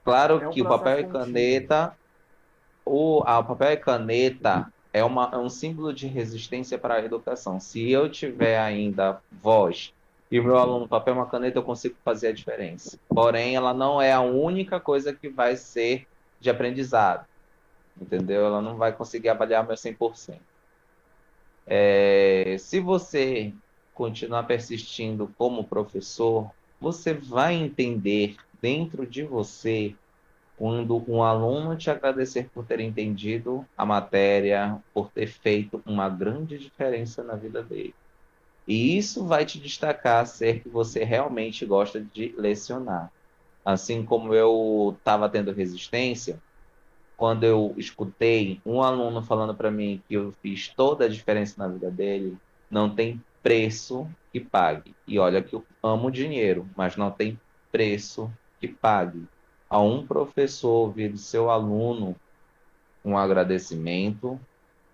[0.04, 1.94] Claro é um que o papel e caneta,
[2.86, 7.60] o a papel e caneta é, uma, é um símbolo de resistência para a educação.
[7.60, 9.92] Se eu tiver ainda voz
[10.30, 12.98] e o meu aluno papel e uma caneta, eu consigo fazer a diferença.
[13.08, 16.06] Porém, ela não é a única coisa que vai ser
[16.40, 17.27] de aprendizado
[18.00, 18.44] entendeu?
[18.44, 20.40] Ela não vai conseguir avaliar meu 100%.
[21.66, 23.54] É, se você
[23.94, 26.50] continuar persistindo como professor,
[26.80, 29.94] você vai entender dentro de você
[30.56, 36.58] quando um aluno te agradecer por ter entendido a matéria, por ter feito uma grande
[36.58, 37.94] diferença na vida dele.
[38.66, 43.10] E isso vai te destacar ser que você realmente gosta de lecionar.
[43.64, 46.38] Assim como eu estava tendo resistência,
[47.18, 51.66] quando eu escutei um aluno falando para mim que eu fiz toda a diferença na
[51.66, 52.38] vida dele,
[52.70, 54.94] não tem preço que pague.
[55.04, 57.38] E olha que eu amo dinheiro, mas não tem
[57.72, 58.30] preço
[58.60, 59.26] que pague.
[59.68, 62.14] A um professor ouvir do seu aluno
[63.04, 64.38] um agradecimento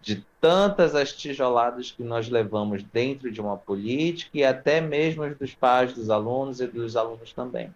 [0.01, 5.55] de tantas as tijoladas que nós levamos dentro de uma política e até mesmo dos
[5.55, 7.75] pais dos alunos e dos alunos também.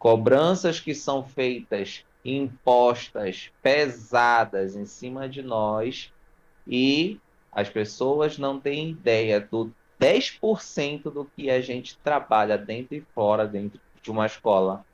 [0.00, 6.12] Cobranças que são feitas impostas pesadas em cima de nós
[6.66, 7.20] e
[7.52, 9.70] as pessoas não têm ideia do
[10.00, 14.84] 10% do que a gente trabalha dentro e fora dentro de uma escola,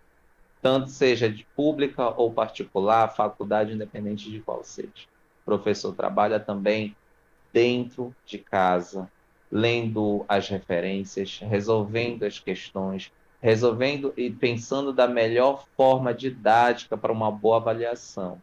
[0.61, 5.09] tanto seja de pública ou particular, faculdade independente de qual seja.
[5.43, 6.95] O professor trabalha também
[7.53, 9.11] dentro de casa,
[9.51, 13.11] lendo as referências, resolvendo as questões,
[13.41, 18.41] resolvendo e pensando da melhor forma didática para uma boa avaliação.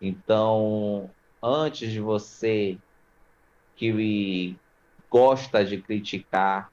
[0.00, 1.10] Então,
[1.42, 2.78] antes de você
[3.76, 4.56] que
[5.10, 6.70] gosta de criticar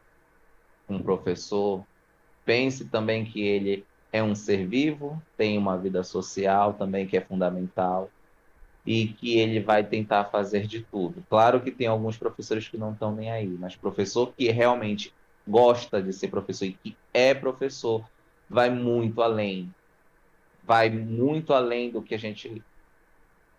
[0.88, 1.84] um professor,
[2.46, 7.22] pense também que ele é um ser vivo, tem uma vida social também que é
[7.22, 8.10] fundamental
[8.86, 11.24] e que ele vai tentar fazer de tudo.
[11.30, 15.14] Claro que tem alguns professores que não estão nem aí, mas professor que realmente
[15.50, 18.08] gosta de ser professor e que é professor,
[18.48, 19.74] vai muito além.
[20.64, 22.64] Vai muito além do que a gente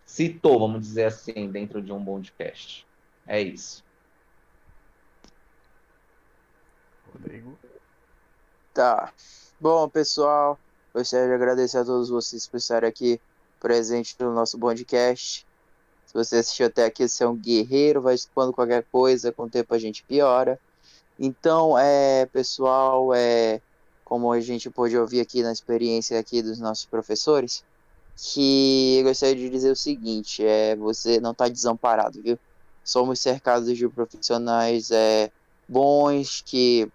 [0.07, 2.87] citou, vamos dizer assim, dentro de um podcast.
[3.27, 3.85] É isso.
[7.13, 7.59] Rodrigo.
[8.73, 9.13] Tá.
[9.61, 10.59] Bom, pessoal,
[10.95, 13.21] gostaria de agradecer a todos vocês por estarem aqui
[13.59, 15.45] presentes no nosso podcast.
[16.07, 19.51] Se você assistiu até aqui, você é um guerreiro, vai expondo qualquer coisa, com o
[19.51, 20.59] tempo a gente piora.
[21.23, 23.61] Então, é, pessoal, é,
[24.05, 27.63] como a gente pôde ouvir aqui na experiência aqui dos nossos professores,
[28.17, 32.39] que eu gostaria de dizer o seguinte, é, você não está desamparado, viu?
[32.83, 35.31] Somos cercados de profissionais é,
[35.69, 36.91] bons, que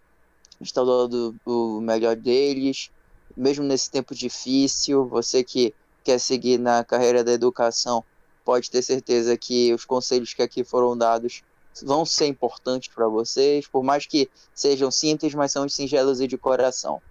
[0.60, 2.90] estão dando o melhor deles,
[3.38, 8.04] mesmo nesse tempo difícil, você que quer seguir na carreira da educação,
[8.44, 11.44] pode ter certeza que os conselhos que aqui foram dados
[11.84, 16.38] vão ser importantes para vocês, por mais que sejam simples, mas são singelos e de
[16.38, 17.02] coração.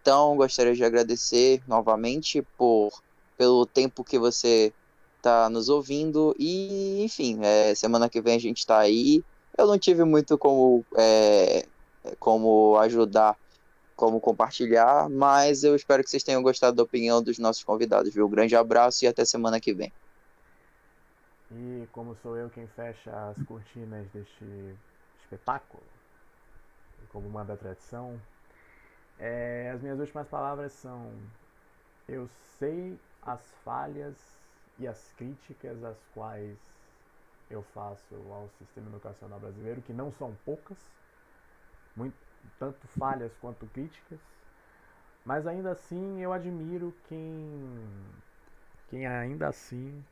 [0.00, 2.90] Então, gostaria de agradecer novamente por
[3.36, 4.72] pelo tempo que você
[5.16, 9.24] está nos ouvindo e, enfim, é, semana que vem a gente está aí.
[9.56, 11.66] Eu não tive muito como é,
[12.18, 13.36] como ajudar,
[13.96, 18.28] como compartilhar, mas eu espero que vocês tenham gostado da opinião dos nossos convidados, viu?
[18.28, 19.92] Grande abraço e até semana que vem.
[21.56, 24.44] E como sou eu quem fecha as cortinas deste
[25.20, 25.82] espetáculo,
[27.12, 28.20] como manda a tradição,
[29.20, 31.12] é, as minhas últimas palavras são:
[32.08, 32.28] eu
[32.58, 34.16] sei as falhas
[34.78, 36.58] e as críticas as quais
[37.48, 40.78] eu faço ao sistema educacional brasileiro, que não são poucas,
[41.94, 42.16] muito,
[42.58, 44.18] tanto falhas quanto críticas,
[45.24, 47.80] mas ainda assim eu admiro quem,
[48.90, 50.04] quem ainda assim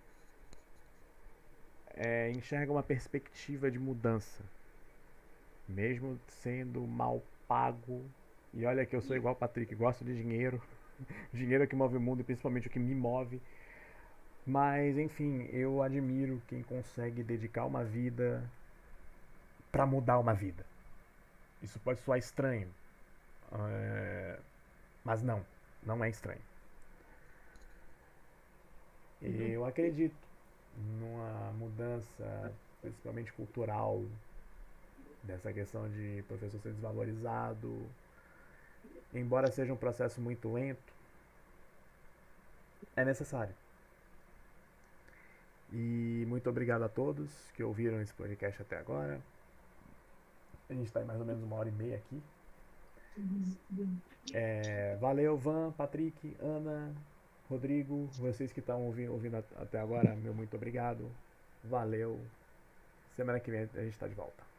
[1.94, 4.42] é, enxerga uma perspectiva de mudança,
[5.68, 8.04] mesmo sendo mal pago.
[8.54, 10.62] E olha que eu sou igual o Patrick, gosto de dinheiro,
[11.32, 13.40] dinheiro é que move o mundo e principalmente o que me move.
[14.46, 18.42] Mas enfim, eu admiro quem consegue dedicar uma vida
[19.70, 20.66] para mudar uma vida.
[21.62, 22.68] Isso pode soar estranho,
[23.52, 24.38] é...
[25.04, 25.46] mas não,
[25.82, 26.40] não é estranho.
[29.20, 30.21] E eu acredito
[30.76, 34.02] numa mudança, principalmente cultural,
[35.22, 37.86] dessa questão de professor ser desvalorizado.
[39.14, 40.92] Embora seja um processo muito lento,
[42.96, 43.54] é necessário.
[45.72, 49.20] E muito obrigado a todos que ouviram esse podcast até agora.
[50.68, 52.22] A gente está em mais ou menos uma hora e meia aqui.
[54.32, 56.94] É, valeu, Van, Patrick, Ana,
[57.48, 61.10] Rodrigo, vocês que estão ouvindo, ouvindo até agora, meu muito obrigado.
[61.64, 62.18] Valeu.
[63.16, 64.51] Semana que vem a gente está de volta.